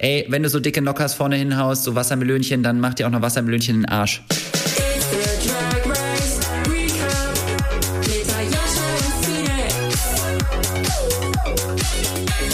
Ey, 0.00 0.26
wenn 0.28 0.44
du 0.44 0.48
so 0.48 0.60
dicke 0.60 0.80
Knockers 0.80 1.14
vorne 1.14 1.34
hinhaust, 1.34 1.82
so 1.82 1.96
Wassermelönchen, 1.96 2.62
dann 2.62 2.78
mach 2.78 2.94
dir 2.94 3.08
auch 3.08 3.10
noch 3.10 3.20
Wassermelönchen 3.20 3.74
in 3.74 3.82
den 3.82 3.88
Arsch. 3.88 4.22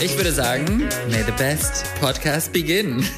Ich 0.02 0.16
würde 0.16 0.32
sagen, 0.32 0.88
may 1.10 1.22
the 1.22 1.32
best 1.36 1.84
podcast 2.00 2.50
begin. 2.50 3.04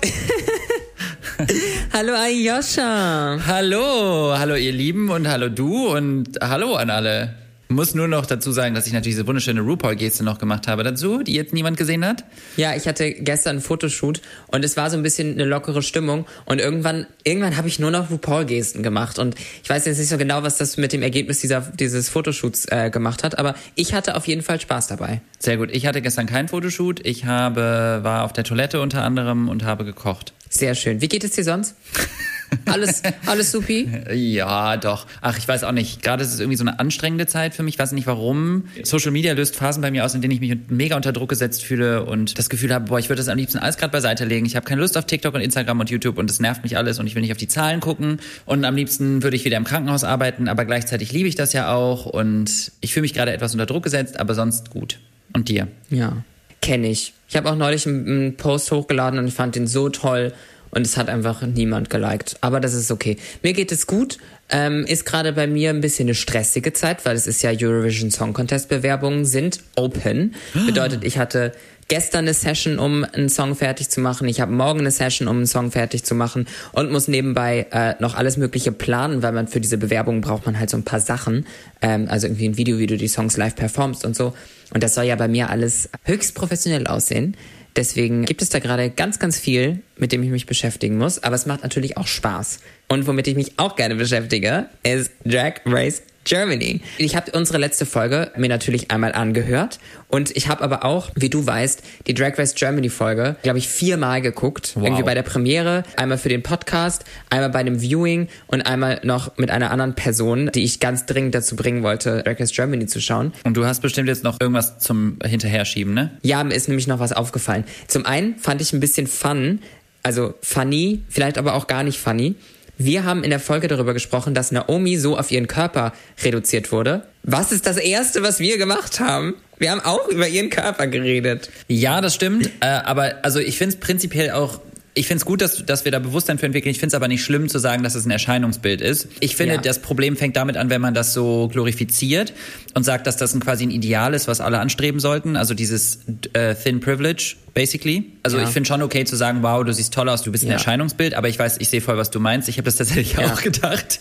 hallo 1.92 2.14
Ayosha. 2.14 3.38
Hallo, 3.46 4.34
hallo 4.36 4.56
ihr 4.56 4.72
Lieben 4.72 5.08
und 5.08 5.28
hallo 5.28 5.48
du 5.48 5.94
und 5.94 6.36
hallo 6.42 6.74
an 6.74 6.90
alle. 6.90 7.45
Muss 7.68 7.94
nur 7.94 8.06
noch 8.06 8.26
dazu 8.26 8.52
sagen, 8.52 8.76
dass 8.76 8.86
ich 8.86 8.92
natürlich 8.92 9.16
diese 9.16 9.26
wunderschöne 9.26 9.60
RuPaul-Geste 9.60 10.22
noch 10.22 10.38
gemacht 10.38 10.68
habe 10.68 10.84
dazu, 10.84 11.24
die 11.24 11.34
jetzt 11.34 11.52
niemand 11.52 11.76
gesehen 11.76 12.04
hat. 12.04 12.24
Ja, 12.56 12.76
ich 12.76 12.86
hatte 12.86 13.12
gestern 13.12 13.56
einen 13.56 13.60
Fotoshoot 13.60 14.20
und 14.46 14.64
es 14.64 14.76
war 14.76 14.88
so 14.88 14.96
ein 14.96 15.02
bisschen 15.02 15.32
eine 15.32 15.44
lockere 15.44 15.82
Stimmung 15.82 16.26
und 16.44 16.60
irgendwann, 16.60 17.06
irgendwann 17.24 17.56
habe 17.56 17.66
ich 17.66 17.80
nur 17.80 17.90
noch 17.90 18.10
RuPaul-Gesten 18.10 18.84
gemacht 18.84 19.18
und 19.18 19.34
ich 19.64 19.68
weiß 19.68 19.84
jetzt 19.84 19.98
nicht 19.98 20.08
so 20.08 20.16
genau, 20.16 20.44
was 20.44 20.58
das 20.58 20.76
mit 20.76 20.92
dem 20.92 21.02
Ergebnis 21.02 21.40
dieser, 21.40 21.60
dieses 21.60 22.08
Fotoshoots 22.08 22.66
äh, 22.70 22.90
gemacht 22.90 23.24
hat, 23.24 23.38
aber 23.38 23.56
ich 23.74 23.94
hatte 23.94 24.16
auf 24.16 24.28
jeden 24.28 24.42
Fall 24.42 24.60
Spaß 24.60 24.86
dabei. 24.86 25.20
Sehr 25.40 25.56
gut. 25.56 25.70
Ich 25.72 25.86
hatte 25.86 26.02
gestern 26.02 26.26
keinen 26.26 26.48
Fotoshoot. 26.48 27.04
Ich 27.04 27.24
habe, 27.24 28.00
war 28.02 28.24
auf 28.24 28.32
der 28.32 28.44
Toilette 28.44 28.80
unter 28.80 29.02
anderem 29.02 29.48
und 29.48 29.64
habe 29.64 29.84
gekocht. 29.84 30.32
Sehr 30.48 30.74
schön. 30.76 31.00
Wie 31.00 31.08
geht 31.08 31.24
es 31.24 31.32
dir 31.32 31.44
sonst? 31.44 31.74
Alles, 32.66 33.02
alles 33.26 33.52
supi? 33.52 33.88
Ja, 34.12 34.76
doch. 34.76 35.06
Ach, 35.20 35.36
ich 35.38 35.46
weiß 35.46 35.64
auch 35.64 35.72
nicht. 35.72 36.02
Gerade 36.02 36.22
ist 36.22 36.32
es 36.32 36.40
irgendwie 36.40 36.56
so 36.56 36.64
eine 36.64 36.78
anstrengende 36.78 37.26
Zeit 37.26 37.54
für 37.54 37.62
mich. 37.62 37.74
Ich 37.74 37.78
weiß 37.78 37.92
nicht 37.92 38.06
warum. 38.06 38.64
Social 38.82 39.10
Media 39.10 39.32
löst 39.32 39.56
Phasen 39.56 39.82
bei 39.82 39.90
mir 39.90 40.04
aus, 40.04 40.14
in 40.14 40.20
denen 40.20 40.32
ich 40.32 40.40
mich 40.40 40.56
mega 40.68 40.96
unter 40.96 41.12
Druck 41.12 41.28
gesetzt 41.28 41.62
fühle 41.64 42.04
und 42.04 42.38
das 42.38 42.48
Gefühl 42.48 42.72
habe, 42.72 42.86
boah, 42.86 42.98
ich 42.98 43.08
würde 43.08 43.20
das 43.20 43.28
am 43.28 43.36
liebsten 43.36 43.58
alles 43.58 43.76
gerade 43.76 43.92
beiseite 43.92 44.24
legen. 44.24 44.46
Ich 44.46 44.56
habe 44.56 44.66
keine 44.66 44.80
Lust 44.80 44.96
auf 44.96 45.04
TikTok 45.04 45.34
und 45.34 45.40
Instagram 45.40 45.80
und 45.80 45.90
YouTube 45.90 46.18
und 46.18 46.30
es 46.30 46.40
nervt 46.40 46.62
mich 46.62 46.76
alles 46.76 46.98
und 46.98 47.06
ich 47.06 47.14
will 47.14 47.22
nicht 47.22 47.32
auf 47.32 47.38
die 47.38 47.48
Zahlen 47.48 47.80
gucken. 47.80 48.20
Und 48.44 48.64
am 48.64 48.74
liebsten 48.74 49.22
würde 49.22 49.36
ich 49.36 49.44
wieder 49.44 49.56
im 49.56 49.64
Krankenhaus 49.64 50.04
arbeiten, 50.04 50.48
aber 50.48 50.64
gleichzeitig 50.64 51.12
liebe 51.12 51.28
ich 51.28 51.34
das 51.34 51.52
ja 51.52 51.74
auch 51.74 52.06
und 52.06 52.72
ich 52.80 52.92
fühle 52.92 53.02
mich 53.02 53.14
gerade 53.14 53.32
etwas 53.32 53.52
unter 53.52 53.66
Druck 53.66 53.82
gesetzt, 53.82 54.18
aber 54.18 54.34
sonst 54.34 54.70
gut. 54.70 54.98
Und 55.32 55.48
dir? 55.48 55.68
Ja, 55.90 56.24
kenne 56.62 56.88
ich. 56.88 57.12
Ich 57.28 57.36
habe 57.36 57.50
auch 57.50 57.56
neulich 57.56 57.86
einen 57.86 58.36
Post 58.36 58.70
hochgeladen 58.70 59.18
und 59.18 59.26
ich 59.26 59.34
fand 59.34 59.56
den 59.56 59.66
so 59.66 59.88
toll 59.88 60.32
und 60.76 60.86
es 60.86 60.98
hat 60.98 61.08
einfach 61.08 61.40
niemand 61.40 61.88
geliked. 61.88 62.36
Aber 62.42 62.60
das 62.60 62.74
ist 62.74 62.92
okay. 62.92 63.16
Mir 63.42 63.54
geht 63.54 63.72
es 63.72 63.86
gut. 63.86 64.18
Ähm, 64.50 64.84
ist 64.86 65.06
gerade 65.06 65.32
bei 65.32 65.46
mir 65.46 65.70
ein 65.70 65.80
bisschen 65.80 66.06
eine 66.06 66.14
stressige 66.14 66.72
Zeit, 66.74 67.04
weil 67.06 67.16
es 67.16 67.26
ist 67.26 67.42
ja 67.42 67.50
Eurovision 67.50 68.10
Song 68.10 68.34
Contest 68.34 68.68
Bewerbungen 68.68 69.24
sind 69.24 69.60
open. 69.74 70.34
Bedeutet, 70.66 71.02
ich 71.02 71.18
hatte 71.18 71.52
gestern 71.88 72.26
eine 72.26 72.34
Session, 72.34 72.78
um 72.78 73.04
einen 73.04 73.30
Song 73.30 73.56
fertig 73.56 73.88
zu 73.88 74.00
machen. 74.00 74.28
Ich 74.28 74.40
habe 74.40 74.52
morgen 74.52 74.80
eine 74.80 74.90
Session, 74.90 75.28
um 75.28 75.38
einen 75.38 75.46
Song 75.46 75.72
fertig 75.72 76.04
zu 76.04 76.14
machen 76.14 76.46
und 76.72 76.92
muss 76.92 77.08
nebenbei 77.08 77.66
äh, 77.70 77.94
noch 77.98 78.14
alles 78.14 78.36
Mögliche 78.36 78.70
planen, 78.70 79.22
weil 79.22 79.32
man 79.32 79.48
für 79.48 79.60
diese 79.60 79.78
Bewerbung 79.78 80.20
braucht 80.20 80.44
man 80.44 80.58
halt 80.58 80.68
so 80.68 80.76
ein 80.76 80.84
paar 80.84 81.00
Sachen. 81.00 81.46
Ähm, 81.80 82.06
also 82.10 82.26
irgendwie 82.26 82.50
ein 82.50 82.56
Video, 82.58 82.78
wie 82.78 82.86
du 82.86 82.98
die 82.98 83.08
Songs 83.08 83.38
live 83.38 83.56
performst 83.56 84.04
und 84.04 84.14
so. 84.14 84.34
Und 84.74 84.82
das 84.82 84.94
soll 84.94 85.04
ja 85.04 85.16
bei 85.16 85.26
mir 85.26 85.48
alles 85.48 85.88
höchst 86.04 86.34
professionell 86.34 86.86
aussehen. 86.86 87.34
Deswegen 87.76 88.24
gibt 88.24 88.40
es 88.40 88.48
da 88.48 88.58
gerade 88.58 88.90
ganz, 88.90 89.18
ganz 89.18 89.38
viel, 89.38 89.80
mit 89.96 90.10
dem 90.12 90.22
ich 90.22 90.30
mich 90.30 90.46
beschäftigen 90.46 90.96
muss. 90.96 91.22
Aber 91.22 91.34
es 91.34 91.46
macht 91.46 91.62
natürlich 91.62 91.96
auch 91.96 92.06
Spaß. 92.06 92.60
Und 92.88 93.06
womit 93.06 93.26
ich 93.28 93.36
mich 93.36 93.58
auch 93.58 93.76
gerne 93.76 93.96
beschäftige, 93.96 94.66
ist 94.82 95.10
Drag 95.24 95.60
Race 95.66 96.02
Germany. 96.26 96.80
Ich 96.98 97.16
habe 97.16 97.30
unsere 97.32 97.58
letzte 97.58 97.86
Folge 97.86 98.32
mir 98.36 98.48
natürlich 98.48 98.90
einmal 98.90 99.12
angehört 99.12 99.78
und 100.08 100.36
ich 100.36 100.48
habe 100.48 100.62
aber 100.62 100.84
auch, 100.84 101.10
wie 101.14 101.30
du 101.30 101.46
weißt, 101.46 101.82
die 102.06 102.14
Drag 102.14 102.36
Race 102.36 102.54
Germany 102.54 102.90
Folge, 102.90 103.36
glaube 103.42 103.58
ich, 103.58 103.68
viermal 103.68 104.20
geguckt. 104.20 104.72
Wow. 104.74 104.84
Irgendwie 104.84 105.04
bei 105.04 105.14
der 105.14 105.22
Premiere, 105.22 105.84
einmal 105.96 106.18
für 106.18 106.28
den 106.28 106.42
Podcast, 106.42 107.04
einmal 107.30 107.50
bei 107.50 107.60
einem 107.60 107.80
Viewing 107.80 108.28
und 108.48 108.62
einmal 108.62 109.00
noch 109.04 109.38
mit 109.38 109.50
einer 109.50 109.70
anderen 109.70 109.94
Person, 109.94 110.50
die 110.52 110.64
ich 110.64 110.80
ganz 110.80 111.06
dringend 111.06 111.34
dazu 111.34 111.54
bringen 111.54 111.84
wollte, 111.84 112.24
Drag 112.24 112.40
Race 112.40 112.52
Germany 112.52 112.86
zu 112.86 113.00
schauen. 113.00 113.32
Und 113.44 113.56
du 113.56 113.64
hast 113.64 113.80
bestimmt 113.80 114.08
jetzt 114.08 114.24
noch 114.24 114.40
irgendwas 114.40 114.80
zum 114.80 115.18
Hinterherschieben, 115.24 115.94
ne? 115.94 116.10
Ja, 116.22 116.42
mir 116.42 116.54
ist 116.54 116.66
nämlich 116.68 116.88
noch 116.88 116.98
was 116.98 117.12
aufgefallen. 117.12 117.64
Zum 117.86 118.04
einen 118.04 118.36
fand 118.38 118.60
ich 118.60 118.72
ein 118.72 118.80
bisschen 118.80 119.06
fun, 119.06 119.60
also 120.02 120.34
funny, 120.42 121.02
vielleicht 121.08 121.38
aber 121.38 121.54
auch 121.54 121.68
gar 121.68 121.84
nicht 121.84 121.98
funny, 122.00 122.34
wir 122.78 123.04
haben 123.04 123.24
in 123.24 123.30
der 123.30 123.40
Folge 123.40 123.68
darüber 123.68 123.94
gesprochen, 123.94 124.34
dass 124.34 124.52
Naomi 124.52 124.96
so 124.96 125.16
auf 125.16 125.30
ihren 125.30 125.46
Körper 125.46 125.92
reduziert 126.22 126.72
wurde. 126.72 127.02
Was 127.22 127.52
ist 127.52 127.66
das 127.66 127.78
Erste, 127.78 128.22
was 128.22 128.38
wir 128.38 128.58
gemacht 128.58 129.00
haben? 129.00 129.34
Wir 129.58 129.70
haben 129.70 129.80
auch 129.80 130.08
über 130.08 130.28
ihren 130.28 130.50
Körper 130.50 130.86
geredet. 130.86 131.50
Ja, 131.68 132.00
das 132.00 132.14
stimmt. 132.14 132.50
Äh, 132.60 132.66
aber 132.66 133.16
also 133.22 133.38
ich 133.38 133.56
finde 133.56 133.74
es 133.74 133.80
prinzipiell 133.80 134.30
auch 134.30 134.60
ich 134.96 135.06
finde 135.06 135.18
es 135.18 135.26
gut, 135.26 135.42
dass, 135.42 135.64
dass 135.66 135.84
wir 135.84 135.92
da 135.92 135.98
Bewusstsein 135.98 136.38
für 136.38 136.46
entwickeln. 136.46 136.70
Ich 136.70 136.78
finde 136.78 136.88
es 136.88 136.94
aber 136.94 137.06
nicht 137.06 137.22
schlimm 137.22 137.50
zu 137.50 137.58
sagen, 137.58 137.82
dass 137.82 137.94
es 137.94 138.06
ein 138.06 138.10
Erscheinungsbild 138.10 138.80
ist. 138.80 139.08
Ich 139.20 139.36
finde, 139.36 139.56
ja. 139.56 139.60
das 139.60 139.80
Problem 139.80 140.16
fängt 140.16 140.36
damit 140.36 140.56
an, 140.56 140.70
wenn 140.70 140.80
man 140.80 140.94
das 140.94 141.12
so 141.12 141.48
glorifiziert 141.48 142.32
und 142.72 142.82
sagt, 142.82 143.06
dass 143.06 143.18
das 143.18 143.34
ein, 143.34 143.40
quasi 143.40 143.66
ein 143.66 143.70
Ideal 143.70 144.14
ist, 144.14 144.26
was 144.26 144.40
alle 144.40 144.58
anstreben 144.58 144.98
sollten. 144.98 145.36
Also 145.36 145.52
dieses 145.52 146.00
äh, 146.32 146.54
Thin 146.54 146.80
Privilege, 146.80 147.36
basically. 147.52 148.04
Also 148.22 148.38
ja. 148.38 148.44
ich 148.44 148.48
finde 148.48 148.68
schon 148.68 148.80
okay 148.80 149.04
zu 149.04 149.16
sagen, 149.16 149.42
wow, 149.42 149.62
du 149.62 149.72
siehst 149.74 149.92
toll 149.92 150.08
aus, 150.08 150.22
du 150.22 150.32
bist 150.32 150.44
ein 150.44 150.48
ja. 150.48 150.54
Erscheinungsbild, 150.54 151.12
aber 151.12 151.28
ich 151.28 151.38
weiß, 151.38 151.58
ich 151.58 151.68
sehe 151.68 151.82
voll, 151.82 151.98
was 151.98 152.10
du 152.10 152.18
meinst. 152.18 152.48
Ich 152.48 152.56
habe 152.56 152.64
das 152.64 152.76
tatsächlich 152.76 153.18
auch 153.18 153.42
gedacht. 153.42 154.00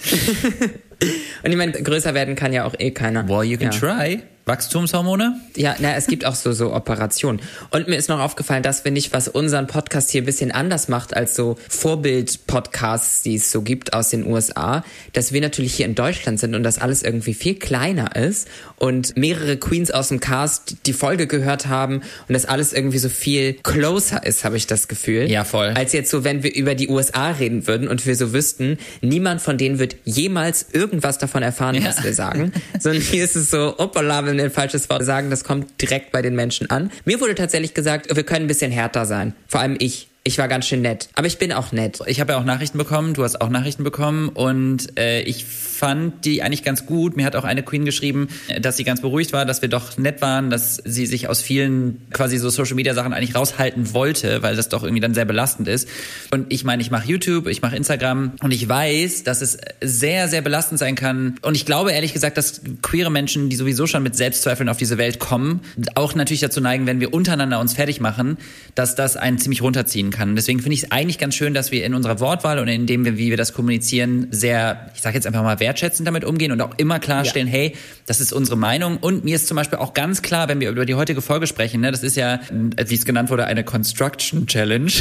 und 1.43 1.51
ich 1.51 1.57
meine, 1.57 1.73
größer 1.73 2.13
werden 2.13 2.35
kann 2.35 2.53
ja 2.53 2.63
auch 2.63 2.75
eh 2.79 2.91
keiner. 2.91 3.27
Well, 3.27 3.43
you 3.43 3.57
can 3.57 3.71
try. 3.71 4.23
Wachstumshormone? 4.45 5.39
Ja, 5.55 5.75
na, 5.79 5.95
es 5.95 6.05
gibt 6.05 6.23
auch 6.23 6.35
so, 6.35 6.51
so 6.51 6.71
Operationen. 6.71 7.41
Und 7.71 7.87
mir 7.87 7.95
ist 7.95 8.09
noch 8.09 8.19
aufgefallen, 8.19 8.61
dass 8.61 8.85
wir 8.85 8.91
nicht, 8.91 9.11
was 9.11 9.27
unseren 9.27 9.65
Podcast 9.65 10.11
hier 10.11 10.21
ein 10.21 10.25
bisschen 10.25 10.51
anders 10.51 10.87
macht 10.87 11.15
als 11.15 11.35
so 11.35 11.57
Vorbild-Podcasts, 11.67 13.23
die 13.23 13.35
es 13.35 13.51
so 13.51 13.63
gibt 13.63 13.93
aus 13.93 14.09
den 14.09 14.27
USA, 14.27 14.83
dass 15.13 15.33
wir 15.33 15.41
natürlich 15.41 15.73
hier 15.73 15.87
in 15.87 15.95
Deutschland 15.95 16.39
sind 16.39 16.53
und 16.53 16.61
das 16.61 16.77
alles 16.77 17.01
irgendwie 17.01 17.33
viel 17.33 17.55
kleiner 17.55 18.15
ist 18.15 18.47
und 18.77 19.17
mehrere 19.17 19.57
Queens 19.57 19.89
aus 19.89 20.09
dem 20.09 20.19
Cast 20.19 20.75
die 20.85 20.93
Folge 20.93 21.25
gehört 21.25 21.65
haben 21.65 22.01
und 22.27 22.33
das 22.33 22.45
alles 22.45 22.71
irgendwie 22.71 22.99
so 22.99 23.09
viel 23.09 23.53
closer 23.63 24.23
ist, 24.23 24.43
habe 24.43 24.57
ich 24.57 24.67
das 24.67 24.87
Gefühl. 24.87 25.29
Ja, 25.29 25.43
voll. 25.43 25.73
Als 25.75 25.93
jetzt 25.93 26.11
so, 26.11 26.23
wenn 26.23 26.43
wir 26.43 26.53
über 26.53 26.75
die 26.75 26.89
USA 26.89 27.31
reden 27.31 27.65
würden 27.65 27.87
und 27.87 28.05
wir 28.05 28.15
so 28.15 28.31
wüssten, 28.31 28.77
niemand 29.01 29.41
von 29.41 29.57
denen 29.57 29.79
wird 29.79 29.95
jemals 30.03 30.67
irgendwas 30.71 31.17
davon 31.17 31.41
erfahren, 31.41 31.75
ja. 31.75 31.85
was 31.85 32.03
wir 32.03 32.13
sagen. 32.13 32.51
Sondern 32.79 33.01
hier 33.01 33.23
ist 33.23 33.35
es 33.35 33.49
so, 33.49 33.75
opala, 33.79 34.23
wenn 34.25 34.34
wir 34.37 34.45
ein 34.45 34.51
falsches 34.51 34.89
Wort 34.89 35.03
sagen, 35.03 35.29
das 35.29 35.43
kommt 35.43 35.81
direkt 35.81 36.11
bei 36.11 36.21
den 36.21 36.35
Menschen 36.35 36.69
an. 36.69 36.91
Mir 37.05 37.19
wurde 37.19 37.35
tatsächlich 37.35 37.73
gesagt, 37.73 38.13
wir 38.15 38.23
können 38.23 38.45
ein 38.45 38.47
bisschen 38.47 38.71
härter 38.71 39.05
sein. 39.05 39.33
Vor 39.47 39.61
allem 39.61 39.75
ich. 39.79 40.09
Ich 40.27 40.39
war 40.39 40.47
ganz 40.47 40.65
schön 40.65 40.81
nett. 40.81 41.07
Aber 41.13 41.27
ich 41.27 41.37
bin 41.37 41.53
auch 41.53 41.71
nett. 41.71 41.99
Ich 42.07 42.19
habe 42.19 42.33
ja 42.33 42.39
auch 42.39 42.43
Nachrichten 42.43 42.79
bekommen, 42.79 43.13
du 43.13 43.23
hast 43.23 43.41
auch 43.41 43.49
Nachrichten 43.49 43.83
bekommen 43.83 44.29
und 44.29 44.97
äh, 44.97 45.21
ich 45.21 45.45
fand 45.45 46.25
die 46.25 46.41
eigentlich 46.41 46.63
ganz 46.63 46.87
gut. 46.87 47.15
Mir 47.15 47.25
hat 47.25 47.35
auch 47.35 47.43
eine 47.43 47.61
Queen 47.61 47.85
geschrieben, 47.85 48.29
dass 48.59 48.75
sie 48.75 48.83
ganz 48.83 49.01
beruhigt 49.01 49.33
war, 49.33 49.45
dass 49.45 49.61
wir 49.61 49.69
doch 49.69 49.99
nett 49.99 50.23
waren, 50.23 50.49
dass 50.49 50.77
sie 50.83 51.05
sich 51.05 51.29
aus 51.29 51.43
vielen 51.43 52.07
quasi 52.11 52.39
so 52.39 52.49
Social 52.49 52.73
Media 52.73 52.95
Sachen 52.95 53.13
eigentlich 53.13 53.35
raushalten 53.35 53.93
wollte, 53.93 54.41
weil 54.41 54.55
das 54.55 54.67
doch 54.67 54.81
irgendwie 54.81 54.99
dann 54.99 55.13
sehr 55.13 55.25
belastend 55.25 55.67
ist. 55.67 55.87
Und 56.31 56.51
ich 56.51 56.63
meine, 56.63 56.81
ich 56.81 56.89
mache 56.89 57.07
YouTube, 57.07 57.45
ich 57.45 57.61
mache 57.61 57.75
Instagram 57.75 58.31
und 58.41 58.51
ich 58.51 58.67
weiß, 58.67 59.25
dass 59.25 59.43
es 59.43 59.59
sehr, 59.81 60.27
sehr 60.27 60.41
belastend 60.41 60.79
sein 60.79 60.95
kann. 60.95 61.35
Und 61.43 61.53
ich 61.53 61.67
glaube 61.67 61.91
ehrlich 61.91 62.13
gesagt, 62.13 62.35
dass 62.37 62.61
queere 62.81 63.11
Menschen, 63.11 63.49
die 63.49 63.57
sowieso 63.57 63.85
schon 63.85 64.01
mit 64.01 64.15
Selbstzweifeln 64.15 64.69
auf 64.69 64.77
diese 64.77 64.97
Welt 64.97 65.19
kommen, 65.19 65.59
auch 65.93 66.15
natürlich 66.15 66.41
dazu 66.41 66.61
neigen, 66.61 66.87
wenn 66.87 66.99
wir 66.99 67.13
untereinander 67.13 67.59
uns 67.59 67.73
fertig 67.73 68.01
machen, 68.01 68.39
dass 68.73 68.95
das 68.95 69.17
einen 69.17 69.37
ziemlich 69.37 69.61
runterziehen 69.61 70.09
kann. 70.09 70.14
Deswegen 70.35 70.59
finde 70.59 70.73
ich 70.73 70.83
es 70.83 70.91
eigentlich 70.91 71.17
ganz 71.17 71.35
schön, 71.35 71.53
dass 71.53 71.71
wir 71.71 71.85
in 71.85 71.93
unserer 71.93 72.19
Wortwahl 72.19 72.59
und 72.59 72.67
in 72.67 72.85
dem, 72.85 73.05
wie 73.05 73.29
wir 73.29 73.37
das 73.37 73.53
kommunizieren, 73.53 74.27
sehr, 74.31 74.91
ich 74.95 75.01
sage 75.01 75.15
jetzt 75.15 75.27
einfach 75.27 75.43
mal, 75.43 75.59
wertschätzend 75.59 76.07
damit 76.07 76.23
umgehen 76.23 76.51
und 76.51 76.61
auch 76.61 76.73
immer 76.77 76.99
klarstellen, 76.99 77.47
ja. 77.47 77.53
hey, 77.53 77.75
das 78.05 78.21
ist 78.21 78.33
unsere 78.33 78.57
Meinung. 78.57 78.97
Und 78.97 79.23
mir 79.23 79.35
ist 79.35 79.47
zum 79.47 79.55
Beispiel 79.55 79.79
auch 79.79 79.93
ganz 79.93 80.21
klar, 80.21 80.47
wenn 80.47 80.59
wir 80.59 80.69
über 80.69 80.85
die 80.85 80.95
heutige 80.95 81.21
Folge 81.21 81.47
sprechen, 81.47 81.81
ne, 81.81 81.91
das 81.91 82.03
ist 82.03 82.15
ja, 82.15 82.39
wie 82.49 82.95
es 82.95 83.05
genannt 83.05 83.29
wurde, 83.29 83.45
eine 83.45 83.63
Construction 83.63 84.47
Challenge. 84.47 84.91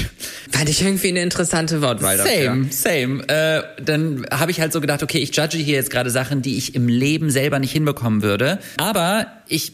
Fand 0.50 0.68
ich 0.68 0.82
irgendwie 0.82 1.08
eine 1.08 1.22
interessante 1.22 1.82
Wortwahl 1.82 2.16
Same, 2.16 2.28
dafür. 2.28 2.66
same. 2.70 3.28
Äh, 3.28 3.62
dann 3.82 4.26
habe 4.30 4.50
ich 4.50 4.60
halt 4.60 4.72
so 4.72 4.80
gedacht, 4.80 5.02
okay, 5.02 5.18
ich 5.18 5.36
judge 5.36 5.58
hier 5.58 5.74
jetzt 5.74 5.90
gerade 5.90 6.10
Sachen, 6.10 6.42
die 6.42 6.56
ich 6.56 6.74
im 6.74 6.88
Leben 6.88 7.30
selber 7.30 7.58
nicht 7.58 7.72
hinbekommen 7.72 8.22
würde. 8.22 8.58
Aber 8.78 9.26
ich, 9.48 9.72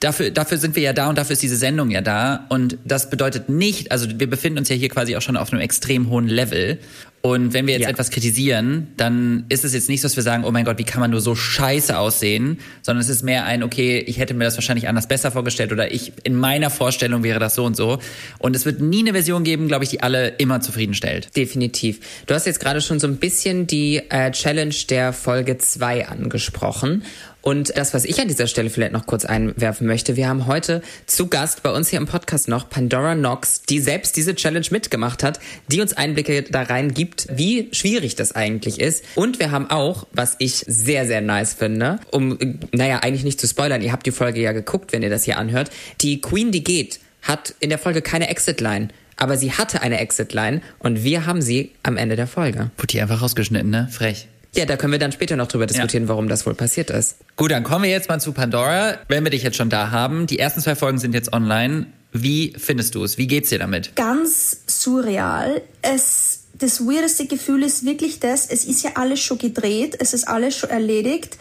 dafür, 0.00 0.30
dafür 0.30 0.58
sind 0.58 0.74
wir 0.76 0.82
ja 0.82 0.92
da 0.92 1.08
und 1.08 1.18
dafür 1.18 1.34
ist 1.34 1.42
diese 1.42 1.56
Sendung 1.56 1.90
ja 1.90 2.00
da. 2.00 2.46
Und 2.48 2.78
das 2.84 3.10
bedeutet 3.10 3.48
nicht, 3.48 3.92
also 3.92 4.08
wir 4.18 4.28
befinden 4.28 4.58
uns 4.58 4.68
ja 4.68 4.71
hier 4.74 4.88
quasi 4.88 5.16
auch 5.16 5.22
schon 5.22 5.36
auf 5.36 5.52
einem 5.52 5.62
extrem 5.62 6.08
hohen 6.10 6.28
Level. 6.28 6.78
Und 7.24 7.52
wenn 7.54 7.68
wir 7.68 7.74
jetzt 7.74 7.84
Ja. 7.84 7.88
etwas 7.90 8.10
kritisieren, 8.10 8.88
dann 8.96 9.44
ist 9.48 9.64
es 9.64 9.72
jetzt 9.74 9.88
nicht 9.88 10.00
so, 10.00 10.06
dass 10.08 10.16
wir 10.16 10.24
sagen, 10.24 10.42
oh 10.44 10.50
mein 10.50 10.64
Gott, 10.64 10.78
wie 10.78 10.84
kann 10.84 11.00
man 11.00 11.12
nur 11.12 11.20
so 11.20 11.36
scheiße 11.36 11.96
aussehen, 11.96 12.58
sondern 12.82 13.00
es 13.00 13.08
ist 13.08 13.22
mehr 13.22 13.44
ein, 13.44 13.62
okay, 13.62 13.98
ich 14.04 14.18
hätte 14.18 14.34
mir 14.34 14.42
das 14.42 14.56
wahrscheinlich 14.56 14.88
anders 14.88 15.06
besser 15.06 15.30
vorgestellt 15.30 15.70
oder 15.70 15.92
ich, 15.92 16.12
in 16.24 16.34
meiner 16.34 16.68
Vorstellung 16.68 17.22
wäre 17.22 17.38
das 17.38 17.54
so 17.54 17.64
und 17.64 17.76
so. 17.76 18.00
Und 18.40 18.56
es 18.56 18.64
wird 18.64 18.80
nie 18.80 19.00
eine 19.02 19.12
Version 19.12 19.44
geben, 19.44 19.68
glaube 19.68 19.84
ich, 19.84 19.90
die 19.90 20.02
alle 20.02 20.30
immer 20.38 20.60
zufriedenstellt. 20.60 21.28
Definitiv. 21.36 22.00
Du 22.26 22.34
hast 22.34 22.44
jetzt 22.44 22.58
gerade 22.58 22.80
schon 22.80 22.98
so 22.98 23.06
ein 23.06 23.18
bisschen 23.18 23.68
die 23.68 23.98
äh, 24.10 24.32
Challenge 24.32 24.74
der 24.90 25.12
Folge 25.12 25.58
2 25.58 26.08
angesprochen. 26.08 27.04
Und 27.42 27.76
das, 27.76 27.92
was 27.92 28.04
ich 28.04 28.20
an 28.20 28.28
dieser 28.28 28.46
Stelle 28.46 28.70
vielleicht 28.70 28.92
noch 28.92 29.04
kurz 29.04 29.24
einwerfen 29.24 29.86
möchte, 29.86 30.16
wir 30.16 30.28
haben 30.28 30.46
heute 30.46 30.80
zu 31.06 31.26
Gast 31.26 31.62
bei 31.62 31.70
uns 31.70 31.88
hier 31.88 31.98
im 31.98 32.06
Podcast 32.06 32.48
noch 32.48 32.70
Pandora 32.70 33.14
Knox, 33.14 33.62
die 33.62 33.80
selbst 33.80 34.16
diese 34.16 34.34
Challenge 34.34 34.66
mitgemacht 34.70 35.22
hat, 35.24 35.40
die 35.66 35.80
uns 35.80 35.92
Einblicke 35.92 36.44
da 36.44 36.62
rein 36.62 36.94
gibt, 36.94 37.26
wie 37.30 37.68
schwierig 37.72 38.14
das 38.14 38.32
eigentlich 38.32 38.80
ist. 38.80 39.04
Und 39.16 39.40
wir 39.40 39.50
haben 39.50 39.68
auch, 39.70 40.06
was 40.12 40.36
ich 40.38 40.64
sehr, 40.66 41.04
sehr 41.06 41.20
nice 41.20 41.54
finde, 41.54 41.98
um, 42.12 42.38
naja, 42.70 43.00
eigentlich 43.00 43.24
nicht 43.24 43.40
zu 43.40 43.48
spoilern, 43.48 43.82
ihr 43.82 43.92
habt 43.92 44.06
die 44.06 44.12
Folge 44.12 44.40
ja 44.40 44.52
geguckt, 44.52 44.92
wenn 44.92 45.02
ihr 45.02 45.10
das 45.10 45.24
hier 45.24 45.36
anhört, 45.36 45.70
die 46.00 46.20
Queen, 46.20 46.52
die 46.52 46.62
geht, 46.62 47.00
hat 47.22 47.54
in 47.58 47.70
der 47.70 47.78
Folge 47.78 48.02
keine 48.02 48.28
Exit-Line. 48.28 48.88
Aber 49.16 49.36
sie 49.36 49.52
hatte 49.52 49.82
eine 49.82 50.00
Exit-Line 50.00 50.62
und 50.78 51.04
wir 51.04 51.26
haben 51.26 51.42
sie 51.42 51.72
am 51.82 51.96
Ende 51.96 52.16
der 52.16 52.26
Folge. 52.26 52.70
Die 52.90 53.00
einfach 53.00 53.22
rausgeschnitten, 53.22 53.70
ne? 53.70 53.88
Frech. 53.90 54.28
Ja, 54.54 54.66
da 54.66 54.76
können 54.76 54.92
wir 54.92 54.98
dann 54.98 55.12
später 55.12 55.36
noch 55.36 55.48
drüber 55.48 55.66
diskutieren, 55.66 56.08
warum 56.08 56.28
das 56.28 56.44
wohl 56.44 56.54
passiert 56.54 56.90
ist. 56.90 57.16
Gut, 57.36 57.50
dann 57.50 57.62
kommen 57.62 57.84
wir 57.84 57.90
jetzt 57.90 58.10
mal 58.10 58.20
zu 58.20 58.32
Pandora. 58.32 58.98
Wenn 59.08 59.24
wir 59.24 59.30
dich 59.30 59.42
jetzt 59.42 59.56
schon 59.56 59.70
da 59.70 59.90
haben, 59.90 60.26
die 60.26 60.38
ersten 60.38 60.60
zwei 60.60 60.74
Folgen 60.74 60.98
sind 60.98 61.14
jetzt 61.14 61.32
online. 61.32 61.86
Wie 62.12 62.52
findest 62.58 62.94
du 62.94 63.02
es? 63.02 63.16
Wie 63.16 63.26
geht's 63.26 63.48
dir 63.48 63.58
damit? 63.58 63.96
ganz 63.96 64.58
surreal. 64.66 65.62
Es, 65.80 66.40
das 66.52 66.80
weirdeste 66.80 67.26
Gefühl 67.26 67.62
ist 67.62 67.86
wirklich 67.86 68.20
das, 68.20 68.46
es 68.46 68.66
ist 68.66 68.82
ja 68.82 68.90
alles 68.96 69.20
schon 69.20 69.38
gedreht, 69.38 69.96
es 69.98 70.12
ist 70.12 70.28
alles 70.28 70.54
schon 70.56 70.68
erledigt 70.68 71.38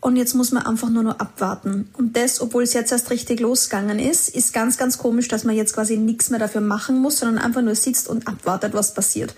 und 0.00 0.16
jetzt 0.16 0.34
muss 0.34 0.50
man 0.50 0.64
einfach 0.64 0.88
nur 0.88 1.02
noch 1.02 1.18
abwarten. 1.18 1.90
Und 1.96 2.16
das, 2.16 2.40
obwohl 2.40 2.62
es 2.62 2.72
jetzt 2.72 2.90
erst 2.90 3.10
richtig 3.10 3.40
losgegangen 3.40 3.98
ist, 3.98 4.30
ist 4.30 4.54
ganz, 4.54 4.78
ganz 4.78 4.96
komisch, 4.96 5.28
dass 5.28 5.44
man 5.44 5.54
jetzt 5.54 5.74
quasi 5.74 5.98
nichts 5.98 6.30
mehr 6.30 6.38
dafür 6.38 6.62
machen 6.62 7.00
muss, 7.00 7.18
sondern 7.18 7.44
einfach 7.44 7.60
nur 7.60 7.74
sitzt 7.74 8.08
und 8.08 8.26
abwartet, 8.26 8.72
was 8.72 8.94
passiert. 8.94 9.34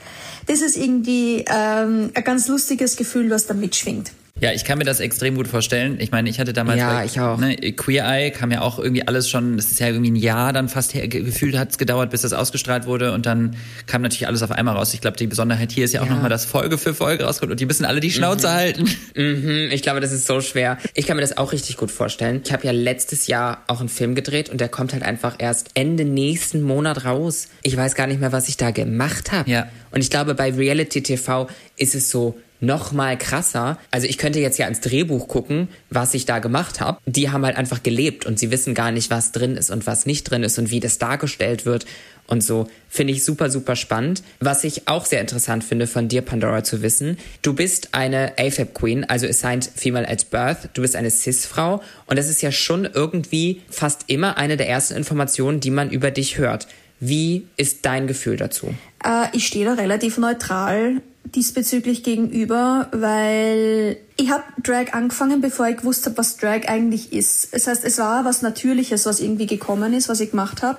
Das 0.46 0.60
ist 0.60 0.76
irgendwie 0.76 1.44
ähm, 1.48 2.10
ein 2.14 2.24
ganz 2.24 2.46
lustiges 2.46 2.96
Gefühl, 2.96 3.30
was 3.30 3.46
da 3.46 3.54
mitschwingt. 3.54 4.12
Ja, 4.42 4.52
ich 4.52 4.64
kann 4.64 4.76
mir 4.76 4.84
das 4.84 4.98
extrem 5.00 5.36
gut 5.36 5.46
vorstellen. 5.46 5.98
Ich 6.00 6.10
meine, 6.10 6.28
ich 6.28 6.40
hatte 6.40 6.52
damals 6.52 6.78
Ja, 6.80 6.92
bei, 6.94 7.04
ich 7.04 7.18
auch. 7.20 7.38
Ne, 7.38 7.56
Queer 7.56 8.04
Eye 8.04 8.30
kam 8.32 8.50
ja 8.50 8.60
auch 8.60 8.78
irgendwie 8.78 9.06
alles 9.06 9.30
schon, 9.30 9.56
das 9.56 9.70
ist 9.70 9.78
ja 9.80 9.86
irgendwie 9.86 10.10
ein 10.10 10.16
Jahr 10.16 10.52
dann 10.52 10.68
fast 10.68 10.94
her, 10.94 11.06
ge- 11.06 11.22
gefühlt 11.22 11.56
hat 11.56 11.70
es 11.70 11.78
gedauert, 11.78 12.10
bis 12.10 12.22
das 12.22 12.32
ausgestrahlt 12.32 12.84
wurde 12.84 13.12
und 13.12 13.24
dann 13.24 13.56
kam 13.86 14.02
natürlich 14.02 14.26
alles 14.26 14.42
auf 14.42 14.50
einmal 14.50 14.74
raus. 14.76 14.92
Ich 14.94 15.00
glaube, 15.00 15.16
die 15.16 15.28
Besonderheit 15.28 15.70
hier 15.70 15.84
ist 15.84 15.94
ja 15.94 16.00
auch 16.02 16.06
Ja. 16.06 16.14
nochmal, 16.14 16.28
dass 16.28 16.44
Folge 16.44 16.76
für 16.76 16.92
Folge 16.92 17.22
rauskommt 17.24 17.52
und 17.52 17.60
die 17.60 17.66
müssen 17.66 17.84
alle 17.84 18.00
die 18.00 18.10
Schnauze 18.10 18.50
halten. 18.52 18.84
Mhm, 19.14 19.68
ich 19.70 19.82
glaube, 19.82 20.00
das 20.00 20.10
ist 20.10 20.26
so 20.26 20.40
schwer. 20.40 20.76
Ich 20.94 21.06
kann 21.06 21.16
mir 21.16 21.20
das 21.22 21.36
auch 21.36 21.52
richtig 21.52 21.76
gut 21.76 21.92
vorstellen. 21.92 22.40
Ich 22.44 22.52
habe 22.52 22.66
ja 22.66 22.72
letztes 22.72 23.28
Jahr 23.28 23.62
auch 23.68 23.78
einen 23.78 23.88
Film 23.88 24.16
gedreht 24.16 24.50
und 24.50 24.60
der 24.60 24.68
kommt 24.68 24.92
halt 24.92 25.04
einfach 25.04 25.36
erst 25.38 25.70
Ende 25.74 26.04
nächsten 26.04 26.62
Monat 26.62 27.04
raus. 27.04 27.46
Ich 27.62 27.76
weiß 27.76 27.94
gar 27.94 28.08
nicht 28.08 28.18
mehr, 28.20 28.32
was 28.32 28.48
ich 28.48 28.56
da 28.56 28.72
gemacht 28.72 29.30
habe. 29.30 29.48
Ja. 29.48 29.68
Und 29.92 30.00
ich 30.00 30.10
glaube, 30.10 30.34
bei 30.34 30.50
Reality 30.52 31.00
TV 31.02 31.46
ist 31.76 31.94
es 31.94 32.10
so 32.10 32.36
noch 32.62 32.92
mal 32.92 33.18
krasser. 33.18 33.76
Also 33.90 34.06
ich 34.06 34.16
könnte 34.16 34.40
jetzt 34.40 34.58
ja 34.58 34.66
ins 34.66 34.80
Drehbuch 34.80 35.28
gucken, 35.28 35.68
was 35.90 36.14
ich 36.14 36.24
da 36.24 36.38
gemacht 36.38 36.80
habe. 36.80 36.98
Die 37.06 37.30
haben 37.30 37.44
halt 37.44 37.56
einfach 37.56 37.82
gelebt 37.82 38.24
und 38.24 38.38
sie 38.38 38.50
wissen 38.50 38.74
gar 38.74 38.92
nicht, 38.92 39.10
was 39.10 39.32
drin 39.32 39.56
ist 39.56 39.70
und 39.70 39.86
was 39.86 40.06
nicht 40.06 40.24
drin 40.24 40.44
ist 40.44 40.58
und 40.58 40.70
wie 40.70 40.80
das 40.80 40.98
dargestellt 40.98 41.66
wird 41.66 41.84
und 42.28 42.42
so. 42.42 42.68
Finde 42.88 43.12
ich 43.12 43.24
super, 43.24 43.50
super 43.50 43.74
spannend. 43.74 44.22
Was 44.38 44.64
ich 44.64 44.86
auch 44.86 45.06
sehr 45.06 45.20
interessant 45.20 45.64
finde 45.64 45.86
von 45.86 46.08
dir, 46.08 46.22
Pandora, 46.22 46.62
zu 46.62 46.82
wissen, 46.82 47.18
du 47.42 47.52
bist 47.52 47.88
eine 47.92 48.34
AFAB 48.38 48.74
Queen, 48.74 49.04
also 49.04 49.26
Assigned 49.26 49.68
Female 49.74 50.08
at 50.08 50.30
Birth. 50.30 50.70
Du 50.74 50.82
bist 50.82 50.94
eine 50.94 51.10
Cis-Frau 51.10 51.82
und 52.06 52.16
das 52.16 52.28
ist 52.28 52.42
ja 52.42 52.52
schon 52.52 52.84
irgendwie 52.84 53.62
fast 53.70 54.04
immer 54.06 54.38
eine 54.38 54.56
der 54.56 54.68
ersten 54.68 54.94
Informationen, 54.94 55.58
die 55.58 55.70
man 55.70 55.90
über 55.90 56.10
dich 56.12 56.38
hört. 56.38 56.68
Wie 57.00 57.46
ist 57.56 57.84
dein 57.84 58.06
Gefühl 58.06 58.36
dazu? 58.36 58.72
Äh, 59.04 59.26
ich 59.32 59.48
stehe 59.48 59.64
da 59.64 59.74
relativ 59.74 60.18
neutral 60.18 61.02
diesbezüglich 61.24 62.02
gegenüber, 62.02 62.88
weil 62.92 63.96
ich 64.16 64.30
habe 64.30 64.42
Drag 64.62 64.92
angefangen, 64.92 65.40
bevor 65.40 65.68
ich 65.68 65.78
gewusst 65.78 66.06
habe, 66.06 66.18
was 66.18 66.36
Drag 66.36 66.68
eigentlich 66.68 67.12
ist. 67.12 67.54
Das 67.54 67.66
heißt, 67.66 67.84
es 67.84 67.98
war 67.98 68.24
was 68.24 68.42
Natürliches, 68.42 69.06
was 69.06 69.20
irgendwie 69.20 69.46
gekommen 69.46 69.94
ist, 69.94 70.08
was 70.08 70.20
ich 70.20 70.30
gemacht 70.30 70.62
habe. 70.62 70.78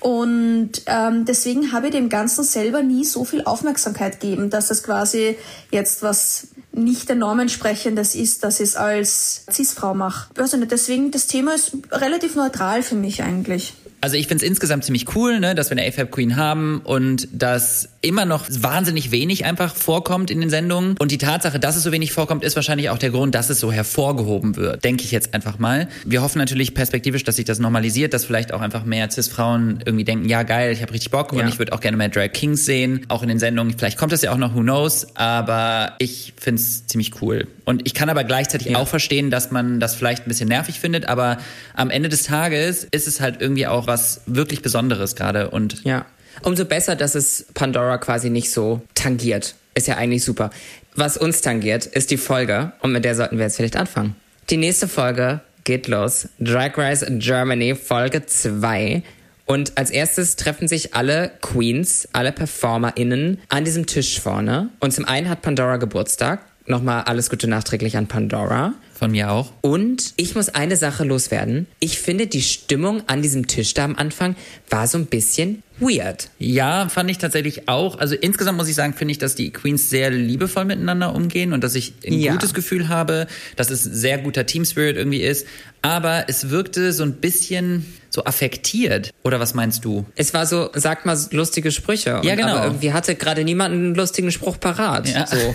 Und 0.00 0.82
ähm, 0.84 1.24
deswegen 1.24 1.72
habe 1.72 1.86
ich 1.86 1.92
dem 1.92 2.10
Ganzen 2.10 2.44
selber 2.44 2.82
nie 2.82 3.06
so 3.06 3.24
viel 3.24 3.42
Aufmerksamkeit 3.44 4.20
gegeben, 4.20 4.50
dass 4.50 4.70
es 4.70 4.82
quasi 4.82 5.38
jetzt 5.70 6.02
was 6.02 6.48
nicht 6.72 7.08
der 7.08 7.16
Norm 7.16 7.40
entsprechendes 7.40 8.14
ist, 8.14 8.44
dass 8.44 8.60
ich 8.60 8.68
es 8.68 8.76
als 8.76 9.46
Cis-Frau 9.50 9.94
mache. 9.94 10.28
Also 10.36 10.62
deswegen, 10.62 11.10
das 11.10 11.26
Thema 11.26 11.54
ist 11.54 11.72
relativ 11.90 12.34
neutral 12.34 12.82
für 12.82 12.96
mich 12.96 13.22
eigentlich. 13.22 13.72
Also 14.02 14.16
ich 14.16 14.28
finde 14.28 14.44
es 14.44 14.50
insgesamt 14.50 14.84
ziemlich 14.84 15.16
cool, 15.16 15.40
ne, 15.40 15.54
dass 15.54 15.70
wir 15.70 15.78
eine 15.78 15.88
AFAB 15.88 16.10
Queen 16.10 16.36
haben 16.36 16.82
und 16.84 17.26
dass 17.32 17.88
immer 18.04 18.24
noch 18.24 18.46
wahnsinnig 18.50 19.10
wenig 19.10 19.44
einfach 19.44 19.74
vorkommt 19.74 20.30
in 20.30 20.40
den 20.40 20.50
Sendungen. 20.50 20.96
Und 20.98 21.10
die 21.10 21.18
Tatsache, 21.18 21.58
dass 21.58 21.76
es 21.76 21.82
so 21.82 21.90
wenig 21.92 22.12
vorkommt, 22.12 22.44
ist 22.44 22.54
wahrscheinlich 22.56 22.90
auch 22.90 22.98
der 22.98 23.10
Grund, 23.10 23.34
dass 23.34 23.50
es 23.50 23.58
so 23.60 23.72
hervorgehoben 23.72 24.56
wird. 24.56 24.84
Denke 24.84 25.04
ich 25.04 25.10
jetzt 25.10 25.34
einfach 25.34 25.58
mal. 25.58 25.88
Wir 26.04 26.22
hoffen 26.22 26.38
natürlich 26.38 26.74
perspektivisch, 26.74 27.24
dass 27.24 27.36
sich 27.36 27.44
das 27.44 27.58
normalisiert, 27.58 28.12
dass 28.14 28.24
vielleicht 28.24 28.52
auch 28.52 28.60
einfach 28.60 28.84
mehr 28.84 29.10
Cis-Frauen 29.10 29.80
irgendwie 29.84 30.04
denken, 30.04 30.28
ja 30.28 30.42
geil, 30.42 30.72
ich 30.72 30.82
habe 30.82 30.92
richtig 30.92 31.10
Bock 31.10 31.32
und 31.32 31.38
Ja. 31.40 31.48
ich 31.48 31.58
würde 31.58 31.72
auch 31.72 31.80
gerne 31.80 31.96
mehr 31.96 32.08
Drag 32.10 32.32
Kings 32.32 32.64
sehen, 32.64 33.06
auch 33.08 33.22
in 33.22 33.28
den 33.28 33.38
Sendungen. 33.38 33.74
Vielleicht 33.76 33.98
kommt 33.98 34.12
das 34.12 34.22
ja 34.22 34.32
auch 34.32 34.36
noch, 34.38 34.54
who 34.54 34.60
knows. 34.60 35.06
Aber 35.16 35.94
ich 35.98 36.34
finde 36.38 36.60
es 36.60 36.86
ziemlich 36.86 37.22
cool. 37.22 37.46
Und 37.64 37.86
ich 37.86 37.94
kann 37.94 38.08
aber 38.10 38.24
gleichzeitig 38.24 38.68
Ja. 38.72 38.78
auch 38.78 38.88
verstehen, 38.88 39.30
dass 39.30 39.50
man 39.50 39.80
das 39.80 39.94
vielleicht 39.94 40.26
ein 40.26 40.28
bisschen 40.28 40.48
nervig 40.48 40.78
findet, 40.80 41.08
aber 41.08 41.38
am 41.74 41.90
Ende 41.90 42.08
des 42.10 42.24
Tages 42.24 42.84
ist 42.90 43.08
es 43.08 43.20
halt 43.20 43.40
irgendwie 43.40 43.66
auch 43.66 43.86
was 43.86 44.20
wirklich 44.26 44.60
Besonderes 44.62 45.16
gerade 45.16 45.50
und 45.50 45.82
Ja. 45.84 46.04
Umso 46.42 46.64
besser, 46.64 46.96
dass 46.96 47.14
es 47.14 47.46
Pandora 47.54 47.98
quasi 47.98 48.30
nicht 48.30 48.50
so 48.50 48.82
tangiert. 48.94 49.54
Ist 49.74 49.88
ja 49.88 49.96
eigentlich 49.96 50.24
super. 50.24 50.50
Was 50.94 51.16
uns 51.16 51.40
tangiert, 51.40 51.86
ist 51.86 52.10
die 52.10 52.16
Folge 52.16 52.72
und 52.80 52.92
mit 52.92 53.04
der 53.04 53.14
sollten 53.14 53.38
wir 53.38 53.44
jetzt 53.44 53.56
vielleicht 53.56 53.76
anfangen. 53.76 54.14
Die 54.50 54.56
nächste 54.56 54.86
Folge 54.86 55.40
geht 55.64 55.88
los. 55.88 56.28
Drag 56.38 56.76
Race 56.76 57.04
Germany 57.08 57.74
Folge 57.74 58.26
2. 58.26 59.02
Und 59.46 59.76
als 59.76 59.90
erstes 59.90 60.36
treffen 60.36 60.68
sich 60.68 60.94
alle 60.94 61.32
Queens, 61.40 62.08
alle 62.12 62.32
PerformerInnen 62.32 63.40
an 63.48 63.64
diesem 63.64 63.86
Tisch 63.86 64.20
vorne. 64.20 64.70
Und 64.80 64.92
zum 64.92 65.04
einen 65.04 65.28
hat 65.28 65.42
Pandora 65.42 65.76
Geburtstag. 65.76 66.40
Nochmal 66.66 67.02
alles 67.02 67.28
Gute 67.28 67.46
nachträglich 67.46 67.96
an 67.96 68.06
Pandora. 68.06 68.72
Von 69.04 69.10
mir 69.10 69.30
auch. 69.30 69.52
Und 69.60 70.14
ich 70.16 70.34
muss 70.34 70.48
eine 70.48 70.76
Sache 70.76 71.04
loswerden. 71.04 71.66
Ich 71.78 71.98
finde, 71.98 72.26
die 72.26 72.40
Stimmung 72.40 73.02
an 73.06 73.20
diesem 73.20 73.46
Tisch 73.46 73.74
da 73.74 73.84
am 73.84 73.96
Anfang 73.96 74.34
war 74.70 74.86
so 74.86 74.96
ein 74.96 75.04
bisschen 75.04 75.62
weird. 75.78 76.30
Ja, 76.38 76.88
fand 76.88 77.10
ich 77.10 77.18
tatsächlich 77.18 77.68
auch. 77.68 77.98
Also 77.98 78.14
insgesamt 78.14 78.56
muss 78.56 78.66
ich 78.66 78.74
sagen, 78.74 78.94
finde 78.94 79.12
ich, 79.12 79.18
dass 79.18 79.34
die 79.34 79.50
Queens 79.50 79.90
sehr 79.90 80.08
liebevoll 80.10 80.64
miteinander 80.64 81.14
umgehen 81.14 81.52
und 81.52 81.62
dass 81.62 81.74
ich 81.74 81.92
ein 82.06 82.14
Ja. 82.14 82.32
gutes 82.32 82.54
Gefühl 82.54 82.88
habe, 82.88 83.26
dass 83.56 83.68
es 83.68 83.82
sehr 83.82 84.16
guter 84.16 84.46
Team 84.46 84.64
Spirit 84.64 84.96
irgendwie 84.96 85.20
ist. 85.20 85.46
Aber 85.82 86.24
es 86.28 86.48
wirkte 86.48 86.94
so 86.94 87.02
ein 87.02 87.12
bisschen 87.16 87.84
so 88.08 88.24
affektiert. 88.24 89.10
Oder 89.22 89.38
was 89.38 89.52
meinst 89.52 89.84
du? 89.84 90.06
Es 90.16 90.32
war 90.32 90.46
so, 90.46 90.70
sag 90.74 91.04
mal 91.04 91.18
lustige 91.32 91.70
Sprüche. 91.72 92.16
Und 92.20 92.24
Ja, 92.24 92.36
genau. 92.36 92.54
Aber 92.56 92.64
irgendwie 92.66 92.94
hatte 92.94 93.16
gerade 93.16 93.44
niemand 93.44 93.74
einen 93.74 93.94
lustigen 93.94 94.32
Spruch 94.32 94.58
parat. 94.58 95.08
Ja. 95.12 95.26
So. 95.26 95.36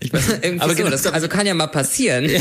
Ich 0.00 0.12
weiß, 0.12 0.28
irgendwie 0.42 0.60
aber 0.60 0.70
so. 0.70 0.76
genau, 0.76 0.90
Das, 0.90 1.06
also 1.06 1.28
kann 1.28 1.46
ja 1.46 1.54
mal 1.54 1.68
passieren. 1.68 2.30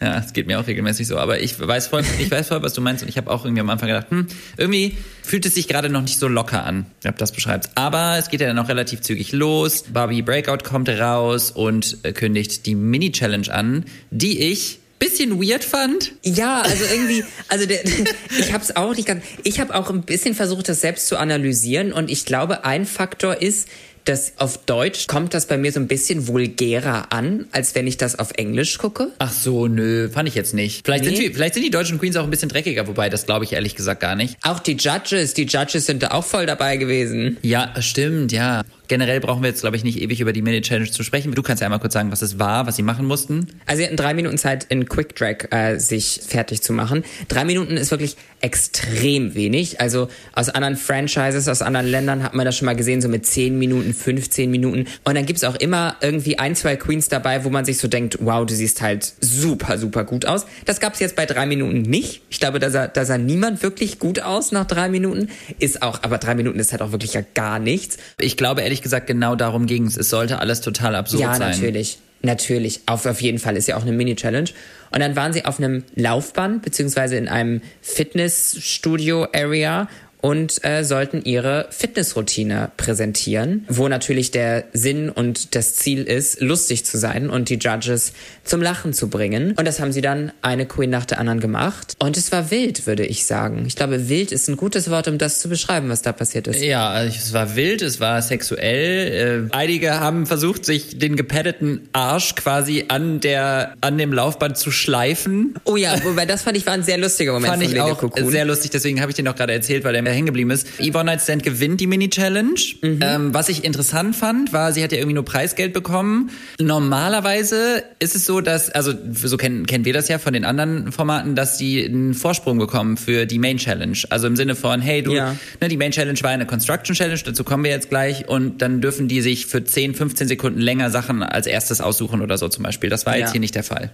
Ja, 0.00 0.18
es 0.18 0.34
geht 0.34 0.46
mir 0.46 0.60
auch 0.60 0.66
regelmäßig 0.66 1.06
so. 1.06 1.16
Aber 1.16 1.40
ich 1.40 1.58
weiß 1.58 1.86
voll, 1.86 2.02
ich 2.18 2.30
weiß 2.30 2.48
voll, 2.48 2.62
was 2.62 2.74
du 2.74 2.82
meinst. 2.82 3.02
Und 3.02 3.08
ich 3.08 3.16
habe 3.16 3.30
auch 3.30 3.44
irgendwie 3.44 3.60
am 3.60 3.70
Anfang 3.70 3.88
gedacht, 3.88 4.10
hm, 4.10 4.26
irgendwie 4.58 4.98
fühlt 5.22 5.46
es 5.46 5.54
sich 5.54 5.66
gerade 5.66 5.88
noch 5.88 6.02
nicht 6.02 6.18
so 6.18 6.28
locker 6.28 6.64
an, 6.64 6.84
ich 7.00 7.08
ob 7.08 7.16
das 7.16 7.32
beschreibst. 7.32 7.70
Aber 7.76 8.16
es 8.18 8.28
geht 8.28 8.40
ja 8.40 8.46
dann 8.48 8.58
auch 8.58 8.68
relativ 8.68 9.00
zügig 9.00 9.32
los. 9.32 9.84
Barbie 9.90 10.20
Breakout 10.20 10.58
kommt 10.64 10.88
raus 10.88 11.50
und 11.50 11.98
äh, 12.02 12.12
kündigt 12.12 12.66
die 12.66 12.74
Mini-Challenge 12.74 13.50
an, 13.50 13.84
die 14.10 14.42
ich 14.42 14.80
bisschen 14.98 15.40
weird 15.40 15.64
fand. 15.64 16.12
Ja, 16.22 16.62
also 16.62 16.84
irgendwie, 16.90 17.24
also 17.48 17.66
der, 17.66 17.84
ich 18.38 18.52
habe 18.52 18.64
es 18.64 18.74
auch 18.76 18.94
nicht 18.94 19.06
ganz, 19.06 19.22
ich 19.42 19.60
habe 19.60 19.74
auch 19.74 19.90
ein 19.90 20.02
bisschen 20.02 20.34
versucht, 20.34 20.68
das 20.68 20.80
selbst 20.80 21.08
zu 21.08 21.18
analysieren 21.18 21.92
und 21.92 22.10
ich 22.10 22.24
glaube, 22.24 22.64
ein 22.64 22.86
Faktor 22.86 23.42
ist, 23.42 23.68
dass 24.04 24.34
auf 24.38 24.58
Deutsch 24.66 25.06
kommt 25.06 25.32
das 25.34 25.46
bei 25.46 25.56
mir 25.56 25.72
so 25.72 25.80
ein 25.80 25.88
bisschen 25.88 26.28
vulgärer 26.28 27.12
an, 27.12 27.46
als 27.52 27.74
wenn 27.74 27.86
ich 27.86 27.96
das 27.96 28.18
auf 28.18 28.32
Englisch 28.36 28.78
gucke. 28.78 29.12
Ach 29.18 29.32
so, 29.32 29.66
nö, 29.66 30.08
fand 30.10 30.28
ich 30.28 30.34
jetzt 30.34 30.54
nicht. 30.54 30.84
Vielleicht, 30.84 31.04
Nee. 31.04 31.16
sind, 31.16 31.18
die, 31.28 31.34
vielleicht 31.34 31.54
sind 31.54 31.62
die 31.62 31.70
deutschen 31.70 31.98
Queens 31.98 32.16
auch 32.16 32.24
ein 32.24 32.30
bisschen 32.30 32.48
dreckiger, 32.48 32.86
wobei 32.86 33.08
das 33.08 33.26
glaube 33.26 33.44
ich 33.44 33.52
ehrlich 33.52 33.74
gesagt 33.74 34.00
gar 34.00 34.14
nicht. 34.14 34.36
Auch 34.42 34.58
die 34.58 34.76
Judges, 34.76 35.34
die 35.34 35.44
Judges 35.46 35.86
sind 35.86 36.02
da 36.02 36.08
auch 36.12 36.24
voll 36.24 36.46
dabei 36.46 36.76
gewesen. 36.76 37.38
Ja, 37.42 37.72
stimmt, 37.80 38.32
ja. 38.32 38.62
Generell 38.88 39.20
brauchen 39.20 39.42
wir 39.42 39.48
jetzt, 39.48 39.62
glaube 39.62 39.76
ich, 39.76 39.84
nicht 39.84 40.00
ewig 40.00 40.20
über 40.20 40.32
die 40.32 40.42
Mini-Challenge 40.42 40.90
zu 40.90 41.02
sprechen. 41.02 41.32
Du 41.34 41.42
kannst 41.42 41.60
ja 41.60 41.66
einmal 41.66 41.80
kurz 41.80 41.94
sagen, 41.94 42.12
was 42.12 42.22
es 42.22 42.38
war, 42.38 42.66
was 42.66 42.76
sie 42.76 42.82
machen 42.82 43.06
mussten. 43.06 43.46
Also 43.66 43.78
sie 43.78 43.86
hatten 43.86 43.96
drei 43.96 44.14
Minuten 44.14 44.36
Zeit 44.36 44.64
in 44.68 44.88
Quick 44.88 45.16
Drag 45.16 45.50
äh, 45.50 45.78
sich 45.78 46.20
fertig 46.26 46.62
zu 46.62 46.72
machen. 46.72 47.04
Drei 47.28 47.44
Minuten 47.44 47.76
ist 47.76 47.90
wirklich 47.90 48.16
extrem 48.44 49.34
wenig. 49.34 49.80
Also 49.80 50.08
aus 50.34 50.50
anderen 50.50 50.76
Franchises, 50.76 51.48
aus 51.48 51.62
anderen 51.62 51.86
Ländern 51.86 52.22
hat 52.22 52.34
man 52.34 52.44
das 52.44 52.58
schon 52.58 52.66
mal 52.66 52.76
gesehen, 52.76 53.00
so 53.00 53.08
mit 53.08 53.24
10 53.24 53.58
Minuten, 53.58 53.94
15 53.94 54.50
Minuten. 54.50 54.86
Und 55.04 55.14
dann 55.14 55.24
gibt's 55.24 55.44
auch 55.44 55.54
immer 55.54 55.96
irgendwie 56.02 56.38
ein, 56.38 56.54
zwei 56.54 56.76
Queens 56.76 57.08
dabei, 57.08 57.44
wo 57.44 57.50
man 57.50 57.64
sich 57.64 57.78
so 57.78 57.88
denkt, 57.88 58.18
wow, 58.20 58.44
du 58.44 58.54
siehst 58.54 58.82
halt 58.82 59.14
super, 59.20 59.78
super 59.78 60.04
gut 60.04 60.26
aus. 60.26 60.44
Das 60.66 60.78
gab's 60.78 61.00
jetzt 61.00 61.16
bei 61.16 61.24
drei 61.24 61.46
Minuten 61.46 61.80
nicht. 61.82 62.20
Ich 62.28 62.38
glaube, 62.38 62.58
da 62.58 62.68
sah, 62.68 62.86
da 62.86 63.06
sah 63.06 63.16
niemand 63.16 63.62
wirklich 63.62 63.98
gut 63.98 64.20
aus 64.20 64.52
nach 64.52 64.66
drei 64.66 64.90
Minuten. 64.90 65.30
Ist 65.58 65.80
auch, 65.80 66.02
aber 66.02 66.18
drei 66.18 66.34
Minuten 66.34 66.58
ist 66.58 66.72
halt 66.72 66.82
auch 66.82 66.92
wirklich 66.92 67.14
ja 67.14 67.22
gar 67.34 67.58
nichts. 67.58 67.96
Ich 68.20 68.36
glaube 68.36 68.60
ehrlich 68.60 68.73
gesagt, 68.82 69.06
genau 69.06 69.36
darum 69.36 69.66
ging's. 69.66 69.96
Es 69.96 70.10
sollte 70.10 70.38
alles 70.38 70.60
total 70.60 70.94
absurd 70.94 71.22
ja, 71.22 71.34
sein. 71.34 71.52
Ja, 71.52 71.56
natürlich. 71.56 71.98
Natürlich, 72.22 72.82
auf, 72.86 73.04
auf 73.04 73.20
jeden 73.20 73.38
Fall 73.38 73.56
ist 73.56 73.68
ja 73.68 73.76
auch 73.76 73.82
eine 73.82 73.92
Mini-Challenge. 73.92 74.48
Und 74.90 75.00
dann 75.00 75.14
waren 75.14 75.34
sie 75.34 75.44
auf 75.44 75.58
einem 75.58 75.84
Laufband, 75.94 76.62
beziehungsweise 76.62 77.16
in 77.16 77.28
einem 77.28 77.60
Fitnessstudio-Area 77.82 79.88
und 80.24 80.64
äh, 80.64 80.84
sollten 80.84 81.22
ihre 81.22 81.66
Fitnessroutine 81.68 82.70
präsentieren, 82.78 83.66
wo 83.68 83.88
natürlich 83.88 84.30
der 84.30 84.64
Sinn 84.72 85.10
und 85.10 85.54
das 85.54 85.74
Ziel 85.74 86.04
ist, 86.04 86.40
lustig 86.40 86.86
zu 86.86 86.96
sein 86.96 87.28
und 87.28 87.50
die 87.50 87.56
Judges 87.56 88.14
zum 88.42 88.62
Lachen 88.62 88.94
zu 88.94 89.10
bringen. 89.10 89.52
Und 89.58 89.68
das 89.68 89.80
haben 89.80 89.92
sie 89.92 90.00
dann 90.00 90.32
eine 90.40 90.64
Queen 90.64 90.88
nach 90.88 91.04
der 91.04 91.20
anderen 91.20 91.40
gemacht. 91.40 91.94
Und 91.98 92.16
es 92.16 92.32
war 92.32 92.50
wild, 92.50 92.86
würde 92.86 93.04
ich 93.04 93.26
sagen. 93.26 93.64
Ich 93.66 93.76
glaube, 93.76 94.08
wild 94.08 94.32
ist 94.32 94.48
ein 94.48 94.56
gutes 94.56 94.88
Wort, 94.88 95.08
um 95.08 95.18
das 95.18 95.40
zu 95.40 95.50
beschreiben, 95.50 95.90
was 95.90 96.00
da 96.00 96.12
passiert 96.12 96.46
ist. 96.46 96.62
Ja, 96.62 96.88
also 96.88 97.14
es 97.14 97.34
war 97.34 97.54
wild, 97.54 97.82
es 97.82 98.00
war 98.00 98.22
sexuell. 98.22 99.50
Äh, 99.50 99.54
einige 99.54 100.00
haben 100.00 100.24
versucht, 100.24 100.64
sich 100.64 100.98
den 100.98 101.16
gepaddeten 101.16 101.86
Arsch 101.92 102.34
quasi 102.34 102.86
an 102.88 103.20
der 103.20 103.74
an 103.82 103.98
dem 103.98 104.14
Laufband 104.14 104.56
zu 104.56 104.70
schleifen. 104.70 105.56
Oh 105.64 105.76
ja, 105.76 106.02
wobei 106.02 106.24
das 106.24 106.44
fand 106.44 106.56
ich 106.56 106.64
war 106.64 106.72
ein 106.72 106.82
sehr 106.82 106.96
lustiger 106.96 107.32
Moment 107.34 107.52
fand 107.52 107.62
von 107.62 107.72
ich 107.72 107.78
auch 107.78 107.98
Cocoon. 107.98 108.30
sehr 108.30 108.46
lustig, 108.46 108.70
deswegen 108.70 109.02
habe 109.02 109.10
ich 109.10 109.16
den 109.16 109.28
auch 109.28 109.36
gerade 109.36 109.52
erzählt, 109.52 109.84
weil 109.84 109.92
der 109.92 110.13
hängen 110.14 110.26
geblieben 110.26 110.50
ist. 110.50 110.66
Yvonne 110.80 111.04
Nightstand 111.04 111.42
gewinnt 111.42 111.80
die 111.80 111.86
Mini-Challenge. 111.86 112.54
Mhm. 112.82 113.00
Ähm, 113.02 113.34
was 113.34 113.48
ich 113.48 113.64
interessant 113.64 114.16
fand, 114.16 114.52
war, 114.52 114.72
sie 114.72 114.82
hat 114.82 114.92
ja 114.92 114.98
irgendwie 114.98 115.14
nur 115.14 115.24
Preisgeld 115.24 115.72
bekommen. 115.72 116.30
Normalerweise 116.60 117.82
ist 117.98 118.14
es 118.14 118.24
so, 118.26 118.40
dass, 118.40 118.70
also 118.70 118.92
so 119.12 119.36
kennen, 119.36 119.66
kennen 119.66 119.84
wir 119.84 119.92
das 119.92 120.08
ja 120.08 120.18
von 120.18 120.32
den 120.32 120.44
anderen 120.44 120.92
Formaten, 120.92 121.34
dass 121.34 121.56
die 121.58 121.84
einen 121.84 122.14
Vorsprung 122.14 122.58
bekommen 122.58 122.96
für 122.96 123.26
die 123.26 123.38
Main-Challenge. 123.38 123.96
Also 124.10 124.26
im 124.26 124.36
Sinne 124.36 124.54
von, 124.54 124.80
hey, 124.80 125.02
du, 125.02 125.12
Ja. 125.14 125.36
ne, 125.60 125.68
die 125.68 125.76
Main-Challenge 125.76 126.18
war 126.22 126.30
eine 126.30 126.46
Construction-Challenge, 126.46 127.20
dazu 127.24 127.42
kommen 127.44 127.64
wir 127.64 127.70
jetzt 127.70 127.88
gleich 127.88 128.28
und 128.28 128.62
dann 128.62 128.80
dürfen 128.80 129.08
die 129.08 129.20
sich 129.22 129.46
für 129.46 129.64
10, 129.64 129.94
15 129.94 130.28
Sekunden 130.28 130.60
länger 130.60 130.90
Sachen 130.90 131.22
als 131.22 131.46
erstes 131.46 131.80
aussuchen 131.80 132.22
oder 132.22 132.38
so 132.38 132.48
zum 132.48 132.62
Beispiel. 132.64 132.90
Das 132.90 133.06
war 133.06 133.14
Ja. 133.14 133.20
jetzt 133.20 133.32
hier 133.32 133.40
nicht 133.40 133.54
der 133.54 133.64
Fall. 133.64 133.90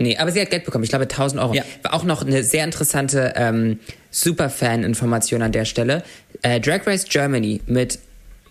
Nee, 0.00 0.16
aber 0.16 0.32
sie 0.32 0.40
hat 0.40 0.48
Geld 0.50 0.64
bekommen. 0.64 0.82
Ich 0.82 0.90
glaube 0.90 1.04
1000 1.04 1.42
Euro. 1.42 1.52
Ja. 1.52 1.62
War 1.82 1.92
auch 1.92 2.04
noch 2.04 2.22
eine 2.24 2.42
sehr 2.42 2.64
interessante 2.64 3.34
ähm, 3.36 3.78
Superfan-Information 4.10 5.42
an 5.42 5.52
der 5.52 5.66
Stelle. 5.66 6.02
Äh, 6.40 6.58
Drag 6.58 6.86
Race 6.86 7.04
Germany 7.04 7.60
mit 7.66 7.98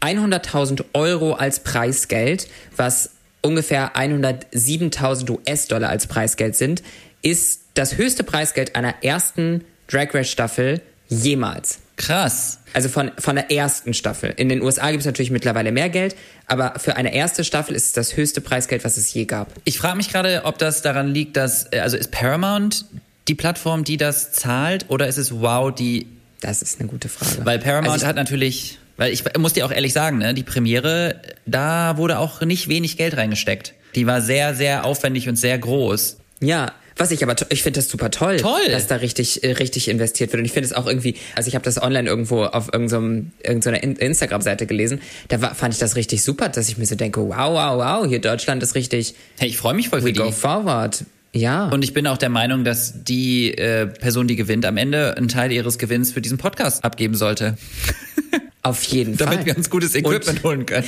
100.000 0.01 0.85
Euro 0.93 1.33
als 1.33 1.61
Preisgeld, 1.61 2.47
was 2.75 3.09
ungefähr 3.41 3.95
107.000 3.95 5.31
US-Dollar 5.31 5.89
als 5.89 6.05
Preisgeld 6.05 6.55
sind, 6.55 6.83
ist 7.23 7.61
das 7.73 7.97
höchste 7.97 8.23
Preisgeld 8.23 8.75
einer 8.75 9.03
ersten 9.03 9.63
Drag 9.87 10.13
Race 10.13 10.29
Staffel 10.29 10.81
jemals. 11.07 11.79
Krass. 11.99 12.59
Also 12.73 12.87
von, 12.87 13.11
von 13.19 13.35
der 13.35 13.51
ersten 13.51 13.93
Staffel. 13.93 14.33
In 14.37 14.47
den 14.47 14.61
USA 14.61 14.89
gibt 14.89 15.01
es 15.01 15.05
natürlich 15.05 15.31
mittlerweile 15.31 15.71
mehr 15.73 15.89
Geld, 15.89 16.15
aber 16.47 16.75
für 16.79 16.95
eine 16.95 17.13
erste 17.13 17.43
Staffel 17.43 17.75
ist 17.75 17.87
es 17.87 17.93
das 17.93 18.15
höchste 18.15 18.39
Preisgeld, 18.39 18.85
was 18.85 18.95
es 18.95 19.13
je 19.13 19.25
gab. 19.25 19.51
Ich 19.65 19.77
frage 19.79 19.97
mich 19.97 20.09
gerade, 20.09 20.41
ob 20.45 20.57
das 20.57 20.81
daran 20.81 21.13
liegt, 21.13 21.35
dass, 21.35 21.67
äh, 21.71 21.79
also 21.79 21.97
ist 21.97 22.11
Paramount 22.11 22.85
die 23.27 23.35
Plattform, 23.35 23.83
die 23.83 23.97
das 23.97 24.31
zahlt, 24.31 24.85
oder 24.87 25.07
ist 25.07 25.17
es 25.17 25.41
Wow, 25.41 25.75
die, 25.75 26.07
Das 26.39 26.61
ist 26.61 26.79
eine 26.79 26.87
gute 26.87 27.09
Frage. 27.09 27.45
weil 27.45 27.59
Paramount 27.59 27.91
Also 27.91 28.07
hat 28.07 28.15
natürlich, 28.15 28.79
weil 28.95 29.11
ich 29.11 29.23
muss 29.37 29.53
dir 29.53 29.65
auch 29.65 29.71
ehrlich 29.71 29.91
sagen, 29.91 30.19
ne, 30.19 30.33
die 30.33 30.43
Premiere, 30.43 31.21
da 31.45 31.97
wurde 31.97 32.17
auch 32.17 32.41
nicht 32.41 32.69
wenig 32.69 32.95
Geld 32.95 33.17
reingesteckt. 33.17 33.73
Die 33.95 34.07
war 34.07 34.21
sehr, 34.21 34.55
sehr 34.55 34.85
aufwendig 34.85 35.27
und 35.27 35.35
sehr 35.35 35.57
groß. 35.57 36.17
Ja, 36.39 36.71
was 36.99 37.11
ich 37.11 37.23
aber, 37.23 37.35
ich 37.49 37.63
finde 37.63 37.79
das 37.79 37.89
super 37.89 38.11
toll, 38.11 38.37
Toll. 38.37 38.59
dass 38.69 38.87
da 38.87 38.97
richtig, 38.97 39.43
äh, 39.43 39.51
richtig 39.53 39.87
investiert 39.87 40.31
wird. 40.31 40.39
Und 40.39 40.45
ich 40.45 40.51
finde 40.51 40.67
es 40.67 40.73
auch 40.73 40.85
irgendwie, 40.87 41.15
also 41.35 41.47
ich 41.47 41.55
habe 41.55 41.63
das 41.65 41.81
online 41.81 42.07
irgendwo 42.09 42.43
auf 42.43 42.71
irgendeiner 42.73 43.23
irgendeiner 43.43 43.81
In- 43.81 43.95
Instagram-Seite 43.95 44.65
gelesen, 44.67 45.01
da 45.29 45.41
war, 45.41 45.55
fand 45.55 45.73
ich 45.73 45.79
das 45.79 45.95
richtig 45.95 46.23
super, 46.23 46.49
dass 46.49 46.69
ich 46.69 46.77
mir 46.77 46.85
so 46.85 46.95
denke, 46.95 47.21
wow, 47.21 47.37
wow, 47.53 47.77
wow, 47.77 48.07
hier 48.07 48.19
Deutschland 48.21 48.61
ist 48.61 48.75
richtig, 48.75 49.15
Hey, 49.39 49.49
ich 49.49 49.57
freue 49.57 49.73
mich 49.73 49.89
voll 49.89 49.99
we 50.03 50.07
für 50.07 50.13
die. 50.13 50.19
go 50.19 50.31
forward. 50.31 51.03
Ja. 51.31 51.69
Und 51.69 51.83
ich 51.83 51.93
bin 51.93 52.07
auch 52.07 52.17
der 52.17 52.29
Meinung, 52.29 52.63
dass 52.63 53.03
die 53.03 53.53
äh, 53.55 53.85
Person, 53.85 54.27
die 54.27 54.35
gewinnt, 54.35 54.65
am 54.65 54.77
Ende 54.77 55.15
einen 55.15 55.27
Teil 55.27 55.51
ihres 55.51 55.77
Gewinns 55.77 56.11
für 56.11 56.21
diesen 56.21 56.37
Podcast 56.39 56.83
abgeben 56.83 57.13
sollte, 57.15 57.55
auf 58.61 58.83
jeden 58.83 59.17
Fall. 59.17 59.27
damit 59.27 59.45
wir 59.45 59.55
uns 59.55 59.69
gutes 59.69 59.95
Equipment 59.95 60.43
holen 60.43 60.65
können. 60.65 60.85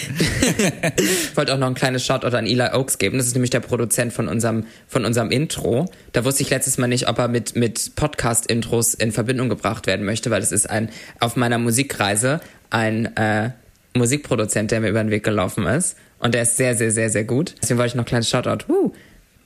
Ich 0.97 1.35
wollte 1.37 1.53
auch 1.53 1.57
noch 1.57 1.67
ein 1.67 1.73
kleines 1.73 2.05
Shoutout 2.05 2.35
an 2.35 2.45
Eli 2.45 2.69
Oaks 2.73 2.97
geben. 2.97 3.17
Das 3.17 3.27
ist 3.27 3.33
nämlich 3.33 3.49
der 3.49 3.61
Produzent 3.61 4.11
von 4.11 4.27
unserem, 4.27 4.65
von 4.87 5.05
unserem 5.05 5.31
Intro. 5.31 5.89
Da 6.11 6.25
wusste 6.25 6.43
ich 6.43 6.49
letztes 6.49 6.77
Mal 6.77 6.87
nicht, 6.87 7.07
ob 7.07 7.17
er 7.17 7.29
mit, 7.29 7.55
mit 7.55 7.95
Podcast-Intros 7.95 8.93
in 8.93 9.13
Verbindung 9.13 9.47
gebracht 9.47 9.87
werden 9.87 10.05
möchte, 10.05 10.29
weil 10.31 10.41
es 10.41 10.51
ist 10.51 10.69
ein, 10.69 10.89
auf 11.19 11.37
meiner 11.37 11.57
Musikreise 11.57 12.41
ein 12.69 13.15
äh, 13.15 13.51
Musikproduzent, 13.93 14.71
der 14.71 14.81
mir 14.81 14.89
über 14.89 15.03
den 15.03 15.11
Weg 15.11 15.23
gelaufen 15.23 15.65
ist. 15.65 15.95
Und 16.19 16.33
der 16.33 16.43
ist 16.43 16.57
sehr, 16.57 16.75
sehr, 16.75 16.91
sehr, 16.91 17.09
sehr 17.09 17.23
gut. 17.23 17.55
Deswegen 17.61 17.77
wollte 17.77 17.89
ich 17.89 17.95
noch 17.95 18.03
ein 18.03 18.07
kleines 18.07 18.29
Shoutout. 18.29 18.65
Woo. 18.67 18.93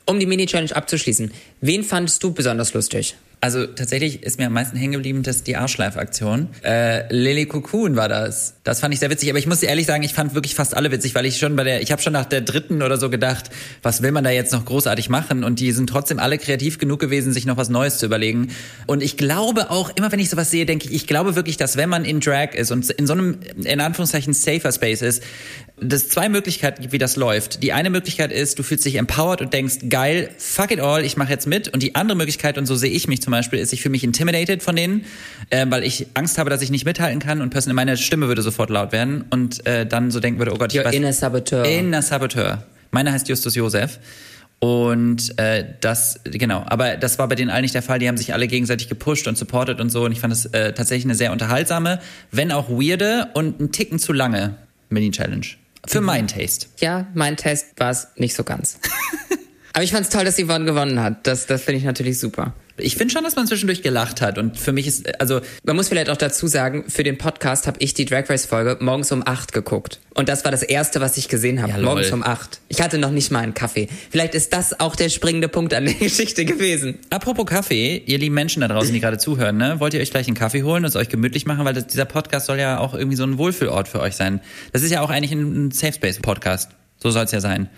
Um 0.08 0.20
die 0.20 0.25
Mini-Challenge 0.25 0.75
abzuschließen. 0.75 1.32
Wen 1.62 1.84
fandest 1.84 2.24
du 2.24 2.34
besonders 2.34 2.74
lustig? 2.74 3.15
Also 3.46 3.68
tatsächlich 3.68 4.24
ist 4.24 4.40
mir 4.40 4.48
am 4.48 4.54
meisten 4.54 4.75
hängen 4.75 4.94
geblieben, 4.94 5.22
dass 5.22 5.44
die 5.44 5.56
Arschleif-Aktion. 5.56 6.48
Äh, 6.64 7.14
Lily 7.14 7.46
Cocoon 7.46 7.96
war 7.96 8.10
das. 8.10 8.56
Das 8.64 8.80
fand 8.80 8.92
ich 8.92 9.00
sehr 9.00 9.12
witzig. 9.12 9.30
Aber 9.30 9.38
ich 9.38 9.46
muss 9.46 9.62
ehrlich 9.62 9.86
sagen, 9.86 10.02
ich 10.02 10.16
fand 10.16 10.34
wirklich 10.34 10.56
fast 10.56 10.75
alle 10.75 10.92
witzig, 10.92 11.14
weil 11.14 11.28
ich 11.28 11.38
schon 11.38 11.56
bei 11.56 11.64
der, 11.64 11.84
ich 11.84 11.92
habe 11.92 12.02
schon 12.02 12.14
nach 12.14 12.25
der 12.25 12.42
dritten 12.42 12.82
oder 12.82 12.98
so 12.98 13.12
gedacht, 13.12 13.52
was 13.84 14.02
will 14.02 14.12
man 14.12 14.24
da 14.24 14.32
jetzt 14.32 14.52
noch 14.52 14.66
großartig 14.66 15.10
machen? 15.10 15.44
Und 15.44 15.60
die 15.60 15.72
sind 15.74 15.88
trotzdem 15.88 16.18
alle 16.18 16.40
kreativ 16.40 16.80
genug 16.80 17.00
gewesen, 17.00 17.34
sich 17.34 17.46
noch 17.46 17.56
was 17.56 17.70
Neues 17.70 18.00
zu 18.00 18.08
überlegen. 18.08 18.48
Und 18.88 19.04
ich 19.04 19.16
glaube 19.16 19.70
auch, 19.70 19.96
immer 19.96 20.12
wenn 20.12 20.20
ich 20.20 20.32
sowas 20.32 20.50
sehe, 20.50 20.66
denke 20.66 20.88
ich, 20.88 20.96
ich 20.96 21.06
glaube 21.06 21.36
wirklich, 21.36 21.58
dass 21.58 21.78
wenn 21.78 21.90
man 21.90 22.04
in 22.04 22.22
Drag 22.22 22.56
ist 22.56 22.72
und 22.72 22.90
in 22.90 23.06
so 23.06 23.14
einem, 23.14 23.38
in 23.64 23.80
Anführungszeichen, 23.80 24.34
safer 24.34 24.72
Space 24.72 25.04
ist, 25.04 25.22
dass 25.80 26.04
es 26.04 26.10
zwei 26.10 26.30
Möglichkeiten 26.30 26.82
gibt, 26.82 26.94
wie 26.94 26.98
das 26.98 27.16
läuft. 27.16 27.62
Die 27.62 27.74
eine 27.74 27.92
Möglichkeit 27.92 28.32
ist, 28.32 28.58
du 28.58 28.64
fühlst 28.64 28.86
dich 28.86 28.96
empowered 28.96 29.42
und 29.42 29.54
denkst, 29.54 29.75
geil, 29.90 30.32
fuck 30.40 30.72
it 30.72 30.80
all, 30.80 31.06
ich 31.06 31.16
mache 31.16 31.30
jetzt 31.30 31.46
mit. 31.46 31.68
Und 31.68 31.84
die 31.84 31.94
andere 31.94 32.18
Möglichkeit, 32.18 32.58
und 32.58 32.66
so 32.66 32.75
sehe 32.75 32.90
ich 32.90 33.08
mich 33.08 33.22
zum 33.22 33.35
Beispiel, 33.36 33.60
ist, 33.60 33.74
ich 33.74 33.82
fühle 33.82 33.92
mich 33.92 34.04
intimidated 34.04 34.63
von 34.63 34.75
denen, 34.75 35.06
äh, 35.50 35.65
weil 35.70 35.84
ich 35.84 36.08
Angst 36.13 36.38
habe, 36.38 36.50
dass 36.50 36.62
ich 36.62 36.72
nicht 36.72 36.86
mithalten 36.86 37.20
kann 37.20 37.42
und 37.42 37.50
personell 37.50 37.75
meine 37.75 37.98
Stimme 37.98 38.27
würde 38.27 38.42
sofort 38.42 38.70
laut 38.70 38.92
werden 38.92 39.25
und 39.30 39.65
äh, 39.65 39.86
dann 39.86 40.12
so 40.12 40.20
denken 40.20 40.39
würde, 40.39 40.54
oh 40.54 40.58
Gott, 40.58 40.74
ich 40.74 40.80
Your 40.80 40.86
weiß, 40.86 40.96
inner 40.96 41.13
saboteur. 41.13 41.65
Inner 41.65 42.01
Saboteur. 42.01 42.63
Meiner 42.92 43.12
heißt 43.12 43.27
Justus 43.27 43.56
Josef. 43.56 44.00
Und 44.60 45.38
äh, 45.38 45.65
das, 45.82 46.22
genau, 46.24 46.63
aber 46.65 46.96
das 46.98 47.20
war 47.20 47.27
bei 47.27 47.36
denen 47.36 47.51
allen 47.51 47.63
nicht 47.63 47.75
der 47.75 47.82
Fall. 47.82 48.00
Die 48.00 48.08
haben 48.08 48.18
sich 48.18 48.34
alle 48.34 48.48
gegenseitig 48.48 48.88
gepusht 48.88 49.27
und 49.27 49.38
supportet 49.38 49.82
und 49.82 49.89
so. 49.89 50.06
Und 50.06 50.12
ich 50.12 50.20
fand 50.20 50.34
es 50.34 50.46
äh, 50.46 50.74
tatsächlich 50.74 51.06
eine 51.06 51.15
sehr 51.15 51.32
unterhaltsame, 51.32 52.00
wenn 52.32 52.51
auch 52.51 52.70
weirde 52.70 53.30
und 53.34 53.60
ein 53.60 53.72
Ticken 53.72 54.00
zu 54.00 54.13
lange 54.13 54.56
Mini-Challenge. 54.89 55.46
Für 55.88 56.01
meinen 56.01 56.27
Taste. 56.27 56.68
Ja, 56.80 57.06
mein 57.13 57.38
Test 57.38 57.68
war 57.77 57.92
es 57.92 58.08
nicht 58.15 58.34
so 58.34 58.44
ganz. 58.44 58.80
Aber 59.75 59.84
ich 59.84 59.91
fand's 59.91 60.08
toll, 60.08 60.24
dass 60.24 60.38
Yvonne 60.38 60.63
gewonnen 60.63 61.01
hat. 61.01 61.27
Das, 61.27 61.48
das 61.48 61.63
finde 61.63 61.79
ich 61.79 61.84
natürlich 61.84 62.17
super. 62.17 62.53
Ich 62.77 62.96
finde 62.96 63.13
schon, 63.13 63.25
dass 63.25 63.36
man 63.36 63.46
zwischendurch 63.46 63.82
gelacht 63.82 64.22
hat. 64.22 64.38
Und 64.38 64.58
für 64.58 64.72
mich 64.72 64.88
ist, 64.88 65.20
also, 65.20 65.41
Man 65.63 65.75
muss 65.75 65.89
vielleicht 65.89 66.10
auch 66.10 66.15
dazu 66.15 66.48
sagen, 66.48 66.86
für 66.88 67.03
den 67.03 67.17
Podcast 67.17 67.67
habe 67.67 67.77
ich 67.82 67.94
die 67.94 68.05
Drag 68.05 68.29
Race 68.29 68.46
Folge 68.46 68.77
morgens 68.79 69.12
um 69.12 69.22
8 69.25 69.51
geguckt. 69.51 70.00
Und 70.13 70.29
das 70.29 70.46
war 70.46 70.51
das 70.51 70.63
erste, 70.63 71.01
was 71.01 71.17
ich 71.17 71.27
gesehen 71.27 71.62
habe. 71.62 71.74
Ja, 71.74 71.77
morgens 71.79 72.10
um 72.13 72.24
8. 72.24 72.62
Ich 72.70 72.82
hatte 72.82 72.98
noch 73.00 73.12
nicht 73.12 73.32
mal 73.32 73.39
einen 73.39 73.53
Kaffee. 73.53 73.89
Vielleicht 74.12 74.34
ist 74.34 74.53
das 74.53 74.79
auch 74.79 74.96
der 74.96 75.10
springende 75.10 75.50
Punkt 75.50 75.74
an 75.74 75.84
der 75.84 75.94
Geschichte 76.00 76.46
gewesen. 76.46 76.98
apropos 77.10 77.46
Kaffee, 77.46 78.01
ihr 78.05 78.17
lieben 78.17 78.36
Menschen 78.36 78.62
da 78.62 78.70
draußen, 78.70 78.94
die 78.94 79.01
gerade 79.01 79.17
zuhören, 79.17 79.58
ne, 79.58 79.82
wollt 79.82 79.94
ihr 79.94 80.00
euch 80.00 80.12
gleich 80.12 80.27
einen 80.27 80.38
Kaffee 80.38 80.63
holen 80.63 80.86
und 80.86 80.89
es 80.89 80.96
euch 80.96 81.10
gemütlich 81.10 81.46
machen, 81.46 81.65
weil 81.65 81.74
das, 81.74 81.88
dieser 81.88 82.05
Podcast 82.05 82.46
soll 82.46 82.60
ja 82.60 82.77
auch 82.77 82.94
irgendwie 82.94 83.17
so 83.17 83.25
ein 83.25 83.38
Wohlfühlort 83.38 83.89
für 83.89 84.00
euch 84.00 84.15
sein. 84.15 84.39
Das 84.72 84.84
ist 84.84 84.91
ja 84.91 85.01
auch 85.01 85.10
eigentlich 85.10 85.34
ein, 85.34 85.67
ein 85.67 85.72
Safe 85.72 85.91
Space 85.91 86.20
Podcast. 86.20 86.72
So 86.98 87.12
soll 87.12 87.25
es 87.25 87.32
ja 87.32 87.41
sein. 87.41 87.70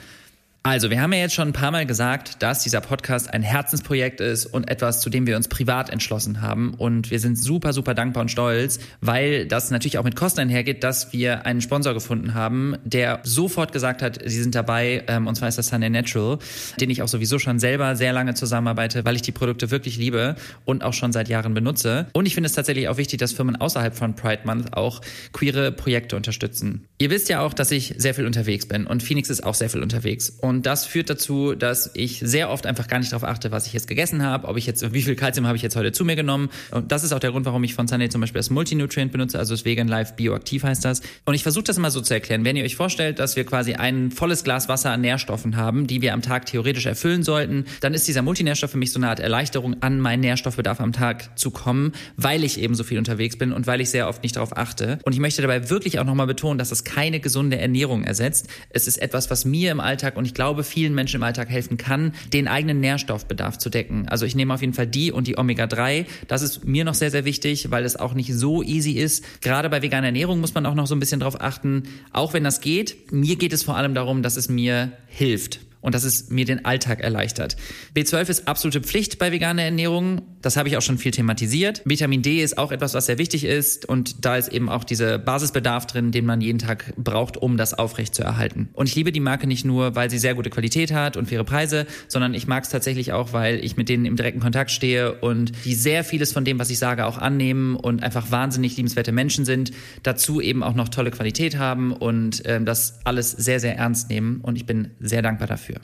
Also, 0.70 0.90
wir 0.90 1.02
haben 1.02 1.14
ja 1.14 1.20
jetzt 1.20 1.34
schon 1.34 1.48
ein 1.48 1.54
paar 1.54 1.72
Mal 1.72 1.86
gesagt, 1.86 2.44
dass 2.44 2.62
dieser 2.62 2.82
Podcast 2.82 3.34
ein 3.34 3.42
Herzensprojekt 3.42 4.20
ist 4.20 4.48
und 4.48 4.70
etwas, 4.70 5.00
zu 5.00 5.10
dem 5.10 5.26
wir 5.26 5.38
uns 5.38 5.48
privat 5.48 5.90
entschlossen 5.90 6.42
haben. 6.42 6.74
Und 6.74 7.10
wir 7.10 7.22
sind 7.22 7.42
super, 7.42 7.72
super 7.72 7.94
dankbar 7.94 8.20
und 8.20 8.30
stolz, 8.30 8.78
weil 9.00 9.48
das 9.48 9.72
natürlich 9.72 9.98
auch 9.98 10.04
mit 10.04 10.18
Kosten 10.18 10.42
einhergeht, 10.42 10.84
dass 10.84 11.14
wir 11.14 11.46
einen 11.46 11.62
Sponsor 11.62 11.94
gefunden 11.94 12.34
haben, 12.34 12.76
der 12.84 13.22
sofort 13.24 13.72
gesagt 13.72 14.02
hat, 14.02 14.20
sie 14.26 14.44
sind 14.44 14.56
dabei, 14.56 15.06
ähm, 15.08 15.28
und 15.28 15.36
zwar 15.36 15.48
ist 15.48 15.58
das 15.58 15.68
Sunday 15.68 15.90
Natural, 15.90 16.38
den 16.82 16.90
ich 16.90 17.02
auch 17.02 17.08
sowieso 17.08 17.40
schon 17.40 17.60
selber 17.60 17.96
sehr 17.96 18.12
lange 18.12 18.34
zusammenarbeite, 18.34 19.06
weil 19.06 19.16
ich 19.16 19.22
die 19.22 19.32
Produkte 19.32 19.72
wirklich 19.72 19.96
liebe 19.96 20.36
und 20.66 20.84
auch 20.84 20.94
schon 20.94 21.14
seit 21.14 21.30
Jahren 21.30 21.54
benutze. 21.54 22.08
Und 22.12 22.26
ich 22.26 22.34
finde 22.34 22.48
es 22.48 22.54
tatsächlich 22.54 22.90
auch 22.90 22.98
wichtig, 22.98 23.20
dass 23.20 23.32
Firmen 23.32 23.56
außerhalb 23.56 23.96
von 23.96 24.18
Pride 24.18 24.42
Month 24.44 24.74
auch 24.74 25.00
queere 25.32 25.72
Projekte 25.72 26.18
unterstützen. 26.18 26.84
Ihr 27.00 27.12
wisst 27.12 27.30
ja 27.30 27.42
auch, 27.42 27.54
dass 27.54 27.70
ich 27.70 27.94
sehr 27.98 28.16
viel 28.16 28.26
unterwegs 28.26 28.66
bin 28.66 28.88
und 28.88 29.04
Phoenix 29.04 29.30
ist 29.30 29.44
auch 29.44 29.54
sehr 29.54 29.70
viel 29.70 29.84
unterwegs. 29.84 30.32
Und 30.42 30.66
das 30.66 30.88
führt 30.88 31.12
dazu, 31.12 31.54
dass 31.54 31.92
ich 31.94 32.20
sehr 32.24 32.50
oft 32.50 32.66
einfach 32.66 32.88
gar 32.88 32.98
nicht 32.98 33.12
darauf 33.12 33.24
achte, 33.24 33.52
was 33.52 33.68
ich 33.68 33.74
jetzt 33.74 33.88
gegessen 33.88 34.24
habe, 34.24 34.48
ob 34.48 34.58
ich 34.58 34.66
jetzt, 34.66 34.94
wie 34.94 35.04
viel 35.04 35.16
Kalzium 35.16 35.46
habe 35.46 35.58
ich 35.58 35.62
jetzt 35.62 35.76
heute 35.76 35.92
zu 35.92 36.06
mir 36.06 36.16
genommen. 36.16 36.50
Und 36.72 36.92
das 36.92 37.04
ist 37.04 37.14
auch 37.14 37.20
der 37.20 37.30
Grund, 37.30 37.46
warum 37.46 37.64
ich 37.64 37.76
von 37.76 37.88
Sunday 37.88 38.10
zum 38.10 38.22
Beispiel 38.22 38.40
das 38.40 38.50
Multinutrient 38.50 39.12
benutze, 39.12 39.38
also 39.38 39.54
das 39.54 39.64
Vegan 39.64 39.88
Life 39.88 40.16
Bioaktiv 40.16 40.64
heißt 40.64 40.84
das. 40.84 41.02
Und 41.24 41.36
ich 41.36 41.44
versuche 41.44 41.66
das 41.66 41.78
immer 41.78 41.92
so 41.92 42.02
zu 42.02 42.16
erklären. 42.16 42.44
Wenn 42.46 42.56
ihr 42.56 42.64
euch 42.64 42.76
vorstellt, 42.76 43.20
dass 43.20 43.36
wir 43.36 43.44
quasi 43.44 43.76
ein 43.76 44.10
volles 44.10 44.44
Glas 44.44 44.68
Wasser 44.68 44.90
an 44.90 45.02
Nährstoffen 45.02 45.56
haben, 45.56 45.86
die 45.86 46.02
wir 46.02 46.16
am 46.16 46.24
Tag 46.24 46.48
theoretisch 46.48 46.88
erfüllen 46.88 47.22
sollten, 47.22 47.66
dann 47.80 47.94
ist 47.94 48.08
dieser 48.08 48.24
Multinährstoff 48.24 48.72
für 48.72 48.80
mich 48.80 48.92
so 48.92 48.98
eine 48.98 49.10
Art 49.10 49.20
Erleichterung, 49.20 49.84
an 49.84 50.00
meinen 50.00 50.22
Nährstoffbedarf 50.22 50.82
am 50.82 50.94
Tag 50.94 51.38
zu 51.38 51.52
kommen, 51.52 51.92
weil 52.16 52.44
ich 52.44 52.60
eben 52.60 52.74
so 52.74 52.84
viel 52.84 52.98
unterwegs 52.98 53.38
bin 53.38 53.54
und 53.54 53.68
weil 53.68 53.82
ich 53.82 53.92
sehr 53.92 54.10
oft 54.10 54.24
nicht 54.24 54.36
darauf 54.36 54.58
achte. 54.58 54.98
Und 55.04 55.14
ich 55.14 55.20
möchte 55.20 55.44
dabei 55.44 55.70
wirklich 55.70 56.00
auch 56.00 56.04
nochmal 56.04 56.26
betonen, 56.26 56.58
dass 56.58 56.70
das 56.70 56.87
keine 56.88 57.20
gesunde 57.20 57.58
Ernährung 57.58 58.06
ersetzt. 58.06 58.48
Es 58.70 58.88
ist 58.88 59.02
etwas, 59.02 59.30
was 59.30 59.44
mir 59.44 59.72
im 59.72 59.82
Alltag 59.82 60.16
und 60.16 60.26
ich 60.26 60.34
glaube 60.34 60.64
vielen 60.64 60.96
Menschen 60.96 61.18
im 61.18 61.24
Alltag 61.24 61.50
helfen 61.50 61.76
kann, 61.78 62.14
den 62.32 62.48
eigenen 62.48 62.80
Nährstoffbedarf 62.80 63.58
zu 63.58 63.70
decken. 63.70 64.08
Also 64.08 64.26
ich 64.26 64.36
nehme 64.36 64.54
auf 64.54 64.62
jeden 64.62 64.74
Fall 64.74 64.88
die 64.88 65.12
und 65.12 65.28
die 65.28 65.38
Omega-3. 65.38 66.06
Das 66.30 66.42
ist 66.42 66.66
mir 66.66 66.86
noch 66.86 66.94
sehr, 66.94 67.12
sehr 67.12 67.26
wichtig, 67.26 67.72
weil 67.72 67.84
es 67.84 67.98
auch 67.98 68.14
nicht 68.14 68.34
so 68.34 68.64
easy 68.64 68.94
ist. 68.94 69.42
Gerade 69.42 69.70
bei 69.70 69.82
veganer 69.82 70.08
Ernährung 70.08 70.40
muss 70.40 70.54
man 70.54 70.66
auch 70.66 70.76
noch 70.76 70.88
so 70.88 70.96
ein 70.96 71.02
bisschen 71.02 71.20
drauf 71.20 71.42
achten. 71.42 71.84
Auch 72.14 72.34
wenn 72.34 72.46
das 72.46 72.62
geht, 72.62 73.12
mir 73.12 73.36
geht 73.36 73.52
es 73.52 73.64
vor 73.64 73.76
allem 73.76 73.94
darum, 73.94 74.24
dass 74.24 74.38
es 74.38 74.48
mir 74.48 74.94
hilft 75.08 75.67
und 75.88 75.96
dass 75.96 76.04
es 76.04 76.30
mir 76.30 76.44
den 76.44 76.66
Alltag 76.66 77.00
erleichtert. 77.00 77.56
B12 77.96 78.28
ist 78.28 78.48
absolute 78.50 78.82
Pflicht 78.82 79.20
bei 79.20 79.32
veganer 79.32 79.62
Ernährung. 79.62 80.22
Das 80.42 80.58
habe 80.58 80.68
ich 80.68 80.76
auch 80.76 80.82
schon 80.82 80.98
viel 80.98 81.12
thematisiert. 81.12 81.82
Vitamin 81.86 82.22
D 82.22 82.44
ist 82.44 82.58
auch 82.58 82.74
etwas, 82.74 82.94
was 82.94 83.06
sehr 83.06 83.18
wichtig 83.18 83.46
ist 83.46 83.86
und 83.86 84.26
da 84.26 84.36
ist 84.36 84.50
eben 84.50 84.68
auch 84.68 84.84
dieser 84.84 85.18
Basisbedarf 85.18 85.88
drin, 85.88 86.12
den 86.12 86.26
man 86.26 86.42
jeden 86.42 86.60
Tag 86.60 86.94
braucht, 86.98 87.38
um 87.38 87.56
das 87.56 87.74
aufrecht 87.74 88.14
zu 88.16 88.22
erhalten. 88.22 88.68
Und 88.74 88.90
ich 88.90 88.96
liebe 88.96 89.14
die 89.14 89.22
Marke 89.22 89.48
nicht 89.48 89.64
nur, 89.64 89.96
weil 89.96 90.10
sie 90.10 90.18
sehr 90.18 90.36
gute 90.36 90.50
Qualität 90.50 90.92
hat 90.92 91.16
und 91.16 91.30
faire 91.30 91.46
Preise, 91.46 91.88
sondern 92.10 92.34
ich 92.34 92.48
mag 92.48 92.66
es 92.66 92.70
tatsächlich 92.70 93.14
auch, 93.14 93.32
weil 93.32 93.64
ich 93.64 93.78
mit 93.78 93.88
denen 93.88 94.04
im 94.04 94.18
direkten 94.18 94.42
Kontakt 94.42 94.72
stehe 94.72 95.14
und 95.14 95.54
die 95.64 95.74
sehr 95.74 96.04
vieles 96.04 96.34
von 96.34 96.44
dem, 96.44 96.60
was 96.60 96.70
ich 96.70 96.80
sage, 96.80 97.06
auch 97.06 97.18
annehmen 97.18 97.78
und 97.78 98.04
einfach 98.04 98.30
wahnsinnig 98.30 98.76
liebenswerte 98.76 99.14
Menschen 99.14 99.46
sind. 99.46 99.72
Dazu 100.04 100.42
eben 100.42 100.64
auch 100.64 100.76
noch 100.76 100.90
tolle 100.90 101.12
Qualität 101.12 101.58
haben 101.58 101.94
und 101.94 102.46
äh, 102.46 102.62
das 102.62 103.00
alles 103.06 103.32
sehr, 103.32 103.62
sehr 103.62 103.78
ernst 103.78 104.10
nehmen 104.10 104.42
und 104.42 104.58
ich 104.58 104.66
bin 104.66 104.92
sehr 105.00 105.22
dankbar 105.22 105.48
dafür. 105.48 105.77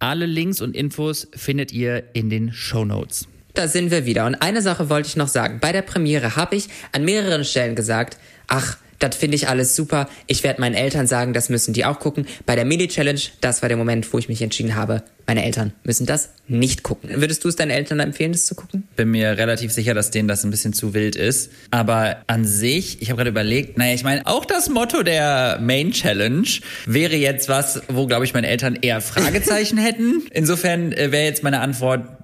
Alle 0.00 0.24
Links 0.24 0.62
und 0.62 0.74
Infos 0.74 1.28
findet 1.36 1.72
ihr 1.72 2.04
in 2.14 2.30
den 2.30 2.54
Show 2.54 2.86
Notes. 2.86 3.28
Da 3.52 3.68
sind 3.68 3.90
wir 3.90 4.06
wieder. 4.06 4.24
Und 4.24 4.36
eine 4.36 4.62
Sache 4.62 4.88
wollte 4.88 5.08
ich 5.08 5.16
noch 5.16 5.28
sagen. 5.28 5.58
Bei 5.60 5.72
der 5.72 5.82
Premiere 5.82 6.36
habe 6.36 6.56
ich 6.56 6.68
an 6.92 7.04
mehreren 7.04 7.44
Stellen 7.44 7.74
gesagt, 7.74 8.16
ach, 8.46 8.78
das 9.00 9.16
finde 9.16 9.34
ich 9.34 9.48
alles 9.48 9.74
super. 9.74 10.08
Ich 10.26 10.44
werde 10.44 10.60
meinen 10.60 10.74
Eltern 10.74 11.06
sagen, 11.06 11.32
das 11.32 11.48
müssen 11.48 11.74
die 11.74 11.84
auch 11.84 11.98
gucken. 11.98 12.26
Bei 12.46 12.54
der 12.54 12.64
Mini-Challenge, 12.64 13.20
das 13.40 13.62
war 13.62 13.68
der 13.68 13.76
Moment, 13.76 14.10
wo 14.12 14.18
ich 14.18 14.28
mich 14.28 14.40
entschieden 14.42 14.76
habe, 14.76 15.02
meine 15.26 15.44
Eltern 15.44 15.72
müssen 15.84 16.06
das 16.06 16.30
nicht 16.48 16.82
gucken. 16.82 17.08
Würdest 17.14 17.44
du 17.44 17.48
es 17.48 17.56
deinen 17.56 17.70
Eltern 17.70 18.00
empfehlen, 18.00 18.32
das 18.32 18.46
zu 18.46 18.54
gucken? 18.54 18.88
Bin 18.96 19.10
mir 19.10 19.38
relativ 19.38 19.72
sicher, 19.72 19.94
dass 19.94 20.10
denen 20.10 20.28
das 20.28 20.44
ein 20.44 20.50
bisschen 20.50 20.72
zu 20.72 20.92
wild 20.92 21.16
ist. 21.16 21.50
Aber 21.70 22.16
an 22.26 22.44
sich, 22.44 23.00
ich 23.00 23.10
habe 23.10 23.18
gerade 23.18 23.30
überlegt, 23.30 23.78
naja, 23.78 23.94
ich 23.94 24.02
meine, 24.02 24.26
auch 24.26 24.44
das 24.44 24.68
Motto 24.68 25.02
der 25.02 25.58
Main 25.62 25.92
Challenge 25.92 26.48
wäre 26.84 27.16
jetzt 27.16 27.48
was, 27.48 27.82
wo, 27.88 28.06
glaube 28.06 28.24
ich, 28.24 28.34
meine 28.34 28.48
Eltern 28.48 28.76
eher 28.80 29.00
Fragezeichen 29.00 29.78
hätten. 29.82 30.24
Insofern 30.32 30.92
äh, 30.92 31.12
wäre 31.12 31.24
jetzt 31.24 31.42
meine 31.42 31.60
Antwort 31.60 32.19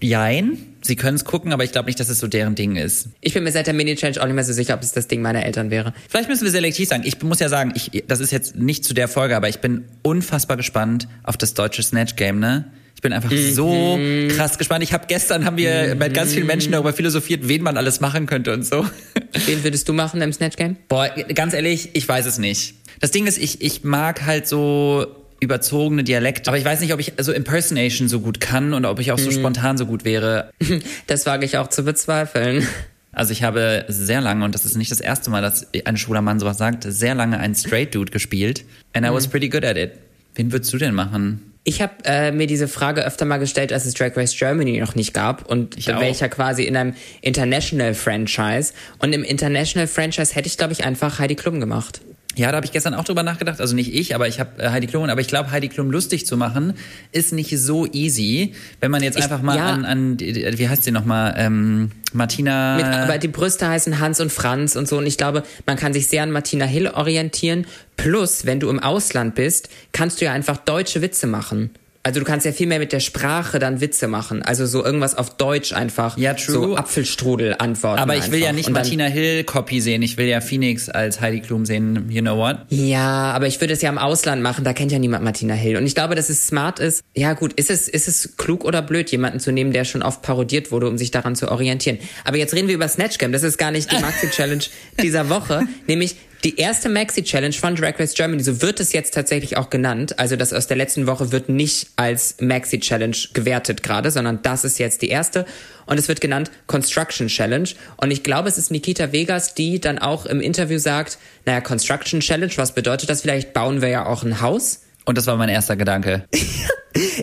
Jein. 0.00 0.58
Sie 0.82 0.96
können 0.96 1.16
es 1.16 1.24
gucken, 1.24 1.52
aber 1.52 1.64
ich 1.64 1.72
glaube 1.72 1.86
nicht, 1.86 1.98
dass 1.98 2.08
es 2.08 2.18
so 2.18 2.26
deren 2.26 2.54
Ding 2.54 2.76
ist. 2.76 3.08
Ich 3.20 3.32
bin 3.32 3.44
mir 3.44 3.52
seit 3.52 3.66
der 3.66 3.74
Mini-Challenge 3.74 4.20
auch 4.20 4.26
nicht 4.26 4.34
mehr 4.34 4.44
so 4.44 4.52
sicher, 4.52 4.74
ob 4.74 4.82
es 4.82 4.92
das 4.92 5.08
Ding 5.08 5.22
meiner 5.22 5.44
Eltern 5.44 5.70
wäre. 5.70 5.94
Vielleicht 6.08 6.28
müssen 6.28 6.44
wir 6.44 6.50
selektiv 6.50 6.88
sagen. 6.88 7.04
Ich 7.06 7.22
muss 7.22 7.40
ja 7.40 7.48
sagen, 7.48 7.72
ich, 7.74 8.04
das 8.06 8.20
ist 8.20 8.32
jetzt 8.32 8.56
nicht 8.56 8.84
zu 8.84 8.92
der 8.92 9.08
Folge, 9.08 9.36
aber 9.36 9.48
ich 9.48 9.60
bin 9.60 9.84
unfassbar 10.02 10.56
gespannt 10.56 11.08
auf 11.22 11.36
das 11.36 11.54
deutsche 11.54 11.82
Snatch-Game, 11.82 12.38
ne? 12.38 12.66
Ich 12.94 13.02
bin 13.02 13.12
einfach 13.12 13.30
mhm. 13.30 13.52
so 13.52 13.98
krass 14.28 14.58
gespannt. 14.58 14.82
Ich 14.82 14.92
habe 14.92 15.06
gestern 15.08 15.44
haben 15.44 15.56
wir 15.56 15.94
mhm. 15.94 15.98
mit 15.98 16.14
ganz 16.14 16.32
vielen 16.32 16.46
Menschen 16.46 16.72
darüber 16.72 16.92
philosophiert, 16.92 17.48
wen 17.48 17.62
man 17.62 17.76
alles 17.76 18.00
machen 18.00 18.26
könnte 18.26 18.52
und 18.52 18.64
so. 18.64 18.86
Wen 19.46 19.64
würdest 19.64 19.88
du 19.88 19.92
machen 19.92 20.22
im 20.22 20.32
Snatch 20.32 20.54
Game? 20.56 20.76
Boah, 20.88 21.08
ganz 21.34 21.54
ehrlich, 21.54 21.90
ich 21.94 22.08
weiß 22.08 22.24
es 22.24 22.38
nicht. 22.38 22.76
Das 23.00 23.10
Ding 23.10 23.26
ist, 23.26 23.36
ich, 23.36 23.60
ich 23.62 23.82
mag 23.82 24.24
halt 24.24 24.46
so 24.46 25.23
überzogene 25.40 26.04
Dialekte. 26.04 26.48
Aber 26.48 26.58
ich 26.58 26.64
weiß 26.64 26.80
nicht, 26.80 26.92
ob 26.92 27.00
ich 27.00 27.12
so 27.18 27.32
Impersonation 27.32 28.08
so 28.08 28.20
gut 28.20 28.40
kann 28.40 28.74
und 28.74 28.84
ob 28.84 28.98
ich 29.00 29.12
auch 29.12 29.18
so 29.18 29.30
mhm. 29.30 29.34
spontan 29.34 29.78
so 29.78 29.86
gut 29.86 30.04
wäre. 30.04 30.50
Das 31.06 31.26
wage 31.26 31.44
ich 31.44 31.58
auch 31.58 31.68
zu 31.68 31.84
bezweifeln. 31.84 32.66
Also 33.12 33.32
ich 33.32 33.42
habe 33.42 33.84
sehr 33.88 34.20
lange, 34.20 34.44
und 34.44 34.54
das 34.54 34.64
ist 34.64 34.76
nicht 34.76 34.90
das 34.90 35.00
erste 35.00 35.30
Mal, 35.30 35.42
dass 35.42 35.68
ein 35.84 35.96
schwuler 35.96 36.22
Mann 36.22 36.40
sowas 36.40 36.58
sagt, 36.58 36.84
sehr 36.86 37.14
lange 37.14 37.38
einen 37.38 37.54
Straight 37.54 37.94
Dude 37.94 38.10
gespielt. 38.10 38.64
And 38.92 39.06
I 39.06 39.10
was 39.10 39.26
mhm. 39.26 39.30
pretty 39.30 39.48
good 39.48 39.64
at 39.64 39.76
it. 39.76 39.92
Wen 40.34 40.50
würdest 40.52 40.72
du 40.72 40.78
denn 40.78 40.94
machen? 40.94 41.54
Ich 41.66 41.80
habe 41.80 41.92
äh, 42.04 42.30
mir 42.30 42.46
diese 42.46 42.68
Frage 42.68 43.04
öfter 43.04 43.24
mal 43.24 43.38
gestellt, 43.38 43.72
als 43.72 43.86
es 43.86 43.94
Drag 43.94 44.14
Race 44.16 44.36
Germany 44.36 44.78
noch 44.80 44.94
nicht 44.94 45.14
gab 45.14 45.46
und 45.46 45.78
ich 45.78 45.86
welcher 45.86 46.28
quasi 46.28 46.64
in 46.64 46.76
einem 46.76 46.94
International 47.22 47.94
Franchise. 47.94 48.74
Und 48.98 49.14
im 49.14 49.24
International 49.24 49.86
Franchise 49.86 50.34
hätte 50.34 50.46
ich, 50.46 50.58
glaube 50.58 50.74
ich, 50.74 50.84
einfach 50.84 51.18
Heidi 51.18 51.36
Klum 51.36 51.60
gemacht. 51.60 52.02
Ja, 52.36 52.50
da 52.50 52.56
habe 52.56 52.66
ich 52.66 52.72
gestern 52.72 52.94
auch 52.94 53.04
drüber 53.04 53.22
nachgedacht. 53.22 53.60
Also 53.60 53.74
nicht 53.74 53.94
ich, 53.94 54.14
aber 54.14 54.28
ich 54.28 54.40
habe 54.40 54.62
äh, 54.62 54.70
Heidi 54.70 54.86
Klum. 54.86 55.08
Aber 55.08 55.20
ich 55.20 55.28
glaube, 55.28 55.50
Heidi 55.50 55.68
Klum 55.68 55.90
lustig 55.90 56.26
zu 56.26 56.36
machen, 56.36 56.74
ist 57.12 57.32
nicht 57.32 57.56
so 57.58 57.86
easy, 57.86 58.54
wenn 58.80 58.90
man 58.90 59.02
jetzt 59.02 59.16
ich, 59.16 59.24
einfach 59.24 59.42
mal 59.42 59.56
ja. 59.56 59.66
an, 59.66 59.84
an, 59.84 60.20
wie 60.20 60.68
heißt 60.68 60.84
sie 60.84 60.90
nochmal, 60.90 61.34
ähm, 61.36 61.90
Martina. 62.12 62.76
Mit, 62.76 62.86
aber 62.86 63.18
die 63.18 63.28
Brüste 63.28 63.68
heißen 63.68 63.98
Hans 64.00 64.20
und 64.20 64.32
Franz 64.32 64.76
und 64.76 64.88
so. 64.88 64.98
Und 64.98 65.06
ich 65.06 65.16
glaube, 65.16 65.42
man 65.66 65.76
kann 65.76 65.92
sich 65.92 66.06
sehr 66.06 66.22
an 66.22 66.30
Martina 66.30 66.64
Hill 66.64 66.88
orientieren. 66.88 67.66
Plus, 67.96 68.46
wenn 68.46 68.60
du 68.60 68.70
im 68.70 68.80
Ausland 68.80 69.34
bist, 69.34 69.68
kannst 69.92 70.20
du 70.20 70.24
ja 70.24 70.32
einfach 70.32 70.56
deutsche 70.56 71.02
Witze 71.02 71.26
machen. 71.26 71.70
Also 72.06 72.20
du 72.20 72.26
kannst 72.26 72.44
ja 72.44 72.52
viel 72.52 72.66
mehr 72.66 72.78
mit 72.78 72.92
der 72.92 73.00
Sprache 73.00 73.58
dann 73.58 73.80
Witze 73.80 74.08
machen. 74.08 74.42
Also 74.42 74.66
so 74.66 74.84
irgendwas 74.84 75.14
auf 75.14 75.38
Deutsch 75.38 75.72
einfach. 75.72 76.18
Ja, 76.18 76.34
true. 76.34 76.54
So 76.54 76.76
Apfelstrudel 76.76 77.56
antworten. 77.58 77.98
Aber 77.98 78.12
ich 78.12 78.24
einfach. 78.24 78.32
will 78.32 78.40
ja 78.40 78.52
nicht 78.52 78.68
Martina 78.68 79.06
Hill 79.06 79.42
Copy 79.44 79.80
sehen. 79.80 80.02
Ich 80.02 80.18
will 80.18 80.26
ja 80.26 80.42
Phoenix 80.42 80.90
als 80.90 81.22
Heidi 81.22 81.40
Klum 81.40 81.64
sehen. 81.64 82.10
You 82.10 82.20
know 82.20 82.36
what? 82.36 82.58
Ja, 82.68 83.32
aber 83.32 83.46
ich 83.46 83.58
würde 83.62 83.72
es 83.72 83.80
ja 83.80 83.88
im 83.88 83.96
Ausland 83.96 84.42
machen. 84.42 84.64
Da 84.64 84.74
kennt 84.74 84.92
ja 84.92 84.98
niemand 84.98 85.24
Martina 85.24 85.54
Hill. 85.54 85.78
Und 85.78 85.86
ich 85.86 85.94
glaube, 85.94 86.14
dass 86.14 86.28
es 86.28 86.46
smart 86.46 86.78
ist. 86.78 87.02
Ja 87.16 87.32
gut, 87.32 87.54
ist 87.54 87.70
es, 87.70 87.88
ist 87.88 88.06
es 88.06 88.36
klug 88.36 88.66
oder 88.66 88.82
blöd, 88.82 89.10
jemanden 89.10 89.40
zu 89.40 89.50
nehmen, 89.50 89.72
der 89.72 89.86
schon 89.86 90.02
oft 90.02 90.20
parodiert 90.20 90.72
wurde, 90.72 90.88
um 90.88 90.98
sich 90.98 91.10
daran 91.10 91.36
zu 91.36 91.50
orientieren. 91.50 91.98
Aber 92.24 92.36
jetzt 92.36 92.52
reden 92.52 92.68
wir 92.68 92.74
über 92.74 92.86
Snatch 92.88 93.16
Game. 93.16 93.32
Das 93.32 93.42
ist 93.42 93.56
gar 93.56 93.70
nicht 93.70 93.90
die 93.90 93.98
Maxi 93.98 94.28
Challenge 94.28 94.64
dieser 95.02 95.30
Woche. 95.30 95.62
Nämlich 95.86 96.16
die 96.44 96.56
erste 96.58 96.90
Maxi-Challenge 96.90 97.54
von 97.54 97.74
Drag 97.74 97.98
Race 97.98 98.12
Germany, 98.12 98.42
so 98.42 98.60
wird 98.60 98.78
es 98.78 98.92
jetzt 98.92 99.14
tatsächlich 99.14 99.56
auch 99.56 99.70
genannt. 99.70 100.18
Also 100.18 100.36
das 100.36 100.52
aus 100.52 100.66
der 100.66 100.76
letzten 100.76 101.06
Woche 101.06 101.32
wird 101.32 101.48
nicht 101.48 101.88
als 101.96 102.36
Maxi-Challenge 102.38 103.16
gewertet 103.32 103.82
gerade, 103.82 104.10
sondern 104.10 104.42
das 104.42 104.64
ist 104.64 104.78
jetzt 104.78 105.00
die 105.00 105.08
erste. 105.08 105.46
Und 105.86 105.98
es 105.98 106.06
wird 106.06 106.20
genannt 106.20 106.50
Construction 106.66 107.28
Challenge. 107.28 107.68
Und 107.96 108.10
ich 108.10 108.22
glaube, 108.22 108.48
es 108.48 108.58
ist 108.58 108.70
Nikita 108.70 109.12
Vegas, 109.12 109.54
die 109.54 109.80
dann 109.80 109.98
auch 109.98 110.26
im 110.26 110.40
Interview 110.40 110.78
sagt, 110.78 111.18
naja, 111.46 111.62
Construction 111.62 112.20
Challenge, 112.20 112.52
was 112.56 112.72
bedeutet 112.72 113.08
das? 113.08 113.22
Vielleicht 113.22 113.54
bauen 113.54 113.80
wir 113.80 113.88
ja 113.88 114.06
auch 114.06 114.22
ein 114.22 114.42
Haus. 114.42 114.83
Und 115.04 115.18
das 115.18 115.26
war 115.26 115.36
mein 115.36 115.48
erster 115.48 115.76
Gedanke. 115.76 116.24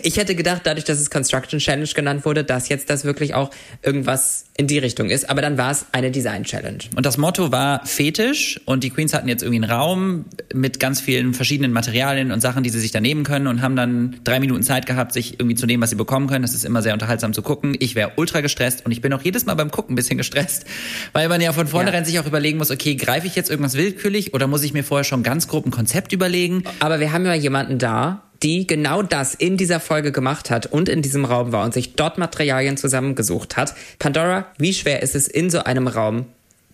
Ich 0.02 0.18
hätte 0.18 0.34
gedacht, 0.34 0.62
dadurch, 0.64 0.84
dass 0.84 1.00
es 1.00 1.10
Construction 1.10 1.58
Challenge 1.58 1.88
genannt 1.94 2.26
wurde, 2.26 2.44
dass 2.44 2.68
jetzt 2.68 2.90
das 2.90 3.04
wirklich 3.04 3.32
auch 3.32 3.50
irgendwas 3.82 4.44
in 4.54 4.66
die 4.66 4.78
Richtung 4.78 5.08
ist. 5.08 5.30
Aber 5.30 5.40
dann 5.40 5.56
war 5.56 5.70
es 5.70 5.86
eine 5.92 6.10
Design 6.10 6.44
Challenge. 6.44 6.78
Und 6.94 7.06
das 7.06 7.16
Motto 7.16 7.52
war 7.52 7.86
Fetisch. 7.86 8.60
Und 8.66 8.84
die 8.84 8.90
Queens 8.90 9.14
hatten 9.14 9.28
jetzt 9.28 9.42
irgendwie 9.42 9.64
einen 9.64 9.72
Raum 9.72 10.26
mit 10.52 10.78
ganz 10.78 11.00
vielen 11.00 11.32
verschiedenen 11.32 11.72
Materialien 11.72 12.32
und 12.32 12.40
Sachen, 12.40 12.62
die 12.62 12.70
sie 12.70 12.80
sich 12.80 12.90
da 12.90 13.00
nehmen 13.00 13.24
können 13.24 13.46
und 13.46 13.62
haben 13.62 13.74
dann 13.74 14.16
drei 14.24 14.40
Minuten 14.40 14.62
Zeit 14.62 14.84
gehabt, 14.84 15.14
sich 15.14 15.40
irgendwie 15.40 15.54
zu 15.54 15.64
nehmen, 15.64 15.82
was 15.82 15.88
sie 15.88 15.96
bekommen 15.96 16.26
können. 16.26 16.42
Das 16.42 16.54
ist 16.54 16.66
immer 16.66 16.82
sehr 16.82 16.92
unterhaltsam 16.92 17.32
zu 17.32 17.40
gucken. 17.40 17.74
Ich 17.78 17.94
wäre 17.94 18.12
ultra 18.16 18.42
gestresst 18.42 18.84
und 18.84 18.92
ich 18.92 19.00
bin 19.00 19.12
auch 19.14 19.22
jedes 19.22 19.46
Mal 19.46 19.54
beim 19.54 19.70
Gucken 19.70 19.94
ein 19.94 19.96
bisschen 19.96 20.18
gestresst, 20.18 20.66
weil 21.14 21.30
man 21.30 21.40
ja 21.40 21.54
von 21.54 21.66
vornherein 21.66 22.02
ja. 22.02 22.04
sich 22.04 22.18
auch 22.20 22.26
überlegen 22.26 22.58
muss, 22.58 22.70
okay, 22.70 22.94
greife 22.94 23.26
ich 23.26 23.36
jetzt 23.36 23.48
irgendwas 23.48 23.74
willkürlich 23.74 24.34
oder 24.34 24.46
muss 24.46 24.62
ich 24.64 24.74
mir 24.74 24.84
vorher 24.84 25.04
schon 25.04 25.22
ganz 25.22 25.48
grob 25.48 25.64
ein 25.64 25.70
Konzept 25.70 26.12
überlegen? 26.12 26.64
Aber 26.80 27.00
wir 27.00 27.12
haben 27.12 27.24
ja 27.24 27.34
jemanden 27.34 27.71
da, 27.78 28.22
die 28.42 28.66
genau 28.66 29.02
das 29.02 29.34
in 29.34 29.56
dieser 29.56 29.80
Folge 29.80 30.12
gemacht 30.12 30.50
hat 30.50 30.66
und 30.66 30.88
in 30.88 31.02
diesem 31.02 31.24
Raum 31.24 31.52
war 31.52 31.64
und 31.64 31.74
sich 31.74 31.94
dort 31.94 32.18
Materialien 32.18 32.76
zusammengesucht 32.76 33.56
hat. 33.56 33.74
Pandora, 33.98 34.46
wie 34.58 34.74
schwer 34.74 35.02
ist 35.02 35.14
es 35.14 35.28
in 35.28 35.50
so 35.50 35.60
einem 35.60 35.86
Raum 35.86 36.26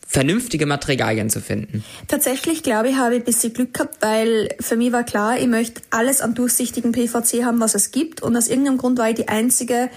vernünftige 0.06 0.64
Materialien 0.64 1.28
zu 1.28 1.40
finden? 1.40 1.84
Tatsächlich 2.06 2.62
glaube 2.62 2.88
ich, 2.88 2.96
habe 2.96 3.16
ich 3.16 3.20
ein 3.20 3.24
bisschen 3.26 3.52
Glück 3.52 3.74
gehabt, 3.74 3.98
weil 4.00 4.48
für 4.58 4.76
mich 4.76 4.90
war 4.90 5.04
klar, 5.04 5.38
ich 5.38 5.46
möchte 5.46 5.82
alles 5.90 6.22
an 6.22 6.34
durchsichtigen 6.34 6.92
PVC 6.92 7.44
haben, 7.44 7.60
was 7.60 7.74
es 7.74 7.90
gibt. 7.90 8.22
Und 8.22 8.34
aus 8.34 8.48
irgendeinem 8.48 8.78
Grund 8.78 8.98
war 8.98 9.10
ich 9.10 9.16
die 9.16 9.28
Einzige, 9.28 9.90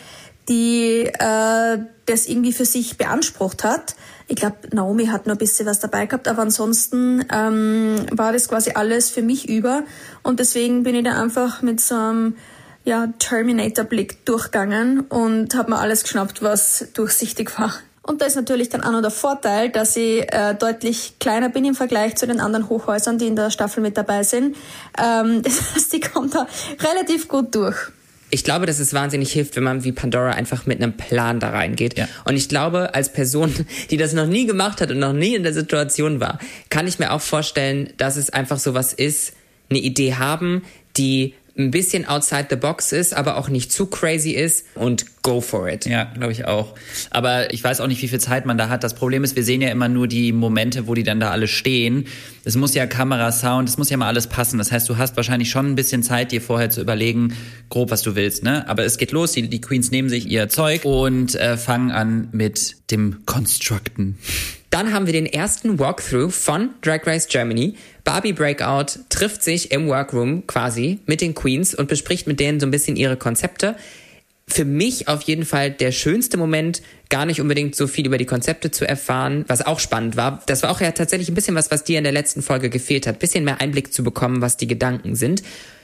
die 0.49 1.05
äh, 1.05 1.77
das 2.05 2.27
irgendwie 2.27 2.51
für 2.51 2.65
sich 2.65 2.97
beansprucht 2.97 3.63
hat. 3.63 3.95
Ich 4.31 4.37
glaube, 4.37 4.55
Naomi 4.71 5.07
hat 5.07 5.25
nur 5.25 5.35
ein 5.35 5.37
bisschen 5.37 5.65
was 5.65 5.81
dabei 5.81 6.05
gehabt, 6.05 6.29
aber 6.29 6.43
ansonsten 6.43 7.25
ähm, 7.33 8.05
war 8.11 8.31
das 8.31 8.47
quasi 8.47 8.71
alles 8.71 9.09
für 9.09 9.21
mich 9.21 9.49
über. 9.49 9.83
Und 10.23 10.39
deswegen 10.39 10.83
bin 10.83 10.95
ich 10.95 11.03
da 11.03 11.21
einfach 11.21 11.61
mit 11.61 11.81
so 11.81 11.95
einem 11.95 12.37
ja, 12.85 13.07
Terminator-Blick 13.19 14.23
durchgegangen 14.23 15.01
und 15.01 15.53
habe 15.53 15.71
mir 15.71 15.79
alles 15.79 16.03
geschnappt, 16.03 16.41
was 16.41 16.87
durchsichtig 16.93 17.59
war. 17.59 17.73
Und 18.03 18.21
da 18.21 18.25
ist 18.25 18.37
natürlich 18.37 18.69
dann 18.69 18.85
auch 18.85 18.93
noch 18.93 19.01
der 19.01 19.11
Vorteil, 19.11 19.67
dass 19.67 19.97
ich 19.97 20.21
äh, 20.31 20.55
deutlich 20.57 21.19
kleiner 21.19 21.49
bin 21.49 21.65
im 21.65 21.75
Vergleich 21.75 22.15
zu 22.15 22.25
den 22.25 22.39
anderen 22.39 22.69
Hochhäusern, 22.69 23.17
die 23.17 23.27
in 23.27 23.35
der 23.35 23.51
Staffel 23.51 23.83
mit 23.83 23.97
dabei 23.97 24.23
sind. 24.23 24.55
Ähm, 24.97 25.41
das 25.43 25.75
heißt, 25.75 25.93
ich 25.93 26.09
komme 26.09 26.29
da 26.29 26.47
relativ 26.79 27.27
gut 27.27 27.53
durch. 27.53 27.91
Ich 28.31 28.43
glaube, 28.43 28.65
dass 28.65 28.79
es 28.79 28.93
wahnsinnig 28.93 29.31
hilft, 29.31 29.55
wenn 29.55 29.63
man 29.63 29.83
wie 29.83 29.91
Pandora 29.91 30.31
einfach 30.31 30.65
mit 30.65 30.81
einem 30.81 30.93
Plan 30.93 31.39
da 31.39 31.49
reingeht. 31.49 31.97
Ja. 31.97 32.07
Und 32.25 32.35
ich 32.35 32.49
glaube, 32.49 32.95
als 32.95 33.11
Person, 33.11 33.53
die 33.91 33.97
das 33.97 34.13
noch 34.13 34.27
nie 34.27 34.45
gemacht 34.45 34.81
hat 34.81 34.89
und 34.91 34.99
noch 34.99 35.13
nie 35.13 35.35
in 35.35 35.43
der 35.43 35.53
Situation 35.53 36.19
war, 36.19 36.39
kann 36.69 36.87
ich 36.87 36.97
mir 36.97 37.11
auch 37.11 37.21
vorstellen, 37.21 37.91
dass 37.97 38.15
es 38.15 38.29
einfach 38.29 38.57
sowas 38.57 38.93
ist, 38.93 39.33
eine 39.69 39.79
Idee 39.79 40.15
haben, 40.15 40.63
die 40.97 41.33
ein 41.57 41.71
bisschen 41.71 42.05
outside 42.05 42.47
the 42.49 42.55
box 42.55 42.91
ist, 42.91 43.13
aber 43.13 43.37
auch 43.37 43.49
nicht 43.49 43.71
zu 43.71 43.85
crazy 43.85 44.31
ist 44.31 44.65
und 44.75 45.05
go 45.21 45.41
for 45.41 45.69
it. 45.69 45.85
Ja, 45.85 46.05
glaube 46.05 46.31
ich 46.31 46.45
auch. 46.45 46.73
Aber 47.09 47.53
ich 47.53 47.63
weiß 47.63 47.81
auch 47.81 47.87
nicht, 47.87 48.01
wie 48.01 48.07
viel 48.07 48.19
Zeit 48.19 48.45
man 48.45 48.57
da 48.57 48.69
hat. 48.69 48.83
Das 48.83 48.93
Problem 48.93 49.23
ist, 49.23 49.35
wir 49.35 49.43
sehen 49.43 49.61
ja 49.61 49.69
immer 49.69 49.89
nur 49.89 50.07
die 50.07 50.31
Momente, 50.31 50.87
wo 50.87 50.93
die 50.93 51.03
dann 51.03 51.19
da 51.19 51.31
alle 51.31 51.47
stehen. 51.47 52.07
Es 52.43 52.55
muss 52.55 52.73
ja 52.73 52.87
Kamera, 52.87 53.31
Sound, 53.31 53.69
es 53.69 53.77
muss 53.77 53.89
ja 53.89 53.97
mal 53.97 54.07
alles 54.07 54.27
passen. 54.27 54.57
Das 54.57 54.71
heißt, 54.71 54.89
du 54.89 54.97
hast 54.97 55.15
wahrscheinlich 55.17 55.49
schon 55.49 55.67
ein 55.67 55.75
bisschen 55.75 56.03
Zeit, 56.03 56.31
dir 56.31 56.41
vorher 56.41 56.69
zu 56.69 56.81
überlegen, 56.81 57.33
grob, 57.69 57.91
was 57.91 58.01
du 58.01 58.15
willst. 58.15 58.43
Ne? 58.43 58.67
Aber 58.67 58.83
es 58.83 58.97
geht 58.97 59.11
los, 59.11 59.33
die, 59.33 59.47
die 59.47 59.61
Queens 59.61 59.91
nehmen 59.91 60.09
sich 60.09 60.27
ihr 60.27 60.49
Zeug 60.49 60.85
und 60.85 61.35
äh, 61.35 61.57
fangen 61.57 61.91
an 61.91 62.29
mit 62.31 62.77
dem 62.91 63.25
Constructen. 63.25 64.17
Dann 64.71 64.93
haben 64.93 65.05
wir 65.05 65.11
den 65.11 65.25
ersten 65.25 65.79
Walkthrough 65.79 66.33
von 66.33 66.69
Drag 66.81 67.05
Race 67.05 67.27
Germany. 67.27 67.75
Barbie 68.03 68.33
Breakout 68.33 68.99
trifft 69.09 69.43
sich 69.43 69.71
im 69.71 69.87
Workroom 69.87 70.47
quasi 70.47 70.99
mit 71.05 71.21
den 71.21 71.35
Queens 71.35 71.75
und 71.75 71.87
bespricht 71.87 72.27
mit 72.27 72.39
denen 72.39 72.59
so 72.59 72.65
ein 72.65 72.71
bisschen 72.71 72.95
ihre 72.95 73.17
Konzepte. 73.17 73.75
Für 74.47 74.65
mich 74.65 75.07
auf 75.07 75.21
jeden 75.21 75.45
Fall 75.45 75.71
der 75.71 75.91
schönste 75.91 76.37
Moment, 76.37 76.81
gar 77.09 77.25
nicht 77.25 77.39
unbedingt 77.39 77.75
so 77.75 77.87
viel 77.87 78.05
über 78.05 78.17
die 78.17 78.25
Konzepte 78.25 78.71
zu 78.71 78.87
erfahren, 78.87 79.45
was 79.47 79.65
auch 79.65 79.79
spannend 79.79 80.17
war. 80.17 80.41
Das 80.47 80.63
war 80.63 80.71
auch 80.71 80.81
ja 80.81 80.91
tatsächlich 80.91 81.29
ein 81.29 81.35
bisschen 81.35 81.55
was, 81.55 81.71
was 81.71 81.83
dir 81.83 81.99
in 81.99 82.03
der 82.03 82.13
letzten 82.13 82.41
Folge 82.41 82.69
gefehlt 82.69 83.07
hat. 83.07 83.19
Bisschen 83.19 83.45
mehr 83.45 83.61
Einblick 83.61 83.93
zu 83.93 84.03
bekommen, 84.03 84.41
was 84.41 84.57
die 84.57 84.67
Gedanken 84.67 85.15
sind. 85.15 85.43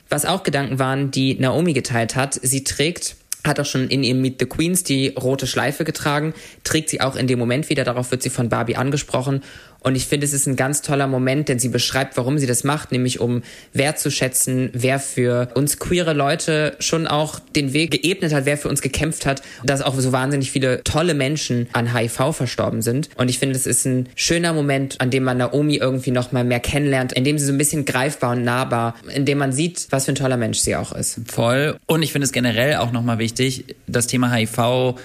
Was 0.10 0.26
auch 0.26 0.44
Gedanken 0.44 0.80
waren, 0.80 1.12
die 1.12 1.36
Naomi 1.36 1.74
geteilt 1.74 2.16
hat. 2.16 2.40
Sie 2.42 2.64
trägt 2.64 3.16
hat 3.46 3.60
auch 3.60 3.66
schon 3.66 3.88
in 3.88 4.04
ihrem 4.04 4.22
Meet 4.22 4.40
the 4.40 4.46
Queens 4.46 4.84
die 4.84 5.10
rote 5.10 5.48
Schleife 5.48 5.86
getragen, 5.86 6.34
trägt 6.64 6.90
sie 6.90 7.02
auch 7.02 7.16
in 7.16 7.28
dem 7.28 7.40
Moment 7.40 7.70
wieder, 7.70 7.84
darauf 7.84 8.12
wird 8.12 8.22
sie 8.22 8.30
von 8.30 8.50
Barbie 8.50 8.76
angesprochen 8.76 9.42
und 9.88 9.96
ich 9.96 10.06
finde, 10.06 10.26
es 10.26 10.34
ist 10.34 10.48
ein 10.48 10.58
ganz 10.58 10.82
toller 10.82 11.08
Moment, 11.08 11.48
denn 11.48 11.60
sie 11.60 11.70
beschreibt, 11.70 12.18
warum 12.18 12.38
sie 12.38 12.46
das 12.46 12.66
macht, 12.66 12.92
nämlich 12.92 13.22
um 13.22 13.42
wertzuschätzen, 13.72 14.70
wer 14.74 15.00
für 15.00 15.48
uns 15.56 15.80
queere 15.80 16.12
Leute 16.12 16.76
schon 16.80 17.08
auch 17.08 17.40
den 17.40 17.72
Weg 17.72 17.92
geebnet 17.92 18.34
hat, 18.34 18.46
wer 18.46 18.58
für 18.58 18.68
uns 18.68 18.82
gekämpft 18.82 19.26
hat, 19.26 19.42
dass 19.64 19.82
auch 19.82 19.98
so 19.98 20.12
wahnsinnig 20.12 20.52
viele 20.52 20.84
tolle 20.84 21.14
Menschen 21.14 21.70
an 21.72 21.96
HIV 21.96 22.36
verstorben 22.36 22.82
sind. 22.82 23.10
Und 23.16 23.30
ich 23.30 23.40
finde, 23.40 23.56
es 23.56 23.66
ist 23.66 23.86
ein 23.86 24.10
schöner 24.16 24.52
Moment, 24.52 25.00
an 25.00 25.10
dem 25.10 25.24
man 25.24 25.38
Naomi 25.38 25.78
irgendwie 25.78 26.12
noch 26.12 26.34
mal 26.34 26.44
mehr 26.44 26.60
kennenlernt, 26.60 27.14
in 27.14 27.24
dem 27.24 27.40
sie 27.40 27.46
so 27.46 27.54
ein 27.54 27.58
bisschen 27.58 27.86
greifbar 27.86 28.32
und 28.32 28.44
nahbar, 28.44 28.94
in 29.16 29.24
dem 29.24 29.38
man 29.38 29.54
sieht, 29.54 29.88
was 29.90 30.04
für 30.04 30.12
ein 30.12 30.16
toller 30.16 30.36
Mensch 30.36 30.58
sie 30.58 30.76
auch 30.76 30.92
ist. 30.92 31.22
Voll. 31.28 31.78
Und 31.86 32.04
ich 32.04 32.12
finde 32.12 32.26
es 32.26 32.34
generell 32.34 32.76
auch 32.76 32.92
noch 32.92 33.04
mal 33.04 33.20
wichtig, 33.20 33.64
das 33.88 34.08
Thema 34.08 34.34
HIV 34.34 34.98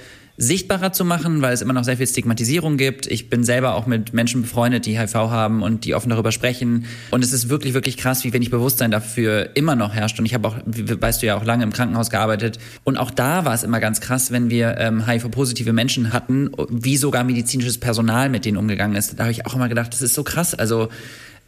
sichtbarer 0.42 0.92
zu 0.92 1.04
machen, 1.04 1.40
weil 1.40 1.54
es 1.54 1.62
immer 1.62 1.72
noch 1.72 1.84
sehr 1.84 1.96
viel 1.96 2.06
Stigmatisierung 2.06 2.76
gibt. 2.76 3.06
Ich 3.06 3.30
bin 3.30 3.44
selber 3.44 3.74
auch 3.76 3.86
mit 3.86 4.12
Menschen 4.12 4.42
befreundet, 4.42 4.86
die 4.86 4.98
HIV 4.98 5.14
haben 5.14 5.62
und 5.62 5.84
die 5.84 5.94
offen 5.94 6.10
darüber 6.10 6.32
sprechen. 6.32 6.86
Und 7.12 7.22
es 7.22 7.32
ist 7.32 7.48
wirklich, 7.48 7.74
wirklich 7.74 7.96
krass, 7.96 8.24
wie 8.24 8.32
wenig 8.32 8.50
Bewusstsein 8.50 8.90
dafür 8.90 9.50
immer 9.54 9.76
noch 9.76 9.94
herrscht. 9.94 10.18
Und 10.18 10.26
ich 10.26 10.34
habe 10.34 10.48
auch, 10.48 10.56
weißt 10.66 11.22
du 11.22 11.26
ja, 11.26 11.36
auch 11.36 11.44
lange 11.44 11.62
im 11.62 11.72
Krankenhaus 11.72 12.10
gearbeitet. 12.10 12.58
Und 12.82 12.96
auch 12.96 13.12
da 13.12 13.44
war 13.44 13.54
es 13.54 13.62
immer 13.62 13.78
ganz 13.78 14.00
krass, 14.00 14.32
wenn 14.32 14.50
wir 14.50 14.76
ähm, 14.78 15.06
HIV-positive 15.06 15.72
Menschen 15.72 16.12
hatten, 16.12 16.50
wie 16.68 16.96
sogar 16.96 17.22
medizinisches 17.22 17.78
Personal 17.78 18.28
mit 18.28 18.44
denen 18.44 18.56
umgegangen 18.56 18.96
ist. 18.96 19.18
Da 19.18 19.24
habe 19.24 19.32
ich 19.32 19.46
auch 19.46 19.54
immer 19.54 19.68
gedacht, 19.68 19.92
das 19.92 20.02
ist 20.02 20.14
so 20.14 20.24
krass. 20.24 20.54
Also 20.54 20.88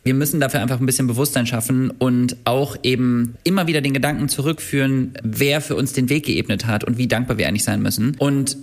wir 0.04 0.14
müssen 0.14 0.38
dafür 0.38 0.60
einfach 0.60 0.78
ein 0.78 0.86
bisschen 0.86 1.06
Bewusstsein 1.06 1.46
schaffen 1.46 1.90
und 1.90 2.36
auch 2.44 2.76
eben 2.82 3.34
immer 3.42 3.66
wieder 3.66 3.80
den 3.80 3.94
Gedanken 3.94 4.28
zurückführen, 4.28 5.14
wer 5.22 5.60
für 5.60 5.74
uns 5.74 5.94
den 5.94 6.10
Weg 6.10 6.26
geebnet 6.26 6.66
hat 6.66 6.84
und 6.84 6.98
wie 6.98 7.08
dankbar 7.08 7.38
wir 7.38 7.48
eigentlich 7.48 7.64
sein 7.64 7.82
müssen. 7.82 8.14
Und 8.18 8.56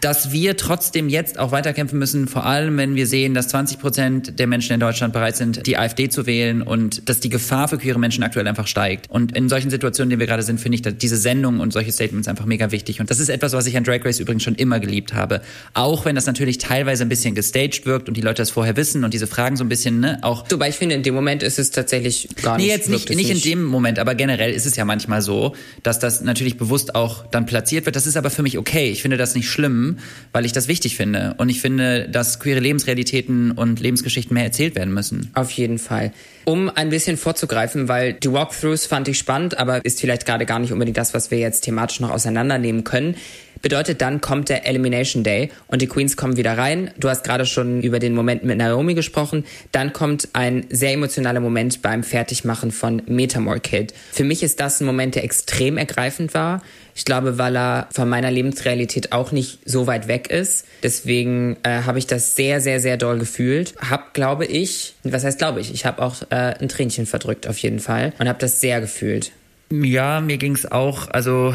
dass 0.00 0.32
wir 0.32 0.56
trotzdem 0.56 1.08
jetzt 1.08 1.38
auch 1.38 1.52
weiterkämpfen 1.52 1.98
müssen, 1.98 2.28
vor 2.28 2.44
allem 2.44 2.76
wenn 2.76 2.94
wir 2.96 3.06
sehen, 3.06 3.34
dass 3.34 3.48
20 3.48 3.78
Prozent 3.78 4.38
der 4.38 4.46
Menschen 4.46 4.72
in 4.72 4.80
Deutschland 4.80 5.12
bereit 5.12 5.36
sind, 5.36 5.66
die 5.66 5.76
AfD 5.76 6.08
zu 6.08 6.26
wählen 6.26 6.62
und 6.62 7.08
dass 7.08 7.20
die 7.20 7.28
Gefahr 7.28 7.68
für 7.68 7.78
queere 7.78 7.98
Menschen 7.98 8.24
aktuell 8.24 8.46
einfach 8.48 8.66
steigt. 8.66 9.10
Und 9.10 9.36
in 9.36 9.48
solchen 9.48 9.70
Situationen, 9.70 10.08
in 10.08 10.10
denen 10.10 10.20
wir 10.20 10.26
gerade 10.26 10.42
sind, 10.42 10.60
finde 10.60 10.76
ich 10.76 10.82
dass 10.82 10.96
diese 10.96 11.16
Sendung 11.16 11.60
und 11.60 11.72
solche 11.72 11.92
Statements 11.92 12.28
einfach 12.28 12.44
mega 12.44 12.72
wichtig. 12.72 13.00
Und 13.00 13.10
das 13.10 13.20
ist 13.20 13.28
etwas, 13.28 13.52
was 13.52 13.66
ich 13.66 13.76
an 13.76 13.84
Drag 13.84 14.04
Race 14.04 14.20
übrigens 14.20 14.42
schon 14.42 14.54
immer 14.56 14.80
geliebt 14.80 15.14
habe. 15.14 15.42
Auch 15.74 16.04
wenn 16.04 16.14
das 16.14 16.26
natürlich 16.26 16.58
teilweise 16.58 17.04
ein 17.04 17.08
bisschen 17.08 17.34
gestaged 17.34 17.86
wirkt 17.86 18.08
und 18.08 18.16
die 18.16 18.20
Leute 18.20 18.42
das 18.42 18.50
vorher 18.50 18.76
wissen 18.76 19.04
und 19.04 19.14
diese 19.14 19.26
Fragen 19.26 19.56
so 19.56 19.64
ein 19.64 19.68
bisschen, 19.68 20.00
ne, 20.00 20.18
auch. 20.22 20.44
Wobei 20.50 20.68
ich 20.68 20.76
finde, 20.76 20.94
in 20.94 21.02
dem 21.02 21.14
Moment 21.14 21.42
ist 21.42 21.58
es 21.58 21.70
tatsächlich 21.70 22.28
gar 22.42 22.56
nicht. 22.56 22.66
Nee, 22.66 22.72
jetzt 22.72 22.88
nicht, 22.88 23.10
nicht 23.10 23.30
in 23.30 23.40
dem 23.40 23.64
Moment, 23.64 23.98
aber 23.98 24.14
generell 24.14 24.52
ist 24.52 24.66
es 24.66 24.76
ja 24.76 24.84
manchmal 24.84 25.22
so, 25.22 25.54
dass 25.82 25.98
das 25.98 26.20
natürlich 26.20 26.56
bewusst 26.56 26.94
auch 26.94 27.26
dann 27.26 27.46
platziert 27.46 27.86
wird. 27.86 27.96
Das 27.96 28.06
ist 28.06 28.16
aber 28.16 28.30
für 28.30 28.42
mich 28.42 28.58
okay. 28.58 28.90
Ich 28.90 29.02
finde 29.02 29.16
das 29.16 29.35
nicht 29.36 29.48
schlimm, 29.48 29.98
weil 30.32 30.44
ich 30.44 30.52
das 30.52 30.66
wichtig 30.66 30.96
finde. 30.96 31.34
Und 31.38 31.48
ich 31.48 31.60
finde, 31.60 32.08
dass 32.08 32.40
queere 32.40 32.58
Lebensrealitäten 32.60 33.52
und 33.52 33.78
Lebensgeschichten 33.78 34.34
mehr 34.34 34.44
erzählt 34.44 34.74
werden 34.74 34.92
müssen. 34.92 35.30
Auf 35.34 35.50
jeden 35.52 35.78
Fall. 35.78 36.12
Um 36.44 36.68
ein 36.68 36.90
bisschen 36.90 37.16
vorzugreifen, 37.16 37.88
weil 37.88 38.14
die 38.14 38.32
Walkthroughs 38.32 38.86
fand 38.86 39.08
ich 39.08 39.18
spannend, 39.18 39.58
aber 39.58 39.84
ist 39.84 40.00
vielleicht 40.00 40.26
gerade 40.26 40.46
gar 40.46 40.58
nicht 40.58 40.72
unbedingt 40.72 40.96
das, 40.96 41.14
was 41.14 41.30
wir 41.30 41.38
jetzt 41.38 41.62
thematisch 41.62 42.00
noch 42.00 42.10
auseinandernehmen 42.10 42.84
können. 42.84 43.16
Bedeutet, 43.62 44.00
dann 44.02 44.20
kommt 44.20 44.48
der 44.48 44.66
Elimination 44.66 45.24
Day 45.24 45.50
und 45.66 45.82
die 45.82 45.86
Queens 45.86 46.16
kommen 46.16 46.36
wieder 46.36 46.56
rein. 46.56 46.90
Du 46.98 47.08
hast 47.08 47.24
gerade 47.24 47.46
schon 47.46 47.82
über 47.82 47.98
den 47.98 48.14
Moment 48.14 48.44
mit 48.44 48.58
Naomi 48.58 48.94
gesprochen. 48.94 49.44
Dann 49.72 49.92
kommt 49.92 50.28
ein 50.34 50.66
sehr 50.70 50.92
emotionaler 50.92 51.40
Moment 51.40 51.82
beim 51.82 52.04
Fertigmachen 52.04 52.70
von 52.70 53.02
Metamore 53.06 53.60
Kid. 53.60 53.94
Für 54.12 54.24
mich 54.24 54.42
ist 54.42 54.60
das 54.60 54.80
ein 54.80 54.86
Moment, 54.86 55.14
der 55.14 55.24
extrem 55.24 55.78
ergreifend 55.78 56.34
war. 56.34 56.62
Ich 56.96 57.04
glaube, 57.04 57.36
weil 57.36 57.56
er 57.56 57.88
von 57.92 58.08
meiner 58.08 58.30
Lebensrealität 58.30 59.12
auch 59.12 59.30
nicht 59.30 59.58
so 59.66 59.86
weit 59.86 60.08
weg 60.08 60.30
ist. 60.30 60.64
Deswegen 60.82 61.58
äh, 61.62 61.82
habe 61.82 61.98
ich 61.98 62.06
das 62.06 62.34
sehr, 62.36 62.62
sehr, 62.62 62.80
sehr 62.80 62.96
doll 62.96 63.18
gefühlt. 63.18 63.74
Hab, 63.78 64.14
glaube 64.14 64.46
ich, 64.46 64.94
was 65.04 65.22
heißt 65.22 65.38
glaube 65.38 65.60
ich, 65.60 65.72
ich 65.72 65.84
habe 65.84 66.02
auch 66.02 66.22
äh, 66.30 66.54
ein 66.58 66.68
Tränchen 66.68 67.04
verdrückt 67.04 67.46
auf 67.46 67.58
jeden 67.58 67.80
Fall 67.80 68.14
und 68.18 68.28
habe 68.28 68.38
das 68.38 68.60
sehr 68.62 68.80
gefühlt. 68.80 69.30
Ja, 69.70 70.20
mir 70.20 70.36
ging's 70.38 70.64
auch. 70.64 71.08
Also 71.10 71.52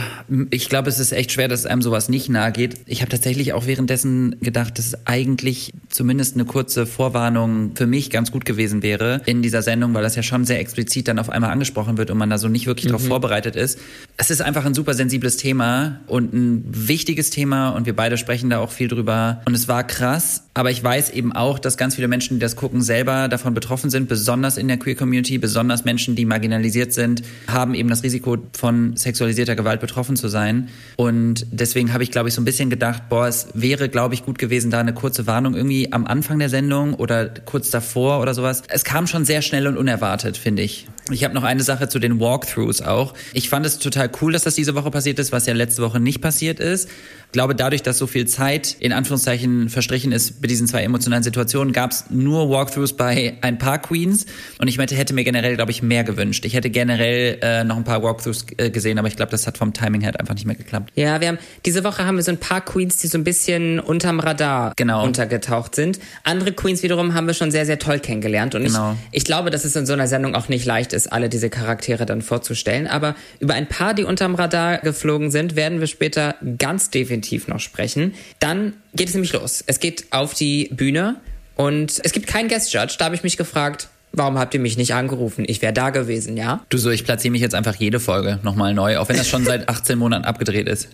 ich 0.49 0.67
glaube, 0.67 0.89
es 0.89 0.99
ist 0.99 1.13
echt 1.13 1.31
schwer, 1.31 1.47
dass 1.47 1.65
einem 1.65 1.81
sowas 1.81 2.09
nicht 2.09 2.27
nahe 2.27 2.51
geht. 2.51 2.81
Ich 2.85 3.01
habe 3.01 3.09
tatsächlich 3.09 3.53
auch 3.53 3.67
währenddessen 3.67 4.37
gedacht, 4.41 4.77
dass 4.77 4.87
es 4.87 5.07
eigentlich 5.07 5.71
zumindest 5.89 6.35
eine 6.35 6.43
kurze 6.43 6.85
Vorwarnung 6.85 7.71
für 7.75 7.87
mich 7.87 8.09
ganz 8.09 8.31
gut 8.31 8.43
gewesen 8.43 8.83
wäre 8.83 9.21
in 9.25 9.41
dieser 9.41 9.61
Sendung, 9.61 9.93
weil 9.93 10.03
das 10.03 10.17
ja 10.17 10.23
schon 10.23 10.43
sehr 10.43 10.59
explizit 10.59 11.07
dann 11.07 11.19
auf 11.19 11.29
einmal 11.29 11.51
angesprochen 11.51 11.97
wird 11.97 12.11
und 12.11 12.17
man 12.17 12.29
da 12.29 12.37
so 12.37 12.49
nicht 12.49 12.67
wirklich 12.67 12.85
mhm. 12.87 12.89
darauf 12.89 13.07
vorbereitet 13.07 13.55
ist. 13.55 13.79
Es 14.17 14.29
ist 14.29 14.41
einfach 14.41 14.65
ein 14.65 14.73
super 14.73 14.93
sensibles 14.93 15.37
Thema 15.37 16.01
und 16.07 16.33
ein 16.33 16.65
wichtiges 16.67 17.29
Thema 17.29 17.69
und 17.69 17.85
wir 17.85 17.95
beide 17.95 18.17
sprechen 18.17 18.49
da 18.49 18.59
auch 18.59 18.71
viel 18.71 18.89
drüber. 18.89 19.41
Und 19.45 19.53
es 19.53 19.69
war 19.69 19.85
krass, 19.85 20.43
aber 20.53 20.69
ich 20.69 20.83
weiß 20.83 21.11
eben 21.11 21.31
auch, 21.31 21.59
dass 21.59 21.77
ganz 21.77 21.95
viele 21.95 22.09
Menschen, 22.09 22.35
die 22.35 22.39
das 22.41 22.57
gucken, 22.57 22.81
selber 22.81 23.29
davon 23.29 23.53
betroffen 23.53 23.89
sind, 23.89 24.09
besonders 24.09 24.57
in 24.57 24.67
der 24.67 24.77
Queer 24.77 24.95
Community, 24.95 25.37
besonders 25.37 25.85
Menschen, 25.85 26.15
die 26.15 26.25
marginalisiert 26.25 26.91
sind, 26.91 27.23
haben 27.47 27.73
eben 27.73 27.89
das 27.89 28.03
Risiko 28.03 28.37
von 28.57 28.97
sexualisierter 28.97 29.55
Gewalt 29.55 29.79
betroffen 29.79 30.17
zu 30.17 30.27
sein. 30.27 30.67
Und 30.97 31.45
deswegen 31.51 31.93
habe 31.93 32.03
ich, 32.03 32.11
glaube 32.11 32.27
ich, 32.27 32.35
so 32.35 32.41
ein 32.41 32.45
bisschen 32.45 32.69
gedacht, 32.69 33.03
boah, 33.07 33.27
es 33.27 33.47
wäre, 33.53 33.87
glaube 33.87 34.13
ich, 34.13 34.25
gut 34.25 34.39
gewesen, 34.39 34.71
da 34.71 34.79
eine 34.79 34.93
kurze 34.93 35.25
Warnung 35.25 35.55
irgendwie 35.55 35.93
am 35.93 36.05
Anfang 36.05 36.39
der 36.39 36.49
Sendung 36.49 36.95
oder 36.95 37.29
kurz 37.29 37.69
davor 37.69 38.19
oder 38.21 38.33
sowas. 38.33 38.63
Es 38.67 38.83
kam 38.83 39.07
schon 39.07 39.23
sehr 39.23 39.41
schnell 39.41 39.67
und 39.67 39.77
unerwartet, 39.77 40.35
finde 40.35 40.63
ich. 40.63 40.87
Ich 41.09 41.23
habe 41.23 41.33
noch 41.33 41.43
eine 41.43 41.63
Sache 41.63 41.89
zu 41.89 41.99
den 41.99 42.19
Walkthroughs 42.19 42.81
auch. 42.81 43.13
Ich 43.33 43.49
fand 43.49 43.65
es 43.65 43.79
total 43.79 44.09
cool, 44.21 44.33
dass 44.33 44.43
das 44.43 44.55
diese 44.55 44.75
Woche 44.75 44.91
passiert 44.91 45.19
ist, 45.19 45.31
was 45.31 45.45
ja 45.45 45.53
letzte 45.53 45.81
Woche 45.81 45.99
nicht 45.99 46.21
passiert 46.21 46.59
ist. 46.59 46.89
Ich 47.31 47.33
glaube, 47.33 47.55
dadurch, 47.55 47.81
dass 47.81 47.97
so 47.97 48.07
viel 48.07 48.27
Zeit 48.27 48.75
in 48.81 48.91
Anführungszeichen 48.91 49.69
verstrichen 49.69 50.11
ist 50.11 50.41
bei 50.41 50.49
diesen 50.49 50.67
zwei 50.67 50.83
emotionalen 50.83 51.23
Situationen, 51.23 51.71
gab 51.71 51.91
es 51.91 52.03
nur 52.09 52.49
Walkthroughs 52.49 52.91
bei 52.91 53.37
ein 53.39 53.57
paar 53.57 53.81
Queens. 53.81 54.25
Und 54.59 54.67
ich 54.67 54.77
hätte 54.77 55.13
mir 55.13 55.23
generell, 55.23 55.55
glaube 55.55 55.71
ich, 55.71 55.81
mehr 55.81 56.03
gewünscht. 56.03 56.43
Ich 56.43 56.55
hätte 56.55 56.69
generell 56.69 57.37
äh, 57.41 57.63
noch 57.63 57.77
ein 57.77 57.85
paar 57.85 58.03
Walkthroughs 58.03 58.47
äh, 58.57 58.69
gesehen, 58.69 58.99
aber 58.99 59.07
ich 59.07 59.15
glaube, 59.15 59.31
das 59.31 59.47
hat 59.47 59.57
vom 59.57 59.71
Timing 59.71 60.01
her 60.01 60.19
einfach 60.19 60.33
nicht 60.33 60.45
mehr 60.45 60.57
geklappt. 60.57 60.91
Ja, 60.95 61.21
wir 61.21 61.29
haben 61.29 61.37
diese 61.65 61.85
Woche 61.85 62.05
haben 62.05 62.17
wir 62.17 62.23
so 62.23 62.31
ein 62.31 62.37
paar 62.37 62.59
Queens, 62.59 62.97
die 62.97 63.07
so 63.07 63.17
ein 63.17 63.23
bisschen 63.23 63.79
unterm 63.79 64.19
Radar 64.19 64.73
genau. 64.75 65.05
untergetaucht 65.05 65.73
sind. 65.73 66.01
Andere 66.25 66.51
Queens 66.51 66.83
wiederum 66.83 67.13
haben 67.13 67.27
wir 67.27 67.33
schon 67.33 67.49
sehr, 67.49 67.65
sehr 67.65 67.79
toll 67.79 67.99
kennengelernt. 67.99 68.55
Und 68.55 68.65
genau. 68.65 68.97
ich, 69.13 69.19
ich 69.19 69.23
glaube, 69.23 69.51
dass 69.51 69.63
es 69.63 69.73
in 69.77 69.85
so 69.85 69.93
einer 69.93 70.07
Sendung 70.07 70.35
auch 70.35 70.49
nicht 70.49 70.65
leicht 70.65 70.91
ist, 70.91 71.07
alle 71.07 71.29
diese 71.29 71.49
Charaktere 71.49 72.05
dann 72.05 72.23
vorzustellen. 72.23 72.87
Aber 72.87 73.15
über 73.39 73.53
ein 73.53 73.69
paar, 73.69 73.93
die 73.93 74.03
unterm 74.03 74.35
Radar 74.35 74.79
geflogen 74.79 75.31
sind, 75.31 75.55
werden 75.55 75.79
wir 75.79 75.87
später 75.87 76.35
ganz 76.57 76.89
definitiv 76.89 77.20
noch 77.47 77.59
sprechen. 77.59 78.13
Dann 78.39 78.73
geht 78.93 79.09
es 79.09 79.13
nämlich 79.13 79.33
los. 79.33 79.63
Es 79.65 79.79
geht 79.79 80.05
auf 80.11 80.33
die 80.33 80.69
Bühne 80.71 81.19
und 81.55 82.01
es 82.03 82.11
gibt 82.11 82.27
keinen 82.27 82.49
Guest 82.49 82.73
Judge. 82.73 82.95
Da 82.97 83.05
habe 83.05 83.15
ich 83.15 83.23
mich 83.23 83.37
gefragt, 83.37 83.89
warum 84.13 84.37
habt 84.37 84.53
ihr 84.53 84.59
mich 84.59 84.77
nicht 84.77 84.93
angerufen? 84.93 85.45
Ich 85.47 85.61
wäre 85.61 85.73
da 85.73 85.89
gewesen, 85.89 86.37
ja? 86.37 86.65
Du 86.69 86.77
so, 86.77 86.89
ich 86.89 87.05
platziere 87.05 87.31
mich 87.31 87.41
jetzt 87.41 87.55
einfach 87.55 87.75
jede 87.75 87.99
Folge 87.99 88.39
nochmal 88.43 88.73
neu, 88.73 88.97
auch 88.97 89.09
wenn 89.09 89.17
das 89.17 89.27
schon 89.27 89.45
seit 89.45 89.69
18 89.69 89.97
Monaten 89.97 90.25
abgedreht 90.25 90.67
ist. 90.67 90.89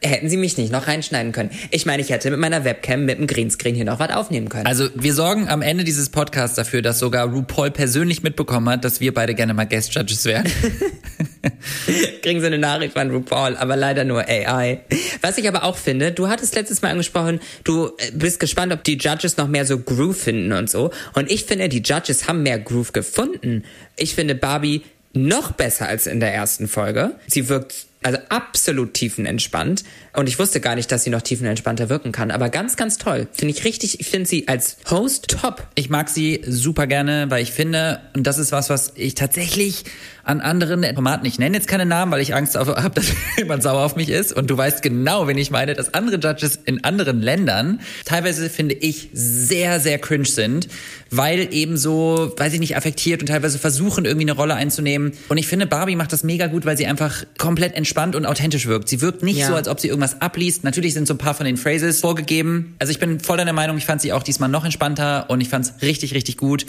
Hätten 0.00 0.28
sie 0.28 0.36
mich 0.36 0.58
nicht 0.58 0.70
noch 0.70 0.86
reinschneiden 0.86 1.32
können. 1.32 1.50
Ich 1.70 1.86
meine, 1.86 2.02
ich 2.02 2.10
hätte 2.10 2.30
mit 2.30 2.38
meiner 2.38 2.64
Webcam 2.64 3.04
mit 3.04 3.18
dem 3.18 3.26
Greenscreen 3.26 3.74
hier 3.74 3.84
noch 3.84 3.98
was 3.98 4.10
aufnehmen 4.10 4.48
können. 4.48 4.66
Also 4.66 4.88
wir 4.94 5.14
sorgen 5.14 5.48
am 5.48 5.62
Ende 5.62 5.84
dieses 5.84 6.10
Podcasts 6.10 6.56
dafür, 6.56 6.82
dass 6.82 6.98
sogar 6.98 7.26
RuPaul 7.26 7.70
persönlich 7.70 8.22
mitbekommen 8.22 8.68
hat, 8.68 8.84
dass 8.84 9.00
wir 9.00 9.14
beide 9.14 9.34
gerne 9.34 9.54
mal 9.54 9.66
Guest 9.66 9.94
Judges 9.94 10.24
wären. 10.24 10.44
Kriegen 12.22 12.40
sie 12.40 12.46
eine 12.46 12.58
Nachricht 12.58 12.92
von 12.92 13.10
RuPaul, 13.10 13.56
aber 13.56 13.76
leider 13.76 14.04
nur 14.04 14.28
AI. 14.28 14.80
Was 15.22 15.38
ich 15.38 15.48
aber 15.48 15.64
auch 15.64 15.76
finde, 15.76 16.12
du 16.12 16.28
hattest 16.28 16.54
letztes 16.54 16.82
Mal 16.82 16.90
angesprochen, 16.90 17.40
du 17.64 17.90
bist 18.12 18.40
gespannt, 18.40 18.72
ob 18.72 18.84
die 18.84 18.98
Judges 18.98 19.36
noch 19.36 19.48
mehr 19.48 19.64
so 19.64 19.78
Groove 19.78 20.16
finden 20.16 20.52
und 20.52 20.68
so. 20.68 20.90
Und 21.14 21.30
ich 21.30 21.44
finde, 21.44 21.68
die 21.68 21.82
Judges 21.82 22.28
haben 22.28 22.42
mehr 22.42 22.57
Groove 22.58 22.92
gefunden. 22.92 23.64
Ich 23.96 24.14
finde 24.14 24.34
Barbie 24.34 24.82
noch 25.12 25.52
besser 25.52 25.88
als 25.88 26.06
in 26.06 26.20
der 26.20 26.34
ersten 26.34 26.68
Folge. 26.68 27.12
Sie 27.26 27.48
wirkt 27.48 27.86
also 28.02 28.18
absolut 28.28 28.94
tiefenentspannt. 28.94 29.82
Und 30.14 30.28
ich 30.28 30.38
wusste 30.38 30.60
gar 30.60 30.76
nicht, 30.76 30.90
dass 30.92 31.04
sie 31.04 31.10
noch 31.10 31.22
tiefenentspannter 31.22 31.88
wirken 31.88 32.12
kann. 32.12 32.30
Aber 32.30 32.48
ganz, 32.48 32.76
ganz 32.76 32.98
toll. 32.98 33.26
Finde 33.32 33.54
ich 33.54 33.64
richtig, 33.64 34.00
ich 34.00 34.06
finde 34.06 34.28
sie 34.28 34.46
als 34.46 34.76
Host 34.88 35.28
top. 35.28 35.66
Ich 35.74 35.90
mag 35.90 36.08
sie 36.08 36.42
super 36.46 36.86
gerne, 36.86 37.26
weil 37.28 37.42
ich 37.42 37.52
finde, 37.52 38.00
und 38.14 38.26
das 38.26 38.38
ist 38.38 38.52
was, 38.52 38.70
was 38.70 38.92
ich 38.94 39.14
tatsächlich 39.14 39.84
an 40.28 40.42
anderen 40.42 40.84
Formaten, 40.94 41.26
ich 41.26 41.38
nenne 41.38 41.56
jetzt 41.56 41.68
keine 41.68 41.86
Namen, 41.86 42.12
weil 42.12 42.20
ich 42.20 42.34
Angst 42.34 42.54
habe, 42.54 42.90
dass 42.94 43.06
jemand 43.38 43.62
sauer 43.62 43.82
auf 43.82 43.96
mich 43.96 44.10
ist. 44.10 44.32
Und 44.32 44.50
du 44.50 44.56
weißt 44.56 44.82
genau, 44.82 45.26
wen 45.26 45.38
ich 45.38 45.50
meine, 45.50 45.74
dass 45.74 45.94
andere 45.94 46.18
Judges 46.18 46.58
in 46.66 46.84
anderen 46.84 47.22
Ländern 47.22 47.80
teilweise, 48.04 48.50
finde 48.50 48.74
ich, 48.74 49.08
sehr, 49.14 49.80
sehr 49.80 49.98
cringe 49.98 50.26
sind, 50.26 50.68
weil 51.10 51.48
eben 51.54 51.78
so, 51.78 52.34
weiß 52.36 52.52
ich 52.52 52.60
nicht, 52.60 52.76
affektiert 52.76 53.22
und 53.22 53.28
teilweise 53.28 53.58
versuchen, 53.58 54.04
irgendwie 54.04 54.26
eine 54.26 54.36
Rolle 54.36 54.54
einzunehmen. 54.54 55.12
Und 55.30 55.38
ich 55.38 55.46
finde, 55.46 55.66
Barbie 55.66 55.96
macht 55.96 56.12
das 56.12 56.24
mega 56.24 56.46
gut, 56.46 56.66
weil 56.66 56.76
sie 56.76 56.86
einfach 56.86 57.24
komplett 57.38 57.74
entspannt 57.74 58.14
und 58.14 58.26
authentisch 58.26 58.66
wirkt. 58.66 58.90
Sie 58.90 59.00
wirkt 59.00 59.22
nicht 59.22 59.38
ja. 59.38 59.46
so, 59.46 59.54
als 59.54 59.66
ob 59.66 59.80
sie 59.80 59.88
irgendwas 59.88 60.20
abliest. 60.20 60.62
Natürlich 60.62 60.92
sind 60.92 61.08
so 61.08 61.14
ein 61.14 61.18
paar 61.18 61.34
von 61.34 61.46
den 61.46 61.56
Phrases 61.56 62.00
vorgegeben. 62.00 62.74
Also 62.78 62.90
ich 62.90 62.98
bin 62.98 63.18
voll 63.20 63.38
deiner 63.38 63.54
Meinung, 63.54 63.78
ich 63.78 63.86
fand 63.86 64.02
sie 64.02 64.12
auch 64.12 64.22
diesmal 64.22 64.50
noch 64.50 64.66
entspannter 64.66 65.30
und 65.30 65.40
ich 65.40 65.48
fand 65.48 65.64
es 65.64 65.72
richtig, 65.80 66.12
richtig 66.12 66.36
gut. 66.36 66.66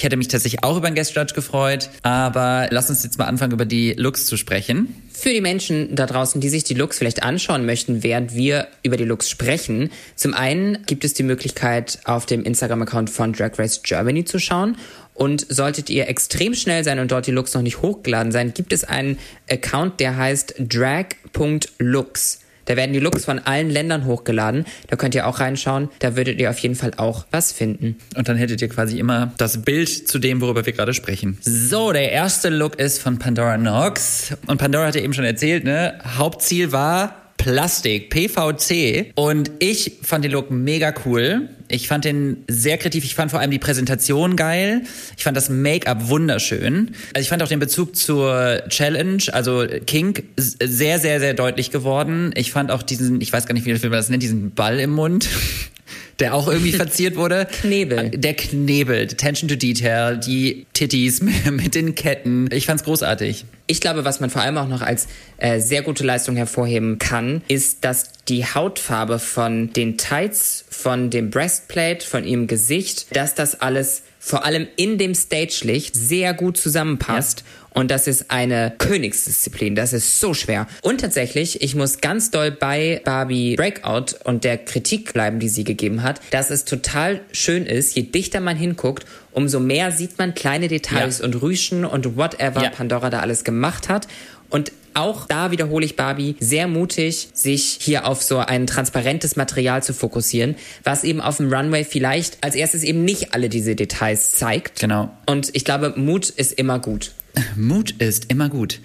Ich 0.00 0.04
hätte 0.04 0.16
mich 0.16 0.28
tatsächlich 0.28 0.64
auch 0.64 0.78
über 0.78 0.86
einen 0.86 0.96
Guest 0.96 1.14
Judge 1.14 1.34
gefreut, 1.34 1.90
aber 2.00 2.68
lass 2.70 2.88
uns 2.88 3.02
jetzt 3.04 3.18
mal 3.18 3.26
anfangen, 3.26 3.52
über 3.52 3.66
die 3.66 3.92
Looks 3.92 4.24
zu 4.24 4.38
sprechen. 4.38 4.94
Für 5.12 5.28
die 5.28 5.42
Menschen 5.42 5.94
da 5.94 6.06
draußen, 6.06 6.40
die 6.40 6.48
sich 6.48 6.64
die 6.64 6.72
Looks 6.72 6.96
vielleicht 6.96 7.22
anschauen 7.22 7.66
möchten, 7.66 8.02
während 8.02 8.34
wir 8.34 8.68
über 8.82 8.96
die 8.96 9.04
Looks 9.04 9.28
sprechen. 9.28 9.90
Zum 10.16 10.32
einen 10.32 10.86
gibt 10.86 11.04
es 11.04 11.12
die 11.12 11.22
Möglichkeit, 11.22 11.98
auf 12.04 12.24
dem 12.24 12.44
Instagram-Account 12.44 13.10
von 13.10 13.34
Drag 13.34 13.58
Race 13.58 13.82
Germany 13.82 14.24
zu 14.24 14.38
schauen. 14.38 14.78
Und 15.12 15.44
solltet 15.50 15.90
ihr 15.90 16.08
extrem 16.08 16.54
schnell 16.54 16.82
sein 16.82 16.98
und 16.98 17.12
dort 17.12 17.26
die 17.26 17.30
Looks 17.30 17.52
noch 17.52 17.60
nicht 17.60 17.82
hochgeladen 17.82 18.32
sein, 18.32 18.54
gibt 18.54 18.72
es 18.72 18.84
einen 18.84 19.18
Account, 19.50 20.00
der 20.00 20.16
heißt 20.16 20.54
drag.looks. 20.60 22.39
Da 22.64 22.76
werden 22.76 22.92
die 22.92 23.00
Looks 23.00 23.24
von 23.24 23.38
allen 23.38 23.70
Ländern 23.70 24.04
hochgeladen. 24.04 24.64
Da 24.88 24.96
könnt 24.96 25.14
ihr 25.14 25.26
auch 25.26 25.40
reinschauen. 25.40 25.88
Da 25.98 26.16
würdet 26.16 26.38
ihr 26.40 26.50
auf 26.50 26.58
jeden 26.58 26.74
Fall 26.74 26.92
auch 26.96 27.26
was 27.30 27.52
finden. 27.52 27.96
Und 28.16 28.28
dann 28.28 28.36
hättet 28.36 28.62
ihr 28.62 28.68
quasi 28.68 28.98
immer 28.98 29.32
das 29.38 29.62
Bild 29.62 30.08
zu 30.08 30.18
dem, 30.18 30.40
worüber 30.40 30.66
wir 30.66 30.72
gerade 30.72 30.94
sprechen. 30.94 31.38
So, 31.40 31.92
der 31.92 32.12
erste 32.12 32.48
Look 32.48 32.78
ist 32.78 33.00
von 33.00 33.18
Pandora 33.18 33.56
Nox. 33.56 34.36
Und 34.46 34.58
Pandora 34.58 34.86
hat 34.86 34.94
ja 34.94 35.02
eben 35.02 35.14
schon 35.14 35.24
erzählt, 35.24 35.64
ne? 35.64 35.98
Hauptziel 36.16 36.72
war 36.72 37.19
Plastik, 37.40 38.10
PVC. 38.10 39.12
Und 39.14 39.50
ich 39.60 39.92
fand 40.02 40.26
den 40.26 40.32
Look 40.32 40.50
mega 40.50 40.92
cool. 41.06 41.48
Ich 41.68 41.88
fand 41.88 42.04
den 42.04 42.44
sehr 42.48 42.76
kreativ. 42.76 43.02
Ich 43.02 43.14
fand 43.14 43.30
vor 43.30 43.40
allem 43.40 43.50
die 43.50 43.58
Präsentation 43.58 44.36
geil. 44.36 44.82
Ich 45.16 45.24
fand 45.24 45.38
das 45.38 45.48
Make-up 45.48 46.10
wunderschön. 46.10 46.90
Also 47.14 47.22
ich 47.22 47.30
fand 47.30 47.42
auch 47.42 47.48
den 47.48 47.58
Bezug 47.58 47.96
zur 47.96 48.62
Challenge, 48.68 49.22
also 49.32 49.64
King, 49.86 50.22
sehr, 50.36 50.98
sehr, 50.98 51.18
sehr 51.18 51.32
deutlich 51.32 51.70
geworden. 51.70 52.32
Ich 52.34 52.52
fand 52.52 52.70
auch 52.70 52.82
diesen, 52.82 53.22
ich 53.22 53.32
weiß 53.32 53.46
gar 53.46 53.54
nicht, 53.54 53.64
wie 53.64 53.72
man 53.72 53.92
das 53.92 54.10
nennt, 54.10 54.22
diesen 54.22 54.50
Ball 54.50 54.78
im 54.78 54.90
Mund 54.90 55.26
der 56.20 56.34
auch 56.34 56.48
irgendwie 56.48 56.72
verziert 56.74 57.16
wurde. 57.16 57.46
Knebel. 57.50 58.10
Der 58.10 58.34
Knebel, 58.34 59.02
Attention 59.02 59.48
to 59.48 59.56
Detail, 59.56 60.16
die 60.16 60.66
Titties 60.72 61.20
mit 61.50 61.74
den 61.74 61.94
Ketten. 61.94 62.48
Ich 62.52 62.66
fand's 62.66 62.84
großartig. 62.84 63.44
Ich 63.66 63.80
glaube, 63.80 64.04
was 64.04 64.20
man 64.20 64.30
vor 64.30 64.42
allem 64.42 64.58
auch 64.58 64.68
noch 64.68 64.82
als 64.82 65.06
äh, 65.38 65.60
sehr 65.60 65.82
gute 65.82 66.04
Leistung 66.04 66.36
hervorheben 66.36 66.98
kann, 66.98 67.42
ist, 67.48 67.84
dass 67.84 68.12
die 68.28 68.44
Hautfarbe 68.44 69.18
von 69.18 69.72
den 69.72 69.96
Tights, 69.96 70.64
von 70.68 71.10
dem 71.10 71.30
Breastplate, 71.30 72.04
von 72.04 72.24
ihrem 72.24 72.46
Gesicht, 72.46 73.14
dass 73.16 73.34
das 73.34 73.60
alles 73.60 74.02
vor 74.18 74.44
allem 74.44 74.68
in 74.76 74.98
dem 74.98 75.14
Stage-Licht 75.14 75.96
sehr 75.96 76.34
gut 76.34 76.58
zusammenpasst. 76.58 77.40
Ja. 77.40 77.59
Und 77.72 77.90
das 77.90 78.06
ist 78.06 78.30
eine 78.30 78.72
Königsdisziplin. 78.78 79.74
Das 79.74 79.92
ist 79.92 80.20
so 80.20 80.34
schwer. 80.34 80.66
Und 80.82 81.00
tatsächlich, 81.00 81.62
ich 81.62 81.74
muss 81.74 82.00
ganz 82.00 82.30
doll 82.30 82.50
bei 82.50 83.00
Barbie 83.04 83.56
Breakout 83.56 84.16
und 84.24 84.44
der 84.44 84.58
Kritik 84.58 85.12
bleiben, 85.12 85.38
die 85.38 85.48
sie 85.48 85.64
gegeben 85.64 86.02
hat, 86.02 86.20
dass 86.30 86.50
es 86.50 86.64
total 86.64 87.20
schön 87.32 87.66
ist, 87.66 87.94
je 87.94 88.02
dichter 88.02 88.40
man 88.40 88.56
hinguckt, 88.56 89.06
umso 89.32 89.60
mehr 89.60 89.92
sieht 89.92 90.18
man 90.18 90.34
kleine 90.34 90.68
Details 90.68 91.18
ja. 91.20 91.24
und 91.24 91.40
Rüschen 91.40 91.84
und 91.84 92.16
whatever 92.16 92.62
ja. 92.62 92.70
Pandora 92.70 93.10
da 93.10 93.20
alles 93.20 93.44
gemacht 93.44 93.88
hat. 93.88 94.08
Und 94.48 94.72
auch 94.94 95.26
da 95.26 95.52
wiederhole 95.52 95.86
ich 95.86 95.94
Barbie 95.94 96.34
sehr 96.40 96.66
mutig, 96.66 97.28
sich 97.32 97.78
hier 97.80 98.06
auf 98.06 98.22
so 98.22 98.38
ein 98.38 98.66
transparentes 98.66 99.36
Material 99.36 99.82
zu 99.84 99.94
fokussieren, 99.94 100.56
was 100.82 101.04
eben 101.04 101.20
auf 101.20 101.36
dem 101.36 101.52
Runway 101.52 101.84
vielleicht 101.84 102.42
als 102.42 102.56
erstes 102.56 102.82
eben 102.82 103.04
nicht 103.04 103.32
alle 103.32 103.48
diese 103.48 103.76
Details 103.76 104.32
zeigt. 104.32 104.80
Genau. 104.80 105.10
Und 105.26 105.50
ich 105.54 105.64
glaube, 105.64 105.94
Mut 105.96 106.28
ist 106.28 106.52
immer 106.52 106.80
gut. 106.80 107.12
Mut 107.56 107.92
ist 107.92 108.30
immer 108.30 108.48
gut. 108.48 108.80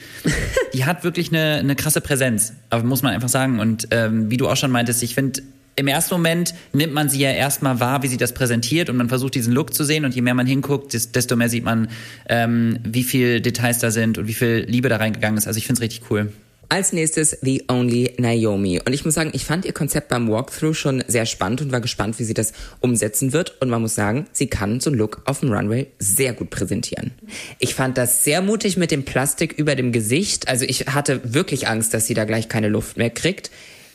Die 0.73 0.86
hat 0.86 1.03
wirklich 1.03 1.29
eine, 1.29 1.55
eine 1.55 1.75
krasse 1.75 2.01
Präsenz, 2.01 2.53
muss 2.84 3.01
man 3.01 3.13
einfach 3.13 3.29
sagen. 3.29 3.60
Und 3.60 3.88
ähm, 3.91 4.29
wie 4.29 4.38
du 4.38 4.47
auch 4.47 4.58
schon 4.58 4.71
meintest, 4.71 5.03
ich 5.03 5.15
finde, 5.15 5.41
im 5.75 5.88
ersten 5.88 6.15
Moment 6.15 6.53
nimmt 6.73 6.93
man 6.93 7.10
sie 7.10 7.19
ja 7.19 7.31
erstmal 7.31 7.79
wahr, 7.79 8.01
wie 8.01 8.08
sie 8.08 8.17
das 8.17 8.34
präsentiert 8.34 8.89
und 8.89 8.95
man 8.95 9.10
versucht 9.10 9.36
diesen 9.36 9.53
Look 9.53 9.73
zu 9.73 9.84
sehen 9.84 10.05
und 10.05 10.15
je 10.15 10.21
mehr 10.21 10.34
man 10.34 10.47
hinguckt, 10.47 10.93
desto 10.93 11.36
mehr 11.36 11.49
sieht 11.49 11.65
man, 11.65 11.89
ähm, 12.29 12.79
wie 12.84 13.03
viel 13.03 13.41
Details 13.41 13.79
da 13.79 13.91
sind 13.91 14.17
und 14.17 14.27
wie 14.27 14.34
viel 14.34 14.65
Liebe 14.67 14.88
da 14.88 14.97
reingegangen 14.97 15.38
ist. 15.38 15.47
Also 15.47 15.58
ich 15.58 15.67
finde 15.67 15.79
es 15.79 15.84
richtig 15.84 16.10
cool. 16.10 16.31
Als 16.69 16.93
nächstes 16.93 17.38
The 17.41 17.63
Only 17.67 18.13
Naomi. 18.17 18.82
Und 18.86 18.93
ich 18.93 19.06
muss 19.06 19.13
sagen, 19.13 19.32
ich 19.34 19.45
fand 19.45 19.65
ihr 19.65 19.73
Konzept 19.73 20.10
beim 20.10 20.30
Walkthrough 20.30 20.75
schon 20.75 21.04
sehr 21.08 21.25
spannend 21.25 21.62
und 21.62 21.71
war 21.71 21.82
gespannt, 21.82 22.17
wie 22.19 22.23
sie 22.23 22.34
das 22.34 22.54
umsetzen 22.80 23.34
wird. 23.34 23.62
Und 23.62 23.69
man 23.69 23.82
muss 23.82 23.95
sagen, 23.95 24.25
sie 24.32 24.47
kann 24.47 24.80
so 24.80 24.89
einen 24.89 24.97
Look 24.97 25.21
auf 25.25 25.41
dem 25.41 25.51
Runway 25.51 25.88
sehr 25.99 26.34
gut 26.34 26.49
präsentieren. 26.49 27.12
Ich 27.60 27.75
fand 27.75 27.97
das 27.97 28.23
sehr 28.23 28.41
mutig 28.41 28.78
mit 28.78 28.91
dem 28.91 29.06
Plastik 29.06 29.54
über 29.54 29.75
dem 29.75 29.91
Gesicht. 29.91 30.47
Also 30.47 30.65
ich 30.65 30.88
hatte 30.88 31.21
wirklich 31.34 31.67
Angst, 31.67 31.93
dass 31.93 32.08
sie 32.08 32.13
da 32.13 32.25
gleich 32.25 32.49
keine 32.49 32.69
Luft 32.69 32.97
mehr 32.97 33.10
kriegt. 33.10 33.51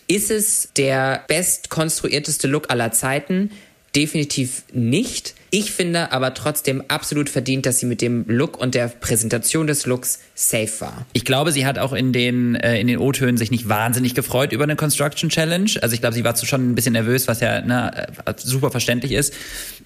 Ist 0.06 0.30
es 0.30 0.70
der 0.76 1.24
bestkonstruierteste 1.28 2.48
Look 2.48 2.70
aller 2.70 2.92
Zeiten? 2.92 3.50
Definitiv 3.94 4.64
nicht. 4.72 5.34
Ich 5.52 5.72
finde 5.72 6.12
aber 6.12 6.32
trotzdem 6.34 6.84
absolut 6.86 7.28
verdient, 7.28 7.66
dass 7.66 7.80
sie 7.80 7.86
mit 7.86 8.00
dem 8.00 8.24
Look 8.28 8.56
und 8.58 8.76
der 8.76 8.86
Präsentation 8.86 9.66
des 9.66 9.84
Looks 9.84 10.20
safe 10.36 10.70
war. 10.80 11.06
Ich 11.12 11.24
glaube, 11.24 11.50
sie 11.50 11.66
hat 11.66 11.78
auch 11.78 11.92
in 11.92 12.12
den, 12.12 12.54
äh, 12.54 12.80
in 12.80 12.86
den 12.86 12.98
O-Tönen 12.98 13.36
sich 13.36 13.50
nicht 13.50 13.68
wahnsinnig 13.68 14.14
gefreut 14.14 14.52
über 14.52 14.62
eine 14.62 14.76
Construction 14.76 15.28
Challenge. 15.28 15.70
Also 15.82 15.94
ich 15.94 16.00
glaube, 16.00 16.14
sie 16.14 16.22
war 16.22 16.36
schon 16.36 16.70
ein 16.70 16.74
bisschen 16.76 16.92
nervös, 16.92 17.26
was 17.26 17.40
ja 17.40 17.62
ne, 17.62 18.08
äh, 18.24 18.34
super 18.36 18.70
verständlich 18.70 19.10
ist. 19.10 19.34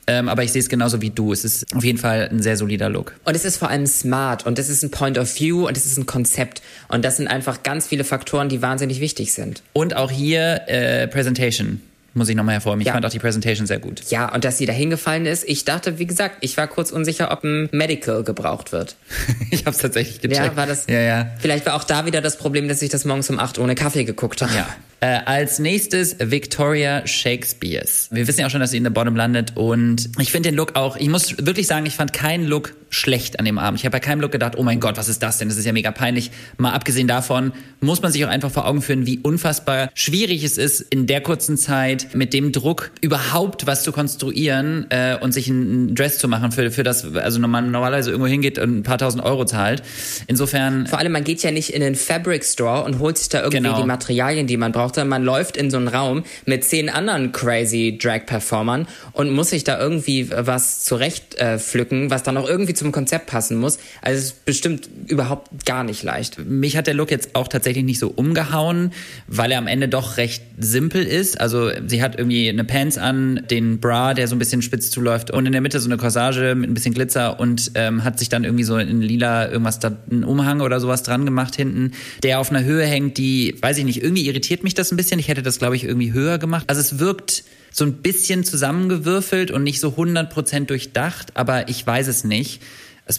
Ähm, 0.06 0.28
aber 0.28 0.44
ich 0.44 0.52
sehe 0.52 0.60
es 0.60 0.68
genauso 0.68 1.00
wie 1.00 1.08
du. 1.08 1.32
Es 1.32 1.46
ist 1.46 1.74
auf 1.74 1.82
jeden 1.82 1.98
Fall 1.98 2.28
ein 2.30 2.42
sehr 2.42 2.58
solider 2.58 2.90
Look. 2.90 3.14
Und 3.24 3.34
es 3.34 3.46
ist 3.46 3.56
vor 3.56 3.70
allem 3.70 3.86
smart 3.86 4.44
und 4.44 4.58
es 4.58 4.68
ist 4.68 4.82
ein 4.82 4.90
Point 4.90 5.16
of 5.16 5.40
View 5.40 5.66
und 5.66 5.78
es 5.78 5.86
ist 5.86 5.96
ein 5.96 6.04
Konzept. 6.04 6.60
Und 6.88 7.06
das 7.06 7.16
sind 7.16 7.26
einfach 7.26 7.62
ganz 7.62 7.86
viele 7.86 8.04
Faktoren, 8.04 8.50
die 8.50 8.60
wahnsinnig 8.60 9.00
wichtig 9.00 9.32
sind. 9.32 9.62
Und 9.72 9.96
auch 9.96 10.10
hier 10.10 10.68
äh, 10.68 11.08
Presentation 11.08 11.80
muss 12.14 12.28
ich 12.28 12.36
nochmal 12.36 12.54
hervorheben. 12.54 12.80
Ich 12.80 12.86
ja. 12.86 12.92
fand 12.92 13.04
auch 13.04 13.10
die 13.10 13.18
Präsentation 13.18 13.66
sehr 13.66 13.78
gut. 13.78 14.02
Ja, 14.08 14.32
und 14.32 14.44
dass 14.44 14.58
sie 14.58 14.66
da 14.66 14.72
hingefallen 14.72 15.26
ist, 15.26 15.44
ich 15.46 15.64
dachte, 15.64 15.98
wie 15.98 16.06
gesagt, 16.06 16.38
ich 16.40 16.56
war 16.56 16.66
kurz 16.66 16.90
unsicher, 16.90 17.30
ob 17.30 17.44
ein 17.44 17.68
Medical 17.72 18.22
gebraucht 18.22 18.72
wird. 18.72 18.96
ich 19.50 19.60
habe 19.60 19.70
es 19.70 19.78
tatsächlich 19.78 20.20
gecheckt. 20.20 20.46
Ja, 20.46 20.56
war 20.56 20.66
das. 20.66 20.86
Ja, 20.88 21.00
ja. 21.00 21.30
Vielleicht 21.38 21.66
war 21.66 21.74
auch 21.74 21.84
da 21.84 22.06
wieder 22.06 22.20
das 22.20 22.38
Problem, 22.38 22.68
dass 22.68 22.80
ich 22.82 22.90
das 22.90 23.04
morgens 23.04 23.28
um 23.30 23.38
acht 23.38 23.58
ohne 23.58 23.74
Kaffee 23.74 24.04
geguckt 24.04 24.42
habe. 24.42 24.54
Ja. 24.54 24.68
Äh, 25.04 25.20
als 25.26 25.58
nächstes 25.58 26.16
Victoria 26.18 27.06
Shakespeares. 27.06 28.08
Wir 28.10 28.26
wissen 28.26 28.40
ja 28.40 28.46
auch 28.46 28.50
schon, 28.50 28.60
dass 28.60 28.70
sie 28.70 28.78
in 28.78 28.84
der 28.84 28.90
Bottom 28.90 29.14
landet 29.16 29.54
und 29.54 30.08
ich 30.18 30.32
finde 30.32 30.48
den 30.48 30.56
Look 30.56 30.76
auch, 30.76 30.96
ich 30.96 31.10
muss 31.10 31.36
wirklich 31.44 31.66
sagen, 31.66 31.84
ich 31.84 31.94
fand 31.94 32.14
keinen 32.14 32.46
Look 32.46 32.72
schlecht 32.94 33.38
an 33.38 33.44
dem 33.44 33.58
Abend. 33.58 33.80
Ich 33.80 33.84
habe 33.84 33.92
bei 33.92 34.00
keinem 34.00 34.20
Look 34.20 34.32
gedacht, 34.32 34.54
oh 34.56 34.62
mein 34.62 34.80
Gott, 34.80 34.96
was 34.96 35.08
ist 35.08 35.22
das 35.22 35.38
denn? 35.38 35.48
Das 35.48 35.58
ist 35.58 35.66
ja 35.66 35.72
mega 35.72 35.90
peinlich. 35.90 36.30
Mal 36.56 36.72
abgesehen 36.72 37.08
davon 37.08 37.52
muss 37.80 38.00
man 38.00 38.12
sich 38.12 38.24
auch 38.24 38.30
einfach 38.30 38.50
vor 38.50 38.66
Augen 38.66 38.80
führen, 38.80 39.06
wie 39.06 39.18
unfassbar 39.18 39.90
schwierig 39.94 40.42
es 40.42 40.56
ist, 40.56 40.80
in 40.80 41.06
der 41.06 41.20
kurzen 41.20 41.58
Zeit 41.58 42.14
mit 42.14 42.32
dem 42.32 42.52
Druck 42.52 42.92
überhaupt 43.00 43.66
was 43.66 43.82
zu 43.82 43.92
konstruieren 43.92 44.86
äh, 44.90 45.18
und 45.20 45.32
sich 45.32 45.48
ein 45.48 45.94
Dress 45.94 46.18
zu 46.18 46.28
machen, 46.28 46.52
für, 46.52 46.70
für 46.70 46.82
das, 46.82 47.14
also 47.14 47.40
man 47.40 47.70
normalerweise 47.70 48.10
irgendwo 48.10 48.28
hingeht 48.28 48.58
und 48.58 48.78
ein 48.78 48.82
paar 48.84 48.98
tausend 48.98 49.22
Euro 49.22 49.44
zahlt. 49.44 49.82
Insofern. 50.28 50.86
Vor 50.86 50.98
allem, 50.98 51.12
man 51.12 51.24
geht 51.24 51.42
ja 51.42 51.50
nicht 51.50 51.70
in 51.70 51.80
den 51.80 51.94
Fabric 51.94 52.44
Store 52.44 52.84
und 52.84 53.00
holt 53.00 53.18
sich 53.18 53.28
da 53.28 53.40
irgendwie 53.40 53.58
genau. 53.58 53.80
die 53.80 53.86
Materialien, 53.86 54.46
die 54.46 54.56
man 54.56 54.72
braucht, 54.72 54.93
brauchte. 54.94 55.04
Man 55.04 55.24
läuft 55.24 55.56
in 55.56 55.70
so 55.70 55.76
einen 55.76 55.88
Raum 55.88 56.24
mit 56.46 56.64
zehn 56.64 56.88
anderen 56.88 57.32
crazy 57.32 57.98
Drag-Performern 58.00 58.86
und 59.12 59.30
muss 59.30 59.50
sich 59.50 59.64
da 59.64 59.78
irgendwie 59.78 60.30
was 60.30 60.84
zurecht 60.84 61.38
äh, 61.38 61.58
pflücken, 61.58 62.10
was 62.10 62.22
dann 62.22 62.36
auch 62.36 62.48
irgendwie 62.48 62.74
zum 62.74 62.92
Konzept 62.92 63.26
passen 63.26 63.58
muss. 63.58 63.78
Also 64.02 64.18
es 64.18 64.24
ist 64.26 64.44
bestimmt 64.44 64.88
überhaupt 65.06 65.66
gar 65.66 65.84
nicht 65.84 66.02
leicht. 66.02 66.38
Mich 66.44 66.76
hat 66.76 66.86
der 66.86 66.94
Look 66.94 67.10
jetzt 67.10 67.34
auch 67.34 67.48
tatsächlich 67.48 67.84
nicht 67.84 67.98
so 67.98 68.08
umgehauen, 68.08 68.92
weil 69.26 69.52
er 69.52 69.58
am 69.58 69.66
Ende 69.66 69.88
doch 69.88 70.16
recht 70.16 70.42
simpel 70.58 71.02
ist. 71.02 71.40
Also 71.40 71.70
sie 71.86 72.02
hat 72.02 72.18
irgendwie 72.18 72.48
eine 72.48 72.64
Pants 72.64 72.98
an, 72.98 73.44
den 73.50 73.80
Bra, 73.80 74.14
der 74.14 74.28
so 74.28 74.36
ein 74.36 74.38
bisschen 74.38 74.62
spitz 74.62 74.90
zuläuft 74.90 75.30
und 75.30 75.46
in 75.46 75.52
der 75.52 75.60
Mitte 75.60 75.80
so 75.80 75.88
eine 75.88 75.96
Corsage 75.96 76.54
mit 76.54 76.70
ein 76.70 76.74
bisschen 76.74 76.94
Glitzer 76.94 77.40
und 77.40 77.72
ähm, 77.74 78.04
hat 78.04 78.18
sich 78.18 78.28
dann 78.28 78.44
irgendwie 78.44 78.64
so 78.64 78.78
in 78.78 79.00
lila 79.00 79.50
irgendwas 79.50 79.78
da, 79.78 79.96
einen 80.10 80.24
Umhang 80.24 80.60
oder 80.60 80.80
sowas 80.80 81.02
dran 81.02 81.24
gemacht 81.24 81.56
hinten, 81.56 81.92
der 82.22 82.40
auf 82.40 82.50
einer 82.50 82.64
Höhe 82.64 82.86
hängt, 82.86 83.18
die, 83.18 83.56
weiß 83.60 83.78
ich 83.78 83.84
nicht, 83.84 84.02
irgendwie 84.02 84.26
irritiert 84.26 84.62
mich 84.62 84.74
das 84.74 84.83
ein 84.92 84.96
bisschen. 84.96 85.18
Ich 85.18 85.28
hätte 85.28 85.42
das, 85.42 85.58
glaube 85.58 85.76
ich, 85.76 85.84
irgendwie 85.84 86.12
höher 86.12 86.38
gemacht. 86.38 86.64
Also 86.68 86.80
es 86.80 86.98
wirkt 86.98 87.44
so 87.72 87.84
ein 87.84 87.94
bisschen 87.94 88.44
zusammengewürfelt 88.44 89.50
und 89.50 89.64
nicht 89.64 89.80
so 89.80 89.88
100% 89.88 90.66
durchdacht, 90.66 91.36
aber 91.36 91.68
ich 91.68 91.86
weiß 91.86 92.06
es 92.08 92.24
nicht. 92.24 92.62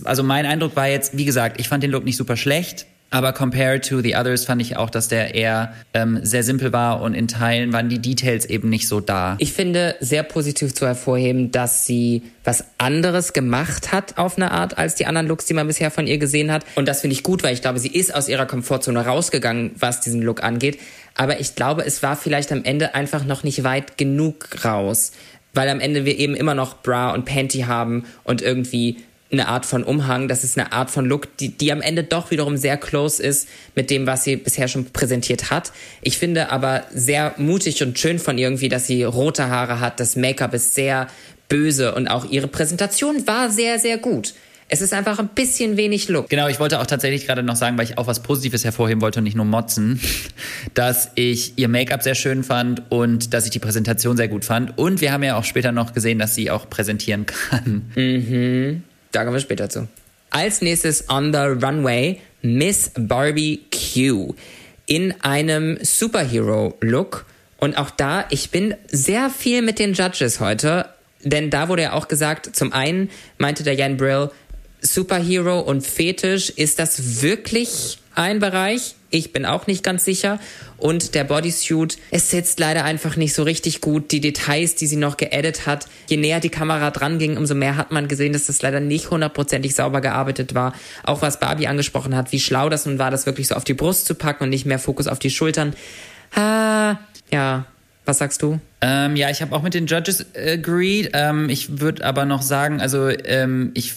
also 0.05 0.23
mein 0.23 0.45
Eindruck 0.45 0.75
war 0.75 0.87
jetzt, 0.87 1.17
wie 1.17 1.25
gesagt, 1.25 1.59
ich 1.59 1.67
fand 1.67 1.83
den 1.83 1.91
Look 1.91 2.05
nicht 2.05 2.17
super 2.17 2.37
schlecht. 2.37 2.85
Aber 3.11 3.33
compared 3.33 3.87
to 3.87 4.01
the 4.01 4.15
others 4.15 4.45
fand 4.45 4.61
ich 4.61 4.77
auch, 4.77 4.89
dass 4.89 5.07
der 5.07 5.35
eher 5.35 5.73
ähm, 5.93 6.19
sehr 6.23 6.43
simpel 6.43 6.73
war 6.73 7.01
und 7.01 7.13
in 7.13 7.27
Teilen 7.27 7.71
waren 7.71 7.87
die 7.87 7.99
Details 7.99 8.45
eben 8.45 8.69
nicht 8.69 8.87
so 8.87 8.99
da. 8.99 9.37
Ich 9.39 9.53
finde 9.53 9.95
sehr 9.99 10.23
positiv 10.23 10.73
zu 10.73 10.85
hervorheben, 10.85 11.51
dass 11.51 11.85
sie 11.85 12.23
was 12.43 12.65
anderes 12.77 13.33
gemacht 13.33 13.91
hat 13.91 14.17
auf 14.17 14.37
eine 14.37 14.51
Art 14.51 14.77
als 14.77 14.95
die 14.95 15.05
anderen 15.05 15.27
Looks, 15.27 15.45
die 15.45 15.53
man 15.53 15.67
bisher 15.67 15.91
von 15.91 16.07
ihr 16.07 16.17
gesehen 16.17 16.51
hat. 16.51 16.65
Und 16.75 16.87
das 16.87 17.01
finde 17.01 17.15
ich 17.15 17.23
gut, 17.23 17.43
weil 17.43 17.53
ich 17.53 17.61
glaube, 17.61 17.79
sie 17.79 17.87
ist 17.87 18.13
aus 18.13 18.27
ihrer 18.27 18.45
Komfortzone 18.45 19.05
rausgegangen, 19.05 19.71
was 19.79 20.01
diesen 20.01 20.21
Look 20.21 20.43
angeht. 20.43 20.79
Aber 21.15 21.39
ich 21.39 21.55
glaube, 21.55 21.85
es 21.85 22.03
war 22.03 22.17
vielleicht 22.17 22.51
am 22.51 22.63
Ende 22.63 22.95
einfach 22.95 23.23
noch 23.23 23.43
nicht 23.43 23.63
weit 23.63 23.97
genug 23.97 24.65
raus. 24.65 25.11
Weil 25.53 25.69
am 25.69 25.79
Ende 25.79 26.03
wir 26.03 26.19
eben 26.19 26.35
immer 26.35 26.53
noch 26.53 26.81
Bra 26.81 27.13
und 27.13 27.23
Panty 27.23 27.61
haben 27.61 28.03
und 28.25 28.41
irgendwie 28.41 28.97
eine 29.31 29.47
Art 29.47 29.65
von 29.65 29.83
Umhang, 29.83 30.27
das 30.27 30.43
ist 30.43 30.57
eine 30.57 30.71
Art 30.71 30.91
von 30.91 31.05
Look, 31.05 31.37
die, 31.37 31.49
die 31.49 31.71
am 31.71 31.81
Ende 31.81 32.03
doch 32.03 32.31
wiederum 32.31 32.57
sehr 32.57 32.77
close 32.77 33.21
ist 33.21 33.47
mit 33.75 33.89
dem, 33.89 34.05
was 34.05 34.23
sie 34.23 34.35
bisher 34.35 34.67
schon 34.67 34.85
präsentiert 34.85 35.49
hat. 35.49 35.71
Ich 36.01 36.17
finde 36.17 36.51
aber 36.51 36.83
sehr 36.93 37.33
mutig 37.37 37.81
und 37.83 37.97
schön 37.97 38.19
von 38.19 38.37
ihr 38.37 38.47
irgendwie, 38.47 38.69
dass 38.69 38.87
sie 38.87 39.03
rote 39.03 39.49
Haare 39.49 39.79
hat, 39.79 39.99
das 39.99 40.15
Make-up 40.15 40.53
ist 40.53 40.75
sehr 40.75 41.07
böse 41.49 41.93
und 41.95 42.07
auch 42.07 42.29
ihre 42.29 42.47
Präsentation 42.47 43.27
war 43.27 43.49
sehr, 43.49 43.79
sehr 43.79 43.97
gut. 43.97 44.33
Es 44.67 44.81
ist 44.81 44.93
einfach 44.93 45.19
ein 45.19 45.27
bisschen 45.27 45.77
wenig 45.77 46.09
Look. 46.09 46.27
Genau, 46.29 46.47
ich 46.47 46.59
wollte 46.59 46.79
auch 46.79 46.87
tatsächlich 46.87 47.27
gerade 47.27 47.43
noch 47.43 47.55
sagen, 47.55 47.77
weil 47.77 47.85
ich 47.85 47.99
auch 47.99 48.07
was 48.07 48.23
Positives 48.23 48.63
hervorheben 48.63 48.99
wollte 48.99 49.19
und 49.19 49.25
nicht 49.25 49.35
nur 49.35 49.45
motzen, 49.45 49.99
dass 50.73 51.11
ich 51.13 51.53
ihr 51.57 51.67
Make-up 51.67 52.01
sehr 52.01 52.15
schön 52.15 52.43
fand 52.43 52.81
und 52.89 53.33
dass 53.35 53.45
ich 53.45 53.51
die 53.51 53.59
Präsentation 53.59 54.17
sehr 54.17 54.27
gut 54.27 54.43
fand. 54.43 54.75
Und 54.77 55.01
wir 55.01 55.11
haben 55.11 55.23
ja 55.23 55.37
auch 55.37 55.43
später 55.43 55.71
noch 55.71 55.93
gesehen, 55.93 56.17
dass 56.17 56.33
sie 56.33 56.49
auch 56.49 56.67
präsentieren 56.67 57.27
kann. 57.27 57.91
Mhm. 57.95 58.83
Da 59.15 59.23
kommen 59.23 59.35
wir 59.35 59.39
später 59.39 59.69
zu. 59.69 59.87
Als 60.29 60.61
nächstes 60.61 61.09
on 61.09 61.31
the 61.31 61.39
runway 61.39 62.19
Miss 62.41 62.91
Barbie 62.95 63.61
Q 63.71 64.35
in 64.87 65.13
einem 65.21 65.77
Superhero-Look. 65.81 67.25
Und 67.57 67.77
auch 67.77 67.91
da, 67.91 68.25
ich 68.29 68.49
bin 68.51 68.75
sehr 68.91 69.29
viel 69.29 69.61
mit 69.61 69.79
den 69.79 69.93
Judges 69.93 70.41
heute, 70.41 70.89
denn 71.23 71.49
da 71.49 71.69
wurde 71.69 71.83
ja 71.83 71.93
auch 71.93 72.09
gesagt, 72.09 72.57
zum 72.57 72.73
einen 72.73 73.09
meinte 73.37 73.63
der 73.63 73.75
Jan 73.75 73.95
Brill, 73.95 74.31
Superhero 74.81 75.61
und 75.61 75.87
Fetisch, 75.87 76.49
ist 76.49 76.77
das 76.79 77.21
wirklich 77.21 77.99
ein 78.15 78.39
Bereich? 78.39 78.95
Ich 79.15 79.31
bin 79.31 79.45
auch 79.45 79.65
nicht 79.65 79.81
ganz 79.81 80.03
sicher. 80.03 80.39
Und 80.77 81.15
der 81.15 81.23
Bodysuit, 81.23 81.97
es 82.11 82.29
sitzt 82.31 82.59
leider 82.59 82.83
einfach 82.83 83.15
nicht 83.15 83.33
so 83.33 83.43
richtig 83.43 83.79
gut. 83.79 84.11
Die 84.11 84.19
Details, 84.19 84.75
die 84.75 84.87
sie 84.87 84.97
noch 84.97 85.15
geedit 85.15 85.65
hat, 85.65 85.87
je 86.07 86.17
näher 86.17 86.41
die 86.41 86.49
Kamera 86.49 86.91
dran 86.91 87.17
ging, 87.17 87.37
umso 87.37 87.55
mehr 87.55 87.77
hat 87.77 87.91
man 87.91 88.09
gesehen, 88.09 88.33
dass 88.33 88.47
das 88.47 88.61
leider 88.61 88.81
nicht 88.81 89.11
hundertprozentig 89.11 89.73
sauber 89.73 90.01
gearbeitet 90.01 90.53
war. 90.53 90.73
Auch 91.03 91.21
was 91.21 91.39
Barbie 91.39 91.67
angesprochen 91.67 92.15
hat, 92.15 92.33
wie 92.33 92.41
schlau 92.41 92.67
das 92.67 92.85
nun 92.85 92.99
war, 92.99 93.09
das 93.09 93.25
wirklich 93.25 93.47
so 93.47 93.55
auf 93.55 93.63
die 93.63 93.73
Brust 93.73 94.05
zu 94.05 94.15
packen 94.15 94.43
und 94.43 94.49
nicht 94.49 94.65
mehr 94.65 94.79
Fokus 94.79 95.07
auf 95.07 95.19
die 95.19 95.29
Schultern. 95.29 95.73
Ah, 96.35 96.97
ja, 97.31 97.65
was 98.05 98.19
sagst 98.19 98.41
du? 98.41 98.59
Ähm, 98.81 99.15
ja, 99.15 99.29
ich 99.29 99.41
habe 99.41 99.55
auch 99.55 99.63
mit 99.63 99.73
den 99.73 99.87
Judges 99.87 100.25
agreed. 100.35 101.09
Ähm, 101.13 101.49
ich 101.49 101.79
würde 101.79 102.05
aber 102.05 102.25
noch 102.25 102.41
sagen, 102.41 102.79
also 102.79 103.09
ähm, 103.09 103.71
ich 103.73 103.93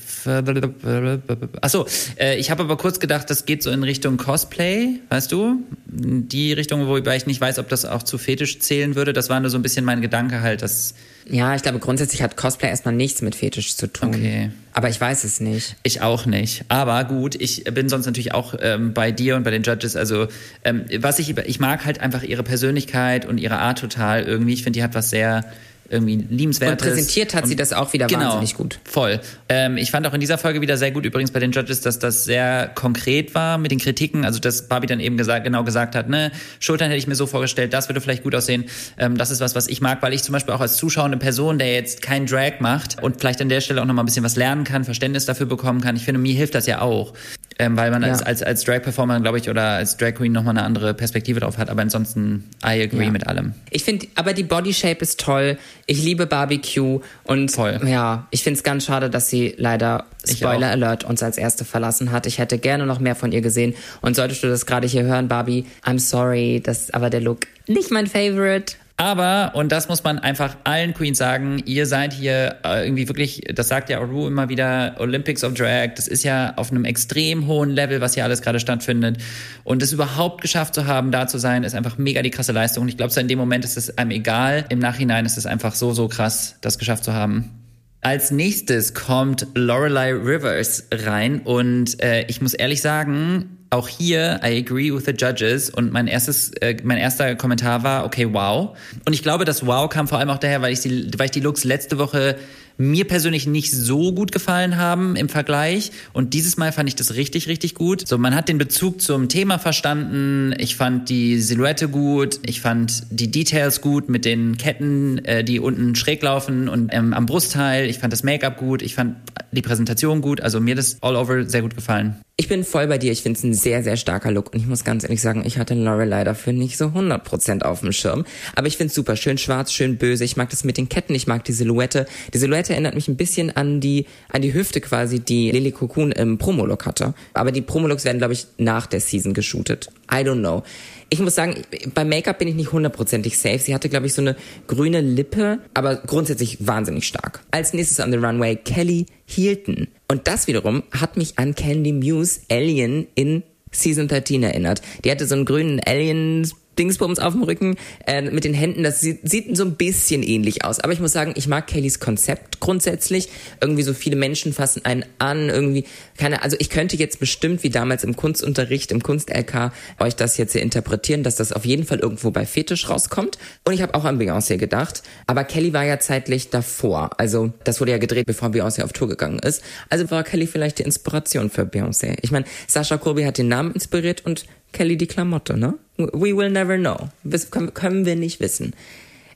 achso, 1.60 1.86
äh, 2.18 2.38
ich 2.38 2.50
habe 2.50 2.62
aber 2.62 2.76
kurz 2.76 3.00
gedacht, 3.00 3.28
das 3.28 3.44
geht 3.44 3.62
so 3.62 3.70
in 3.70 3.82
Richtung 3.82 4.16
Cosplay, 4.16 5.00
weißt 5.10 5.30
du? 5.30 5.62
Die 5.86 6.52
Richtung, 6.52 6.86
wobei 6.88 7.16
ich 7.16 7.26
nicht 7.26 7.40
weiß, 7.40 7.58
ob 7.58 7.68
das 7.68 7.84
auch 7.84 8.02
zu 8.02 8.18
Fetisch 8.18 8.60
zählen 8.60 8.94
würde. 8.94 9.12
Das 9.12 9.28
war 9.28 9.38
nur 9.40 9.50
so 9.50 9.58
ein 9.58 9.62
bisschen 9.62 9.84
mein 9.84 10.00
Gedanke 10.00 10.40
halt, 10.40 10.62
dass 10.62 10.94
ja, 11.30 11.54
ich 11.54 11.62
glaube, 11.62 11.78
grundsätzlich 11.78 12.22
hat 12.22 12.36
Cosplay 12.36 12.68
erstmal 12.68 12.94
nichts 12.94 13.22
mit 13.22 13.34
Fetisch 13.34 13.76
zu 13.76 13.86
tun. 13.86 14.08
Okay. 14.08 14.50
Aber 14.72 14.88
ich 14.88 15.00
weiß 15.00 15.24
es 15.24 15.40
nicht. 15.40 15.76
Ich 15.82 16.00
auch 16.00 16.26
nicht. 16.26 16.64
Aber 16.68 17.04
gut, 17.04 17.34
ich 17.34 17.64
bin 17.64 17.88
sonst 17.88 18.06
natürlich 18.06 18.32
auch 18.32 18.54
ähm, 18.60 18.94
bei 18.94 19.12
dir 19.12 19.36
und 19.36 19.42
bei 19.42 19.50
den 19.50 19.62
Judges. 19.62 19.96
Also, 19.96 20.28
ähm, 20.64 20.84
was 20.98 21.18
ich, 21.18 21.36
ich 21.36 21.60
mag 21.60 21.84
halt 21.84 22.00
einfach 22.00 22.22
ihre 22.22 22.42
Persönlichkeit 22.42 23.26
und 23.26 23.38
ihre 23.38 23.58
Art 23.58 23.78
total 23.78 24.22
irgendwie. 24.22 24.54
Ich 24.54 24.62
finde, 24.62 24.78
die 24.78 24.82
hat 24.82 24.94
was 24.94 25.10
sehr 25.10 25.44
irgendwie 25.90 26.16
liebenswertes. 26.16 26.86
Und 26.86 26.94
präsentiert 26.94 27.34
hat 27.34 27.44
und, 27.44 27.48
sie 27.48 27.56
das 27.56 27.72
auch 27.72 27.92
wieder 27.92 28.06
genau, 28.06 28.26
wahnsinnig 28.26 28.54
gut. 28.54 28.78
Voll. 28.84 29.20
Ähm, 29.48 29.76
ich 29.76 29.90
fand 29.90 30.06
auch 30.06 30.14
in 30.14 30.20
dieser 30.20 30.38
Folge 30.38 30.60
wieder 30.60 30.76
sehr 30.76 30.90
gut, 30.90 31.04
übrigens 31.04 31.30
bei 31.30 31.40
den 31.40 31.52
Judges, 31.52 31.80
dass 31.80 31.98
das 31.98 32.24
sehr 32.24 32.70
konkret 32.74 33.34
war 33.34 33.58
mit 33.58 33.70
den 33.70 33.78
Kritiken. 33.78 34.24
Also, 34.24 34.38
dass 34.38 34.68
Barbie 34.68 34.86
dann 34.86 35.00
eben 35.00 35.16
gesagt, 35.16 35.44
genau 35.44 35.64
gesagt 35.64 35.94
hat, 35.94 36.08
ne, 36.08 36.30
Schultern 36.60 36.88
hätte 36.88 36.98
ich 36.98 37.06
mir 37.06 37.14
so 37.14 37.26
vorgestellt, 37.26 37.72
das 37.72 37.88
würde 37.88 38.00
vielleicht 38.00 38.22
gut 38.22 38.34
aussehen. 38.34 38.64
Ähm, 38.98 39.16
das 39.16 39.30
ist 39.30 39.40
was, 39.40 39.54
was 39.54 39.66
ich 39.68 39.80
mag, 39.80 40.02
weil 40.02 40.12
ich 40.12 40.22
zum 40.22 40.34
Beispiel 40.34 40.54
auch 40.54 40.60
als 40.60 40.76
zuschauende 40.76 41.16
Person, 41.16 41.58
der 41.58 41.72
jetzt 41.72 42.02
keinen 42.02 42.26
Drag 42.26 42.60
macht 42.60 43.02
und 43.02 43.20
vielleicht 43.20 43.40
an 43.40 43.48
der 43.48 43.60
Stelle 43.60 43.80
auch 43.80 43.86
nochmal 43.86 44.04
ein 44.04 44.06
bisschen 44.06 44.24
was 44.24 44.36
lernen 44.36 44.64
kann, 44.64 44.84
Verständnis 44.84 45.26
dafür 45.26 45.46
bekommen 45.46 45.80
kann. 45.80 45.96
Ich 45.96 46.04
finde, 46.04 46.20
mir 46.20 46.34
hilft 46.34 46.54
das 46.54 46.66
ja 46.66 46.80
auch. 46.80 47.14
Ähm, 47.60 47.76
weil 47.76 47.90
man 47.90 48.02
ja. 48.02 48.10
als, 48.10 48.22
als, 48.22 48.42
als 48.42 48.64
Drag-Performer, 48.64 49.20
glaube 49.20 49.38
ich, 49.38 49.50
oder 49.50 49.62
als 49.62 49.96
Drag 49.96 50.14
Queen 50.14 50.30
nochmal 50.30 50.56
eine 50.56 50.64
andere 50.64 50.94
Perspektive 50.94 51.40
drauf 51.40 51.58
hat. 51.58 51.70
Aber 51.70 51.82
ansonsten, 51.82 52.44
I 52.64 52.82
agree 52.82 53.06
ja. 53.06 53.10
mit 53.10 53.26
allem. 53.26 53.52
Ich 53.70 53.82
finde, 53.82 54.06
aber 54.14 54.32
die 54.32 54.44
Body 54.44 54.72
Shape 54.72 55.00
ist 55.00 55.18
toll. 55.18 55.58
Ich 55.86 56.02
liebe 56.02 56.26
Barbecue 56.26 57.00
und 57.24 57.50
Voll. 57.50 57.80
ja, 57.84 58.28
ich 58.30 58.44
finde 58.44 58.58
es 58.58 58.62
ganz 58.62 58.84
schade, 58.84 59.10
dass 59.10 59.28
sie 59.28 59.54
leider 59.56 60.06
Spoiler 60.24 60.70
Alert 60.70 61.04
uns 61.04 61.22
als 61.22 61.36
erste 61.36 61.64
verlassen 61.64 62.12
hat. 62.12 62.26
Ich 62.26 62.38
hätte 62.38 62.58
gerne 62.58 62.86
noch 62.86 63.00
mehr 63.00 63.16
von 63.16 63.32
ihr 63.32 63.40
gesehen. 63.40 63.74
Und 64.02 64.14
solltest 64.14 64.42
du 64.44 64.48
das 64.48 64.64
gerade 64.64 64.86
hier 64.86 65.02
hören, 65.02 65.26
Barbie, 65.26 65.66
I'm 65.84 65.98
sorry, 65.98 66.60
das 66.62 66.92
aber 66.92 67.10
der 67.10 67.20
Look 67.20 67.40
nicht 67.68 67.90
mein 67.90 68.06
Favorite. 68.06 68.74
Aber, 69.00 69.52
und 69.54 69.70
das 69.70 69.88
muss 69.88 70.02
man 70.02 70.18
einfach 70.18 70.56
allen 70.64 70.92
Queens 70.92 71.18
sagen, 71.18 71.62
ihr 71.66 71.86
seid 71.86 72.12
hier 72.12 72.56
äh, 72.64 72.84
irgendwie 72.84 73.06
wirklich, 73.06 73.42
das 73.54 73.68
sagt 73.68 73.90
ja 73.90 74.00
Aru 74.00 74.26
immer 74.26 74.48
wieder, 74.48 74.96
Olympics 74.98 75.44
of 75.44 75.54
Drag, 75.54 75.94
das 75.94 76.08
ist 76.08 76.24
ja 76.24 76.52
auf 76.56 76.72
einem 76.72 76.84
extrem 76.84 77.46
hohen 77.46 77.70
Level, 77.70 78.00
was 78.00 78.14
hier 78.14 78.24
alles 78.24 78.42
gerade 78.42 78.58
stattfindet. 78.58 79.18
Und 79.62 79.84
es 79.84 79.92
überhaupt 79.92 80.40
geschafft 80.42 80.74
zu 80.74 80.88
haben, 80.88 81.12
da 81.12 81.28
zu 81.28 81.38
sein, 81.38 81.62
ist 81.62 81.76
einfach 81.76 81.96
mega 81.96 82.22
die 82.22 82.30
krasse 82.30 82.50
Leistung. 82.50 82.82
Und 82.82 82.88
ich 82.88 82.96
glaube, 82.96 83.12
so 83.12 83.20
in 83.20 83.28
dem 83.28 83.38
Moment 83.38 83.64
ist 83.64 83.76
es 83.76 83.96
einem 83.96 84.10
egal. 84.10 84.64
Im 84.68 84.80
Nachhinein 84.80 85.26
ist 85.26 85.38
es 85.38 85.46
einfach 85.46 85.76
so, 85.76 85.92
so 85.92 86.08
krass, 86.08 86.56
das 86.60 86.76
geschafft 86.76 87.04
zu 87.04 87.12
haben. 87.12 87.52
Als 88.00 88.32
nächstes 88.32 88.94
kommt 88.94 89.46
Lorelei 89.54 90.12
Rivers 90.12 90.88
rein 90.92 91.40
und 91.40 92.02
äh, 92.02 92.24
ich 92.26 92.40
muss 92.40 92.54
ehrlich 92.54 92.82
sagen, 92.82 93.57
auch 93.70 93.88
hier, 93.88 94.40
I 94.42 94.58
agree 94.58 94.92
with 94.92 95.04
the 95.04 95.12
judges. 95.12 95.70
Und 95.70 95.92
mein 95.92 96.06
erstes, 96.06 96.50
äh, 96.60 96.76
mein 96.82 96.98
erster 96.98 97.34
Kommentar 97.36 97.82
war, 97.82 98.04
okay, 98.04 98.26
wow. 98.32 98.76
Und 99.06 99.12
ich 99.12 99.22
glaube, 99.22 99.44
das 99.44 99.66
Wow 99.66 99.88
kam 99.88 100.08
vor 100.08 100.18
allem 100.18 100.30
auch 100.30 100.38
daher, 100.38 100.62
weil 100.62 100.72
ich 100.72 100.80
die, 100.80 101.10
weil 101.18 101.26
ich 101.26 101.32
die 101.32 101.40
Looks 101.40 101.64
letzte 101.64 101.98
Woche 101.98 102.36
mir 102.78 103.06
persönlich 103.06 103.46
nicht 103.46 103.72
so 103.72 104.12
gut 104.12 104.30
gefallen 104.30 104.76
haben 104.76 105.16
im 105.16 105.28
Vergleich. 105.28 105.90
Und 106.12 106.32
dieses 106.32 106.56
Mal 106.56 106.72
fand 106.72 106.88
ich 106.88 106.94
das 106.94 107.14
richtig, 107.14 107.48
richtig 107.48 107.74
gut. 107.74 108.06
So, 108.06 108.16
man 108.18 108.34
hat 108.34 108.48
den 108.48 108.56
Bezug 108.56 109.02
zum 109.02 109.28
Thema 109.28 109.58
verstanden. 109.58 110.54
Ich 110.58 110.76
fand 110.76 111.08
die 111.08 111.40
Silhouette 111.40 111.88
gut. 111.88 112.38
Ich 112.46 112.60
fand 112.60 113.02
die 113.10 113.30
Details 113.30 113.80
gut 113.80 114.08
mit 114.08 114.24
den 114.24 114.56
Ketten, 114.56 115.18
äh, 115.24 115.42
die 115.42 115.58
unten 115.58 115.96
schräg 115.96 116.22
laufen 116.22 116.68
und 116.68 116.94
ähm, 116.94 117.12
am 117.12 117.26
Brustteil. 117.26 117.90
Ich 117.90 117.98
fand 117.98 118.12
das 118.12 118.22
Make-up 118.22 118.56
gut. 118.56 118.80
Ich 118.80 118.94
fand 118.94 119.16
die 119.52 119.62
Präsentation 119.62 120.20
gut. 120.20 120.40
Also 120.40 120.60
mir 120.60 120.74
das 120.74 120.98
all 121.00 121.16
over 121.16 121.44
sehr 121.44 121.62
gut 121.62 121.74
gefallen. 121.74 122.16
Ich 122.36 122.48
bin 122.48 122.62
voll 122.62 122.86
bei 122.86 122.98
dir. 122.98 123.10
Ich 123.10 123.22
finde 123.22 123.36
es 123.36 123.44
ein 123.44 123.54
sehr, 123.54 123.82
sehr 123.82 123.96
starker 123.96 124.30
Look. 124.30 124.52
Und 124.52 124.60
ich 124.60 124.66
muss 124.66 124.84
ganz 124.84 125.02
ehrlich 125.02 125.20
sagen, 125.20 125.42
ich 125.44 125.58
hatte 125.58 125.74
Lorelei 125.74 126.22
dafür 126.22 126.52
nicht 126.52 126.76
so 126.76 126.86
100% 126.86 127.62
auf 127.62 127.80
dem 127.80 127.92
Schirm. 127.92 128.24
Aber 128.54 128.68
ich 128.68 128.76
finde 128.76 128.88
es 128.88 128.94
super. 128.94 129.16
Schön 129.16 129.38
schwarz, 129.38 129.72
schön 129.72 129.96
böse. 129.96 130.24
Ich 130.24 130.36
mag 130.36 130.48
das 130.50 130.62
mit 130.62 130.76
den 130.76 130.88
Ketten. 130.88 131.14
Ich 131.14 131.26
mag 131.26 131.44
die 131.44 131.52
Silhouette. 131.52 132.06
Die 132.32 132.38
Silhouette 132.38 132.72
erinnert 132.72 132.94
mich 132.94 133.08
ein 133.08 133.16
bisschen 133.16 133.56
an 133.56 133.80
die, 133.80 134.06
an 134.28 134.42
die 134.42 134.54
Hüfte 134.54 134.80
quasi, 134.80 135.18
die 135.18 135.50
Lily 135.50 135.72
Cocoon 135.72 136.12
im 136.12 136.38
Promolook 136.38 136.86
hatte. 136.86 137.14
Aber 137.34 137.50
die 137.50 137.62
Promolooks 137.62 138.04
werden, 138.04 138.18
glaube 138.18 138.34
ich, 138.34 138.46
nach 138.56 138.86
der 138.86 139.00
Season 139.00 139.34
geshootet. 139.34 139.90
I 140.10 140.18
don't 140.18 140.38
know. 140.38 140.62
Ich 141.10 141.20
muss 141.20 141.34
sagen, 141.34 141.62
beim 141.94 142.08
Make-up 142.10 142.38
bin 142.38 142.48
ich 142.48 142.54
nicht 142.54 142.72
hundertprozentig 142.72 143.38
safe. 143.38 143.58
Sie 143.58 143.74
hatte, 143.74 143.88
glaube 143.88 144.06
ich, 144.06 144.14
so 144.14 144.20
eine 144.20 144.36
grüne 144.66 145.00
Lippe, 145.00 145.60
aber 145.72 145.96
grundsätzlich 145.96 146.66
wahnsinnig 146.66 147.06
stark. 147.06 147.40
Als 147.50 147.72
nächstes 147.72 148.00
an 148.00 148.12
the 148.12 148.18
Runway 148.18 148.56
Kelly 148.56 149.06
Hilton. 149.24 149.88
Und 150.08 150.28
das 150.28 150.46
wiederum 150.48 150.82
hat 150.90 151.16
mich 151.16 151.38
an 151.38 151.54
Candy 151.54 151.92
Muse 151.92 152.40
Alien 152.50 153.06
in 153.14 153.42
Season 153.72 154.08
13 154.08 154.42
erinnert. 154.42 154.82
Die 155.04 155.10
hatte 155.10 155.26
so 155.26 155.34
einen 155.34 155.44
grünen 155.44 155.80
Alien 155.80 156.50
Dingsbums 156.78 157.18
auf 157.18 157.32
dem 157.32 157.42
Rücken 157.42 157.76
äh, 158.06 158.22
mit 158.22 158.44
den 158.44 158.54
Händen, 158.54 158.82
das 158.82 159.00
sieht, 159.00 159.28
sieht 159.28 159.56
so 159.56 159.64
ein 159.64 159.76
bisschen 159.76 160.22
ähnlich 160.22 160.64
aus. 160.64 160.80
Aber 160.80 160.92
ich 160.92 161.00
muss 161.00 161.12
sagen, 161.12 161.34
ich 161.36 161.48
mag 161.48 161.66
Kellys 161.66 162.00
Konzept 162.00 162.60
grundsätzlich. 162.60 163.28
Irgendwie 163.60 163.82
so 163.82 163.94
viele 163.94 164.16
Menschen 164.16 164.52
fassen 164.52 164.84
einen 164.84 165.04
an, 165.18 165.48
irgendwie 165.48 165.84
keine, 166.16 166.42
also 166.42 166.56
ich 166.58 166.70
könnte 166.70 166.96
jetzt 166.96 167.20
bestimmt 167.20 167.62
wie 167.62 167.70
damals 167.70 168.04
im 168.04 168.16
Kunstunterricht, 168.16 168.92
im 168.92 169.02
Kunst-LK 169.02 169.72
euch 169.98 170.16
das 170.16 170.36
jetzt 170.36 170.52
hier 170.52 170.62
interpretieren, 170.62 171.22
dass 171.22 171.36
das 171.36 171.52
auf 171.52 171.64
jeden 171.64 171.84
Fall 171.84 171.98
irgendwo 171.98 172.30
bei 172.30 172.46
Fetisch 172.46 172.88
rauskommt. 172.88 173.38
Und 173.64 173.72
ich 173.72 173.82
habe 173.82 173.94
auch 173.94 174.04
an 174.04 174.20
Beyoncé 174.20 174.56
gedacht. 174.56 175.02
Aber 175.26 175.44
Kelly 175.44 175.72
war 175.72 175.84
ja 175.84 175.98
zeitlich 175.98 176.50
davor. 176.50 177.10
Also 177.18 177.52
das 177.64 177.80
wurde 177.80 177.92
ja 177.92 177.98
gedreht, 177.98 178.26
bevor 178.26 178.48
Beyoncé 178.48 178.82
auf 178.82 178.92
Tour 178.92 179.08
gegangen 179.08 179.38
ist. 179.38 179.62
Also 179.88 180.10
war 180.10 180.22
Kelly 180.22 180.46
vielleicht 180.46 180.78
die 180.78 180.84
Inspiration 180.84 181.50
für 181.50 181.62
Beyoncé. 181.62 182.16
Ich 182.22 182.30
meine, 182.30 182.44
Sascha 182.66 182.96
Kobi 182.96 183.24
hat 183.24 183.38
den 183.38 183.48
Namen 183.48 183.72
inspiriert 183.72 184.24
und 184.24 184.44
Kelly 184.72 184.96
die 184.96 185.06
Klamotte, 185.06 185.56
ne? 185.56 185.74
We 185.98 186.36
will 186.36 186.50
never 186.50 186.78
know. 186.78 187.08
Das 187.24 187.50
können 187.50 188.06
wir 188.06 188.16
nicht 188.16 188.40
wissen. 188.40 188.72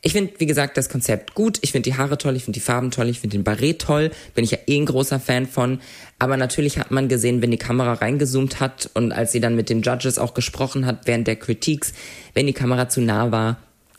Ich 0.04 0.12
finde, 0.12 0.32
wie 0.38 0.46
gesagt, 0.46 0.76
das 0.76 0.88
Konzept 0.88 1.34
gut. 1.34 1.58
Ich 1.62 1.70
finde 1.70 1.88
die 1.90 1.96
Haare 1.96 2.18
toll, 2.18 2.34
ich 2.34 2.44
finde 2.44 2.58
die 2.58 2.64
Farben 2.64 2.90
toll, 2.90 3.08
ich 3.08 3.20
finde 3.20 3.36
den 3.36 3.44
Barret 3.44 3.80
toll. 3.80 4.10
Bin 4.34 4.44
ich 4.44 4.50
ja 4.50 4.58
eh 4.66 4.76
ein 4.76 4.86
großer 4.86 5.20
Fan 5.20 5.46
von. 5.46 5.80
Aber 6.18 6.36
natürlich 6.36 6.78
hat 6.78 6.90
man 6.90 7.08
gesehen, 7.08 7.40
wenn 7.42 7.52
die 7.52 7.56
Kamera 7.56 7.94
reingezoomt 7.94 8.58
hat 8.58 8.90
und 8.94 9.12
als 9.12 9.30
sie 9.30 9.40
dann 9.40 9.54
mit 9.54 9.70
den 9.70 9.82
Judges 9.82 10.18
auch 10.18 10.34
gesprochen 10.34 10.86
hat 10.86 11.06
während 11.06 11.28
der 11.28 11.36
Critiques, 11.36 11.94
wenn 12.34 12.46
die 12.46 12.52
Kamera 12.52 12.88
zu 12.88 13.00
nah 13.00 13.30
war, 13.30 13.58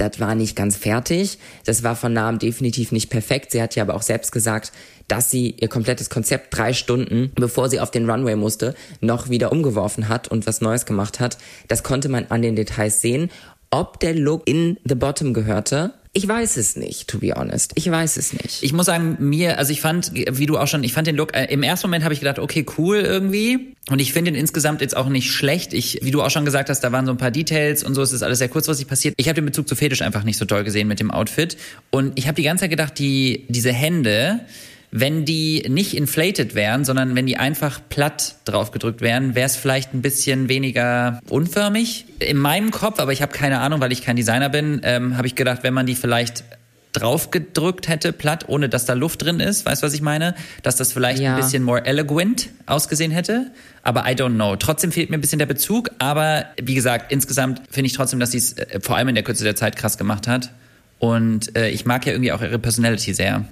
das 0.10 0.20
war 0.20 0.36
nicht 0.36 0.56
ganz 0.56 0.76
fertig. 0.76 1.38
Das 1.66 1.84
war 1.84 1.95
von 1.95 2.14
Namen 2.14 2.39
definitiv 2.39 2.91
nicht 2.91 3.10
perfekt. 3.10 3.51
Sie 3.51 3.62
hat 3.62 3.76
ja 3.76 3.84
aber 3.84 3.95
auch 3.95 4.01
selbst 4.01 4.32
gesagt, 4.32 4.72
dass 5.08 5.30
sie 5.30 5.56
ihr 5.60 5.68
komplettes 5.68 6.10
Konzept 6.10 6.56
drei 6.58 6.74
Stunden, 6.74 7.32
bevor 7.36 7.70
sie 7.70 7.80
auf 7.80 7.91
den 7.91 8.10
Runway 8.10 8.36
musste, 8.36 8.76
noch 9.01 9.30
wieder 9.30 9.51
umgeworfen 9.51 10.10
hat 10.10 10.28
und 10.28 10.47
was 10.47 10.62
Neues 10.62 10.86
gemacht 10.86 11.20
hat. 11.20 11.38
Das 11.68 11.84
konnte 11.84 12.10
man 12.10 12.28
an 12.30 12.41
den 12.41 12.56
Details 12.56 13.01
sehen. 13.01 13.30
Ob 13.74 14.00
der 14.00 14.14
Look 14.14 14.48
in 14.48 14.78
The 14.86 14.94
Bottom 14.94 15.34
gehörte, 15.34 15.96
ich 16.12 16.28
weiß 16.28 16.58
es 16.58 16.76
nicht, 16.76 17.08
to 17.08 17.18
be 17.18 17.34
honest. 17.36 17.72
Ich 17.74 17.90
weiß 17.90 18.18
es 18.18 18.32
nicht. 18.34 18.62
Ich 18.62 18.72
muss 18.72 18.86
sagen, 18.86 19.18
mir, 19.20 19.58
also 19.58 19.72
ich 19.72 19.82
fand, 19.82 20.12
wie 20.14 20.46
du 20.46 20.60
auch 20.60 20.68
schon, 20.68 20.84
ich 20.84 20.94
fand 20.94 21.08
den 21.08 21.16
Look, 21.16 21.36
äh, 21.36 21.46
im 21.46 21.64
ersten 21.64 21.88
Moment 21.88 22.04
habe 22.04 22.14
ich 22.14 22.20
gedacht, 22.20 22.38
okay, 22.38 22.68
cool 22.78 22.98
irgendwie. 22.98 23.74
Und 23.90 23.98
ich 23.98 24.14
finde 24.14 24.30
ihn 24.30 24.36
insgesamt 24.36 24.82
jetzt 24.82 24.96
auch 24.96 25.10
nicht 25.10 25.32
schlecht. 25.32 25.74
Ich, 25.74 26.02
wie 26.04 26.12
du 26.12 26.22
auch 26.22 26.30
schon 26.30 26.46
gesagt 26.46 26.70
hast, 26.70 26.82
da 26.82 26.92
waren 26.92 27.08
so 27.08 27.12
ein 27.14 27.18
paar 27.18 27.32
Details 27.32 27.84
und 27.84 27.96
so, 27.96 28.04
es 28.04 28.14
ist 28.14 28.22
alles 28.22 28.38
sehr 28.38 28.48
kurzfristig 28.48 28.88
passiert. 28.88 29.16
Ich 29.18 29.28
habe 29.28 29.42
den 29.42 29.46
Bezug 29.46 29.68
zu 29.68 29.76
Fetisch 29.76 30.04
einfach 30.04 30.24
nicht 30.24 30.38
so 30.38 30.46
doll 30.46 30.64
gesehen 30.64 30.88
mit 30.88 31.00
dem 31.00 31.10
Outfit. 31.10 31.58
Und 31.90 32.12
ich 32.14 32.28
habe 32.28 32.36
die 32.36 32.44
ganze 32.44 32.66
Zeit 32.66 32.70
gedacht, 32.70 33.00
die, 33.00 33.46
diese 33.50 33.74
Hände, 33.74 34.42
wenn 34.96 35.26
die 35.26 35.66
nicht 35.68 35.98
inflated 35.98 36.54
wären, 36.54 36.86
sondern 36.86 37.16
wenn 37.16 37.26
die 37.26 37.38
einfach 37.38 37.82
platt 37.89 38.36
draufgedrückt 38.46 39.02
wären, 39.02 39.34
wäre 39.34 39.48
es 39.48 39.56
vielleicht 39.56 39.91
ein 39.96 40.04
bisschen 40.04 40.50
weniger 40.50 41.20
unförmig. 41.30 42.06
In 42.20 42.38
meinem 42.38 42.70
Kopf, 42.70 43.00
aber 43.00 43.12
ich 43.12 43.24
habe 43.24 43.34
keine 43.34 43.60
Ahnung, 43.60 43.82
weil 43.82 43.91
ich 43.91 44.04
kein 44.04 44.16
Designer 44.16 44.50
bin, 44.50 44.82
ähm, 44.84 45.18
habe 45.18 45.26
ich 45.26 45.34
gedacht, 45.34 45.64
wenn 45.64 45.74
man 45.74 45.88
die 45.88 45.96
vielleicht 45.96 46.44
draufgedrückt 46.91 47.88
hätte, 47.88 48.14
platt, 48.14 48.48
ohne 48.48 48.70
dass 48.70 48.86
da 48.86 48.94
Luft 48.94 49.24
drin 49.24 49.39
ist, 49.39 49.66
weißt 49.66 49.82
du, 49.82 49.88
was 49.88 49.96
ich 49.96 50.04
meine? 50.04 50.36
Dass 50.62 50.76
das 50.76 50.94
vielleicht 50.94 51.24
ja. 51.24 51.36
ein 51.36 51.41
bisschen 51.41 51.64
more 51.64 51.84
elegant 51.84 52.50
ausgesehen 52.68 53.12
hätte. 53.12 53.50
Aber 53.82 54.02
I 54.02 54.14
don't 54.14 54.36
know. 54.36 54.56
Trotzdem 54.58 54.91
fehlt 54.91 55.10
mir 55.10 55.18
ein 55.18 55.22
bisschen 55.22 55.39
der 55.39 55.48
Bezug. 55.48 55.89
Aber 55.98 56.46
wie 56.62 56.76
gesagt, 56.76 57.12
insgesamt 57.12 57.64
finde 57.72 57.88
ich 57.88 57.94
trotzdem, 57.94 58.20
dass 58.20 58.30
sie 58.30 58.38
es 58.38 58.54
äh, 58.54 58.80
vor 58.80 58.96
allem 58.96 59.08
in 59.08 59.16
der 59.16 59.24
Kürze 59.24 59.44
der 59.44 59.56
Zeit 59.56 59.76
krass 59.76 59.98
gemacht 59.98 60.28
hat. 60.28 60.52
Und 61.00 61.56
äh, 61.58 61.70
ich 61.70 61.84
mag 61.86 62.06
ja 62.06 62.12
irgendwie 62.12 62.32
auch 62.32 62.44
ihre 62.44 62.60
Personality 62.60 63.16
sehr. 63.16 63.44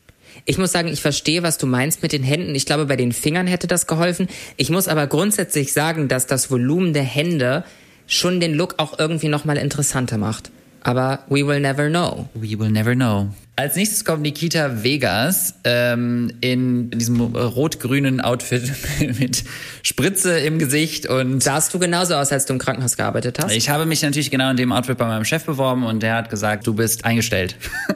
Ich 0.45 0.57
muss 0.57 0.71
sagen, 0.71 0.87
ich 0.87 1.01
verstehe, 1.01 1.43
was 1.43 1.57
du 1.57 1.67
meinst 1.67 2.01
mit 2.01 2.11
den 2.11 2.23
Händen. 2.23 2.55
Ich 2.55 2.65
glaube, 2.65 2.85
bei 2.85 2.95
den 2.95 3.11
Fingern 3.11 3.47
hätte 3.47 3.67
das 3.67 3.87
geholfen. 3.87 4.27
Ich 4.57 4.69
muss 4.69 4.87
aber 4.87 5.07
grundsätzlich 5.07 5.73
sagen, 5.73 6.07
dass 6.07 6.27
das 6.27 6.51
Volumen 6.51 6.93
der 6.93 7.03
Hände 7.03 7.63
schon 8.07 8.39
den 8.39 8.53
Look 8.53 8.75
auch 8.77 8.99
irgendwie 8.99 9.29
nochmal 9.29 9.57
interessanter 9.57 10.17
macht. 10.17 10.51
Aber 10.83 11.19
we 11.29 11.45
will 11.45 11.59
never 11.59 11.89
know. 11.89 12.27
We 12.33 12.57
will 12.57 12.71
never 12.71 12.95
know. 12.95 13.29
Als 13.55 13.75
nächstes 13.75 14.03
kommt 14.03 14.23
Nikita 14.23 14.83
Vegas 14.83 15.53
ähm, 15.63 16.33
in 16.41 16.89
diesem 16.89 17.21
rot-grünen 17.21 18.19
Outfit 18.19 18.71
mit 19.19 19.43
Spritze 19.83 20.39
im 20.39 20.57
Gesicht 20.57 21.05
und 21.05 21.43
sahst 21.43 21.73
du 21.73 21.79
genauso 21.79 22.15
aus, 22.15 22.31
als 22.31 22.45
du 22.45 22.53
im 22.53 22.59
Krankenhaus 22.59 22.97
gearbeitet 22.97 23.37
hast? 23.39 23.51
Ich 23.51 23.69
habe 23.69 23.85
mich 23.85 24.01
natürlich 24.01 24.31
genau 24.31 24.49
in 24.49 24.57
dem 24.57 24.71
Outfit 24.71 24.97
bei 24.97 25.05
meinem 25.05 25.25
Chef 25.25 25.45
beworben 25.45 25.83
und 25.83 26.01
der 26.01 26.15
hat 26.15 26.31
gesagt, 26.31 26.65
du 26.65 26.73
bist 26.73 27.05
eingestellt. 27.05 27.55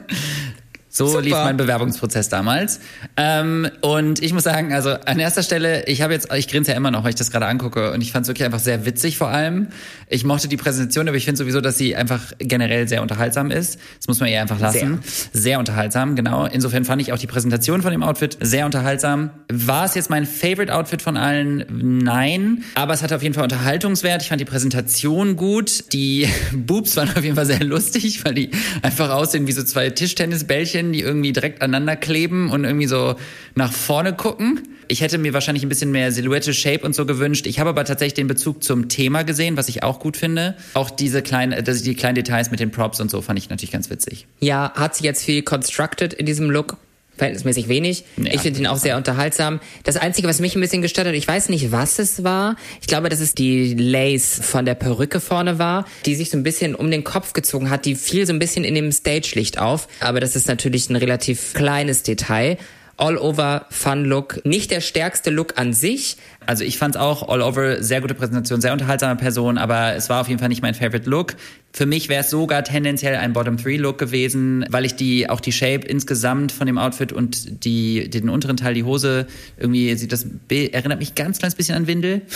So 0.96 1.08
Super. 1.08 1.20
lief 1.20 1.34
mein 1.34 1.58
Bewerbungsprozess 1.58 2.30
damals. 2.30 2.80
Ähm, 3.18 3.68
und 3.82 4.22
ich 4.22 4.32
muss 4.32 4.44
sagen, 4.44 4.72
also 4.72 4.92
an 4.92 5.18
erster 5.18 5.42
Stelle, 5.42 5.84
ich 5.84 6.00
habe 6.00 6.14
jetzt, 6.14 6.32
ich 6.32 6.48
grinse 6.48 6.70
ja 6.70 6.76
immer 6.76 6.90
noch, 6.90 7.04
weil 7.04 7.10
ich 7.10 7.16
das 7.16 7.30
gerade 7.30 7.44
angucke 7.44 7.92
und 7.92 8.00
ich 8.00 8.12
fand 8.12 8.24
es 8.24 8.28
wirklich 8.28 8.46
einfach 8.46 8.60
sehr 8.60 8.86
witzig 8.86 9.18
vor 9.18 9.28
allem. 9.28 9.68
Ich 10.08 10.24
mochte 10.24 10.48
die 10.48 10.56
Präsentation, 10.56 11.06
aber 11.06 11.18
ich 11.18 11.26
finde 11.26 11.36
sowieso, 11.36 11.60
dass 11.60 11.76
sie 11.76 11.94
einfach 11.94 12.32
generell 12.38 12.88
sehr 12.88 13.02
unterhaltsam 13.02 13.50
ist. 13.50 13.78
Das 13.98 14.08
muss 14.08 14.20
man 14.20 14.30
ihr 14.30 14.40
einfach 14.40 14.58
lassen. 14.58 15.02
Sehr. 15.02 15.42
sehr 15.42 15.58
unterhaltsam, 15.58 16.16
genau. 16.16 16.46
Insofern 16.46 16.86
fand 16.86 17.02
ich 17.02 17.12
auch 17.12 17.18
die 17.18 17.26
Präsentation 17.26 17.82
von 17.82 17.90
dem 17.92 18.02
Outfit 18.02 18.38
sehr 18.40 18.64
unterhaltsam. 18.64 19.28
War 19.52 19.84
es 19.84 19.96
jetzt 19.96 20.08
mein 20.08 20.24
Favorite 20.24 20.74
Outfit 20.74 21.02
von 21.02 21.18
allen? 21.18 21.66
Nein. 21.68 22.64
Aber 22.74 22.94
es 22.94 23.02
hatte 23.02 23.16
auf 23.16 23.22
jeden 23.22 23.34
Fall 23.34 23.44
Unterhaltungswert. 23.44 24.22
Ich 24.22 24.28
fand 24.28 24.40
die 24.40 24.46
Präsentation 24.46 25.36
gut. 25.36 25.92
Die 25.92 26.26
Boobs 26.54 26.96
waren 26.96 27.10
auf 27.10 27.22
jeden 27.22 27.36
Fall 27.36 27.44
sehr 27.44 27.62
lustig, 27.62 28.24
weil 28.24 28.32
die 28.32 28.50
einfach 28.80 29.10
aussehen 29.10 29.46
wie 29.46 29.52
so 29.52 29.62
zwei 29.62 29.90
Tischtennisbällchen 29.90 30.85
Pärchen, 30.86 30.92
die 30.92 31.00
irgendwie 31.00 31.32
direkt 31.32 31.62
aneinander 31.62 31.96
kleben 31.96 32.50
und 32.50 32.64
irgendwie 32.64 32.86
so 32.86 33.16
nach 33.54 33.72
vorne 33.72 34.14
gucken. 34.14 34.62
Ich 34.88 35.00
hätte 35.00 35.18
mir 35.18 35.32
wahrscheinlich 35.32 35.64
ein 35.64 35.68
bisschen 35.68 35.90
mehr 35.90 36.12
Silhouette, 36.12 36.54
Shape 36.54 36.86
und 36.86 36.94
so 36.94 37.06
gewünscht. 37.06 37.46
Ich 37.46 37.58
habe 37.58 37.70
aber 37.70 37.84
tatsächlich 37.84 38.14
den 38.14 38.28
Bezug 38.28 38.62
zum 38.62 38.88
Thema 38.88 39.24
gesehen, 39.24 39.56
was 39.56 39.68
ich 39.68 39.82
auch 39.82 39.98
gut 39.98 40.16
finde. 40.16 40.54
Auch 40.74 40.90
diese 40.90 41.22
kleinen, 41.22 41.64
die 41.64 41.94
kleinen 41.96 42.14
Details 42.14 42.50
mit 42.50 42.60
den 42.60 42.70
Props 42.70 43.00
und 43.00 43.10
so 43.10 43.20
fand 43.20 43.38
ich 43.38 43.50
natürlich 43.50 43.72
ganz 43.72 43.90
witzig. 43.90 44.26
Ja, 44.40 44.72
hat 44.74 44.94
sie 44.94 45.04
jetzt 45.04 45.24
viel 45.24 45.42
constructed 45.42 46.14
in 46.14 46.26
diesem 46.26 46.50
Look? 46.50 46.76
Verhältnismäßig 47.16 47.68
wenig. 47.68 48.04
Ja, 48.16 48.32
ich 48.32 48.40
finde 48.40 48.60
ihn 48.60 48.66
auch 48.66 48.76
sehr 48.76 48.96
unterhaltsam. 48.96 49.60
Das 49.84 49.96
Einzige, 49.96 50.28
was 50.28 50.40
mich 50.40 50.54
ein 50.54 50.60
bisschen 50.60 50.82
gestört 50.82 51.06
hat, 51.06 51.14
ich 51.14 51.26
weiß 51.26 51.48
nicht, 51.48 51.72
was 51.72 51.98
es 51.98 52.24
war. 52.24 52.56
Ich 52.80 52.86
glaube, 52.86 53.08
dass 53.08 53.20
es 53.20 53.34
die 53.34 53.74
Lace 53.74 54.40
von 54.42 54.64
der 54.64 54.74
Perücke 54.74 55.20
vorne 55.20 55.58
war, 55.58 55.86
die 56.04 56.14
sich 56.14 56.30
so 56.30 56.36
ein 56.36 56.42
bisschen 56.42 56.74
um 56.74 56.90
den 56.90 57.04
Kopf 57.04 57.32
gezogen 57.32 57.70
hat. 57.70 57.84
Die 57.84 57.94
fiel 57.94 58.26
so 58.26 58.32
ein 58.32 58.38
bisschen 58.38 58.64
in 58.64 58.74
dem 58.74 58.92
Stage-Licht 58.92 59.58
auf. 59.58 59.88
Aber 60.00 60.20
das 60.20 60.36
ist 60.36 60.48
natürlich 60.48 60.90
ein 60.90 60.96
relativ 60.96 61.54
kleines 61.54 62.02
Detail. 62.02 62.58
All-over 62.96 63.66
Fun 63.70 64.04
Look. 64.04 64.44
Nicht 64.44 64.70
der 64.70 64.80
stärkste 64.80 65.30
Look 65.30 65.58
an 65.58 65.72
sich. 65.72 66.16
Also 66.46 66.64
ich 66.64 66.78
fand 66.78 66.94
es 66.94 67.00
auch 67.00 67.28
all 67.28 67.42
over 67.42 67.82
sehr 67.82 68.00
gute 68.00 68.14
Präsentation, 68.14 68.60
sehr 68.60 68.72
unterhaltsame 68.72 69.16
Person, 69.16 69.58
aber 69.58 69.94
es 69.94 70.08
war 70.08 70.20
auf 70.20 70.28
jeden 70.28 70.38
Fall 70.38 70.48
nicht 70.48 70.62
mein 70.62 70.74
Favorite 70.74 71.08
Look. 71.08 71.34
Für 71.72 71.86
mich 71.86 72.08
wäre 72.08 72.22
es 72.22 72.30
sogar 72.30 72.64
tendenziell 72.64 73.16
ein 73.16 73.32
Bottom 73.32 73.58
Three 73.58 73.76
Look 73.76 73.98
gewesen, 73.98 74.64
weil 74.70 74.84
ich 74.84 74.94
die 74.94 75.28
auch 75.28 75.40
die 75.40 75.52
Shape 75.52 75.86
insgesamt 75.86 76.52
von 76.52 76.66
dem 76.66 76.78
Outfit 76.78 77.12
und 77.12 77.64
die 77.64 78.08
den 78.08 78.30
unteren 78.30 78.56
Teil 78.56 78.74
die 78.74 78.84
Hose 78.84 79.26
irgendwie 79.58 79.94
sieht 79.96 80.12
das 80.12 80.26
erinnert 80.48 80.98
mich 80.98 81.14
ganz 81.14 81.38
kleines 81.38 81.54
bisschen 81.54 81.76
an 81.76 81.86
Windel. 81.86 82.22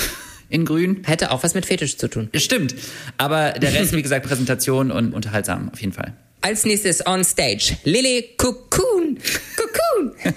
in 0.50 0.64
grün. 0.64 1.02
Hätte 1.04 1.30
auch 1.30 1.42
was 1.42 1.54
mit 1.54 1.64
Fetisch 1.64 1.96
zu 1.96 2.08
tun. 2.08 2.28
Stimmt. 2.34 2.74
Aber 3.16 3.52
der 3.52 3.72
Rest, 3.72 3.94
wie 3.94 4.02
gesagt, 4.02 4.26
Präsentation 4.26 4.90
und 4.90 5.14
unterhaltsam 5.14 5.70
auf 5.72 5.80
jeden 5.80 5.92
Fall. 5.92 6.12
Als 6.43 6.64
nächstes 6.64 7.07
on 7.07 7.22
stage 7.22 7.76
Lily 7.84 8.30
Cocoon. 8.36 9.18
Cocoon. 9.57 10.12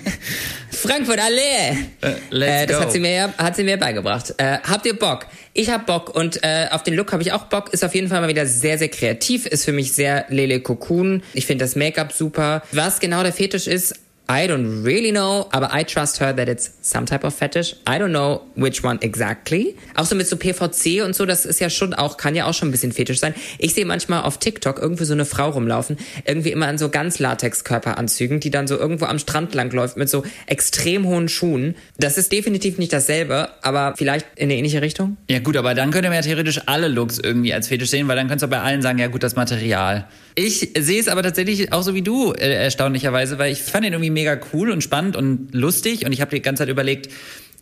Frankfurt 0.72 1.20
Allee. 1.20 1.78
Uh, 2.04 2.42
äh, 2.42 2.66
das 2.66 2.78
go. 2.78 2.84
hat 2.84 2.92
sie 2.92 3.00
mir 3.00 3.34
hat 3.38 3.56
sie 3.56 3.64
mir 3.64 3.78
beigebracht. 3.78 4.34
Äh, 4.38 4.58
habt 4.64 4.86
ihr 4.86 4.98
Bock? 5.00 5.28
Ich 5.54 5.70
hab 5.70 5.86
Bock 5.86 6.14
und 6.14 6.44
äh, 6.44 6.68
auf 6.72 6.84
den 6.84 6.96
Look 6.96 7.14
habe 7.14 7.24
ich 7.24 7.32
auch 7.32 7.46
Bock. 7.46 7.74
Ist 7.74 7.86
auf 7.86 7.96
jeden 7.96 8.10
Fall 8.10 8.20
mal 8.20 8.28
wieder 8.28 8.46
sehr 8.46 8.78
sehr 8.78 8.90
kreativ. 8.90 9.46
Ist 9.46 9.64
für 9.64 9.72
mich 9.72 9.94
sehr 9.94 10.26
Lele 10.28 10.60
Cocoon. 10.60 11.24
Ich 11.34 11.46
finde 11.46 11.64
das 11.64 11.78
Make-up 11.78 12.12
super. 12.12 12.64
Was 12.74 13.00
genau 13.00 13.24
der 13.24 13.32
Fetisch 13.32 13.68
ist, 13.68 13.96
I 14.34 14.48
don't 14.48 14.84
really 14.84 15.12
know, 15.12 15.48
aber 15.52 15.70
I 15.72 15.84
trust 15.84 16.20
her 16.20 16.36
that 16.36 16.50
it's 16.50 16.72
some 16.82 17.06
type 17.06 17.24
of 17.24 17.36
fetish. 17.36 17.76
I 17.88 18.00
don't 18.00 18.10
know 18.10 18.42
which 18.56 18.84
one 18.84 19.00
exactly. 19.04 19.76
Auch 19.94 20.06
so 20.06 20.16
mit 20.16 20.26
so 20.28 20.38
PVC 20.38 21.06
und 21.06 21.16
so, 21.16 21.28
das 21.28 21.46
ist 21.46 21.60
ja 21.60 21.70
schon 21.70 21.94
auch, 21.94 22.18
kann 22.18 22.34
ja 22.34 22.46
auch 22.48 22.54
schon 22.56 22.70
ein 22.70 22.72
bisschen 22.72 22.94
fetisch 22.94 23.20
sein. 23.20 23.36
Ich 23.60 23.76
sehe 23.76 23.86
manchmal 23.86 24.24
auf 24.24 24.40
TikTok 24.40 24.80
irgendwie 24.80 25.06
so 25.06 25.14
eine 25.14 25.26
Frau 25.26 25.52
rumlaufen, 25.52 25.98
irgendwie 26.26 26.52
immer 26.52 26.68
in 26.68 26.80
so 26.80 26.90
ganz 26.90 27.20
Latex-Körperanzügen, 27.20 28.40
die 28.40 28.50
dann 28.50 28.66
so 28.66 28.76
irgendwo 28.76 29.06
am 29.06 29.20
Strand 29.20 29.54
langläuft 29.54 29.98
mit 29.98 30.10
so 30.10 30.24
extrem 30.48 31.06
hohen 31.06 31.30
Schuhen. 31.30 31.76
Das 32.00 32.18
ist 32.18 32.32
definitiv 32.32 32.80
nicht 32.80 32.92
dasselbe, 32.92 33.50
aber 33.62 33.94
vielleicht 33.98 34.26
in 34.36 34.46
eine 34.46 34.56
ähnliche 34.56 34.82
Richtung. 34.82 35.18
Ja 35.30 35.42
gut, 35.42 35.58
aber 35.58 35.76
dann 35.76 35.92
könnte 35.92 36.10
man 36.10 36.16
ja 36.16 36.24
theoretisch 36.24 36.60
alle 36.66 36.88
Looks 36.88 37.20
irgendwie 37.20 37.54
als 37.54 37.68
fetisch 37.68 37.92
sehen, 37.92 38.08
weil 38.08 38.16
dann 38.16 38.30
könntest 38.30 38.46
du 38.46 38.48
bei 38.48 38.62
allen 38.62 38.82
sagen, 38.82 38.98
ja 38.98 39.10
gut, 39.10 39.22
das 39.22 39.36
Material. 39.36 40.08
Ich 40.36 40.72
sehe 40.78 41.00
es 41.00 41.08
aber 41.08 41.22
tatsächlich 41.24 41.72
auch 41.74 41.84
so 41.84 41.94
wie 41.94 42.02
du, 42.02 42.32
äh, 42.34 42.54
erstaunlicherweise, 42.54 43.38
weil 43.38 43.52
ich 43.52 43.62
fand 43.62 43.86
ihn 43.86 43.94
irgendwie 43.94 44.10
mega 44.10 44.40
cool 44.54 44.72
und 44.72 44.84
spannend 44.84 45.16
und 45.16 45.54
lustig 45.54 46.06
und 46.06 46.12
ich 46.12 46.22
habe 46.22 46.36
die 46.36 46.42
ganze 46.42 46.62
Zeit 46.62 46.70
überlegt, 46.70 47.10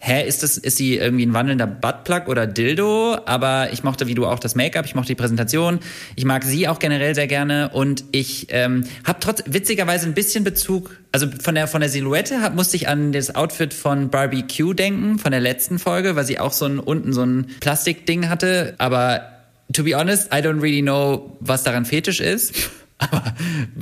hä, 0.04 0.28
ist 0.28 0.42
das, 0.42 0.58
ist 0.58 0.78
sie 0.78 0.98
irgendwie 0.98 1.26
ein 1.26 1.34
wandelnder 1.34 1.68
Buttplug 1.68 2.28
oder 2.28 2.48
Dildo? 2.48 3.18
Aber 3.26 3.72
ich 3.72 3.84
mochte, 3.84 4.08
wie 4.08 4.16
du 4.16 4.26
auch, 4.26 4.40
das 4.40 4.56
Make-up, 4.56 4.86
ich 4.86 4.96
mochte 4.96 5.10
die 5.10 5.16
Präsentation, 5.16 5.80
ich 6.16 6.26
mag 6.26 6.44
sie 6.44 6.68
auch 6.68 6.80
generell 6.80 7.14
sehr 7.14 7.28
gerne 7.28 7.70
und 7.70 8.04
ich 8.12 8.48
ähm, 8.50 8.86
habe 9.04 9.20
trotz 9.20 9.44
witzigerweise 9.46 10.08
ein 10.08 10.16
bisschen 10.16 10.44
Bezug, 10.44 10.98
also 11.12 11.28
von 11.40 11.54
der 11.54 11.68
von 11.68 11.82
der 11.82 11.90
Silhouette 11.90 12.42
hab, 12.42 12.56
musste 12.56 12.78
ich 12.78 12.88
an 12.88 13.12
das 13.12 13.36
Outfit 13.36 13.74
von 13.74 14.10
Barbie 14.10 14.44
Q 14.44 14.74
denken, 14.74 15.20
von 15.20 15.32
der 15.32 15.42
letzten 15.42 15.78
Folge, 15.78 16.16
weil 16.16 16.26
sie 16.26 16.40
auch 16.40 16.52
so 16.52 16.66
ein 16.66 16.80
unten 16.80 17.14
so 17.14 17.24
ein 17.24 17.48
Plastikding 17.60 18.28
hatte, 18.28 18.74
aber 18.80 19.41
to 19.74 19.84
be 19.84 19.96
honest, 19.96 20.34
I 20.34 20.42
don't 20.42 20.62
really 20.62 20.82
know, 20.82 21.36
was 21.40 21.64
daran 21.64 21.86
fetisch 21.86 22.20
ist. 22.20 22.54
Aber 22.98 23.34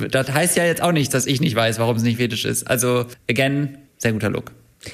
das 0.10 0.32
heißt 0.32 0.56
ja 0.56 0.66
jetzt 0.66 0.82
auch 0.82 0.94
nicht, 0.94 1.14
dass 1.14 1.26
ich 1.26 1.42
nicht 1.42 1.56
weiß, 1.56 1.80
warum 1.80 1.98
es 1.98 2.04
nicht 2.04 2.18
fetisch 2.18 2.46
ist. 2.46 2.68
Also, 2.68 3.06
again, 3.30 3.78
sehr 3.98 4.14
guter 4.14 4.30
Look. 4.30 4.52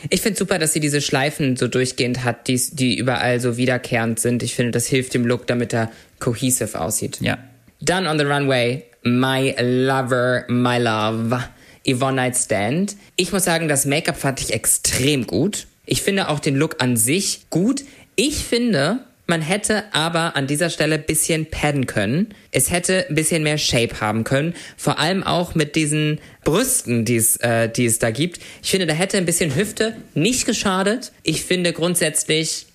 Ich 0.09 0.21
finde 0.21 0.37
super, 0.37 0.57
dass 0.57 0.73
sie 0.73 0.79
diese 0.79 0.99
Schleifen 0.99 1.57
so 1.57 1.67
durchgehend 1.67 2.23
hat, 2.23 2.47
die, 2.47 2.59
die 2.71 2.97
überall 2.97 3.39
so 3.39 3.55
wiederkehrend 3.57 4.19
sind. 4.19 4.41
Ich 4.41 4.55
finde, 4.55 4.71
das 4.71 4.87
hilft 4.87 5.13
dem 5.13 5.25
Look, 5.25 5.45
damit 5.45 5.73
er 5.73 5.91
cohesive 6.19 6.79
aussieht. 6.81 7.19
Ja. 7.21 7.37
Dann 7.81 8.07
on 8.07 8.17
the 8.17 8.25
runway, 8.25 8.83
my 9.03 9.55
lover, 9.59 10.45
my 10.47 10.79
love, 10.79 11.43
Yvonne 11.87 12.15
Night 12.15 12.35
Stand. 12.35 12.95
Ich 13.15 13.31
muss 13.31 13.43
sagen, 13.43 13.67
das 13.67 13.85
Make-up 13.85 14.17
fand 14.17 14.41
ich 14.41 14.53
extrem 14.53 15.27
gut. 15.27 15.67
Ich 15.85 16.01
finde 16.01 16.29
auch 16.29 16.39
den 16.39 16.55
Look 16.55 16.81
an 16.81 16.97
sich 16.97 17.41
gut. 17.51 17.83
Ich 18.15 18.37
finde, 18.37 19.01
man 19.28 19.41
hätte 19.41 19.84
aber 19.93 20.36
an 20.36 20.47
dieser 20.47 20.69
Stelle 20.69 20.99
bisschen 20.99 21.47
padden 21.47 21.88
können. 21.88 22.34
Es 22.51 22.69
hätte 22.69 23.07
ein 23.09 23.15
bisschen 23.15 23.43
mehr 23.43 23.57
Shape 23.57 23.99
haben 23.99 24.23
können. 24.23 24.53
Vor 24.78 24.99
allem 24.99 25.23
auch 25.23 25.55
mit 25.55 25.76
diesen 25.76 26.19
Brüsten, 26.43 27.05
die 27.05 27.15
es, 27.15 27.38
äh, 27.38 27.69
die 27.69 27.86
es 27.86 27.99
da 27.99 28.11
gibt. 28.11 28.39
Ich 28.61 28.71
finde, 28.71 28.86
da 28.86 28.93
hätte 28.93 29.17
ein 29.17 29.26
bisschen 29.26 29.55
Hüfte 29.55 29.95
nicht 30.13 30.45
geschadet. 30.45 31.11
Ich 31.23 31.43
finde 31.43 31.73
grundsätzlich 31.73 32.67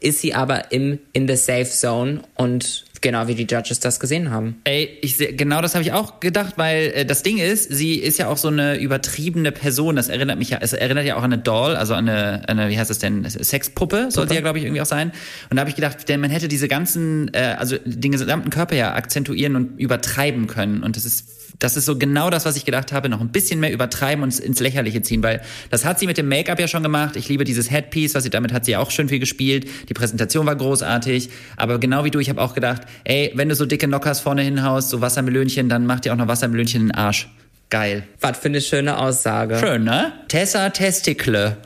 ist 0.00 0.20
sie 0.20 0.34
aber 0.34 0.72
im, 0.72 0.98
in 1.12 1.28
the 1.28 1.36
safe 1.36 1.70
zone 1.70 2.22
und 2.36 2.84
genau 3.02 3.28
wie 3.28 3.34
die 3.34 3.46
Judges 3.46 3.80
das 3.80 4.00
gesehen 4.00 4.30
haben. 4.30 4.60
Ey, 4.64 4.98
ich 5.02 5.16
seh, 5.16 5.32
genau 5.32 5.60
das 5.60 5.74
habe 5.74 5.82
ich 5.82 5.92
auch 5.92 6.20
gedacht, 6.20 6.54
weil 6.56 6.92
äh, 6.94 7.04
das 7.04 7.22
Ding 7.22 7.38
ist, 7.38 7.70
sie 7.70 7.96
ist 7.96 8.18
ja 8.18 8.28
auch 8.28 8.38
so 8.38 8.48
eine 8.48 8.78
übertriebene 8.78 9.52
Person. 9.52 9.96
Das 9.96 10.08
erinnert 10.08 10.38
mich 10.38 10.50
ja, 10.50 10.58
es 10.60 10.72
erinnert 10.72 11.04
ja 11.04 11.16
auch 11.16 11.22
an 11.22 11.32
eine 11.32 11.42
Doll, 11.42 11.76
also 11.76 11.94
an 11.94 12.08
eine, 12.08 12.48
eine 12.48 12.70
wie 12.70 12.78
heißt 12.78 12.88
das 12.88 12.98
denn, 12.98 13.28
Sexpuppe, 13.28 14.10
sollte 14.10 14.34
ja 14.34 14.40
glaube 14.40 14.58
ich 14.58 14.64
irgendwie 14.64 14.80
auch 14.80 14.86
sein. 14.86 15.12
Und 15.50 15.56
da 15.56 15.60
habe 15.60 15.70
ich 15.70 15.76
gedacht, 15.76 16.08
denn 16.08 16.20
man 16.20 16.30
hätte 16.30 16.48
diese 16.48 16.68
ganzen, 16.68 17.32
äh, 17.34 17.56
also 17.58 17.76
den 17.84 18.12
gesamten 18.12 18.50
Körper 18.50 18.76
ja 18.76 18.94
akzentuieren 18.94 19.56
und 19.56 19.78
übertreiben 19.78 20.46
können. 20.46 20.82
Und 20.82 20.96
das 20.96 21.04
ist 21.04 21.41
das 21.58 21.76
ist 21.76 21.86
so 21.86 21.96
genau 21.96 22.30
das, 22.30 22.44
was 22.44 22.56
ich 22.56 22.64
gedacht 22.64 22.92
habe, 22.92 23.08
noch 23.08 23.20
ein 23.20 23.28
bisschen 23.28 23.60
mehr 23.60 23.72
übertreiben 23.72 24.22
und 24.22 24.38
ins 24.38 24.60
Lächerliche 24.60 25.02
ziehen, 25.02 25.22
weil 25.22 25.42
das 25.70 25.84
hat 25.84 25.98
sie 25.98 26.06
mit 26.06 26.18
dem 26.18 26.28
Make-up 26.28 26.58
ja 26.58 26.68
schon 26.68 26.82
gemacht. 26.82 27.16
Ich 27.16 27.28
liebe 27.28 27.44
dieses 27.44 27.70
Headpiece, 27.70 28.14
was 28.14 28.24
sie 28.24 28.30
damit 28.30 28.52
hat 28.52 28.64
sie 28.64 28.76
auch 28.76 28.90
schön 28.90 29.08
viel 29.08 29.18
gespielt. 29.18 29.68
Die 29.88 29.94
Präsentation 29.94 30.46
war 30.46 30.56
großartig, 30.56 31.30
aber 31.56 31.78
genau 31.78 32.04
wie 32.04 32.10
du, 32.10 32.18
ich 32.18 32.28
habe 32.28 32.40
auch 32.40 32.54
gedacht, 32.54 32.82
ey, 33.04 33.32
wenn 33.34 33.48
du 33.48 33.54
so 33.54 33.66
dicke 33.66 33.86
Knockers 33.86 34.20
vorne 34.20 34.42
hinhaust, 34.42 34.90
so 34.90 35.00
Wassermelönchen, 35.00 35.68
dann 35.68 35.86
mach 35.86 36.00
dir 36.00 36.12
auch 36.12 36.16
noch 36.16 36.28
Wassermelönchen 36.28 36.82
in 36.82 36.86
den 36.88 36.94
Arsch. 36.94 37.28
Geil. 37.70 38.04
Was 38.20 38.38
für 38.38 38.48
eine 38.48 38.60
schöne 38.60 38.98
Aussage. 38.98 39.58
Schön, 39.58 39.84
ne? 39.84 40.12
Tessa 40.28 40.68
Testicle. 40.70 41.56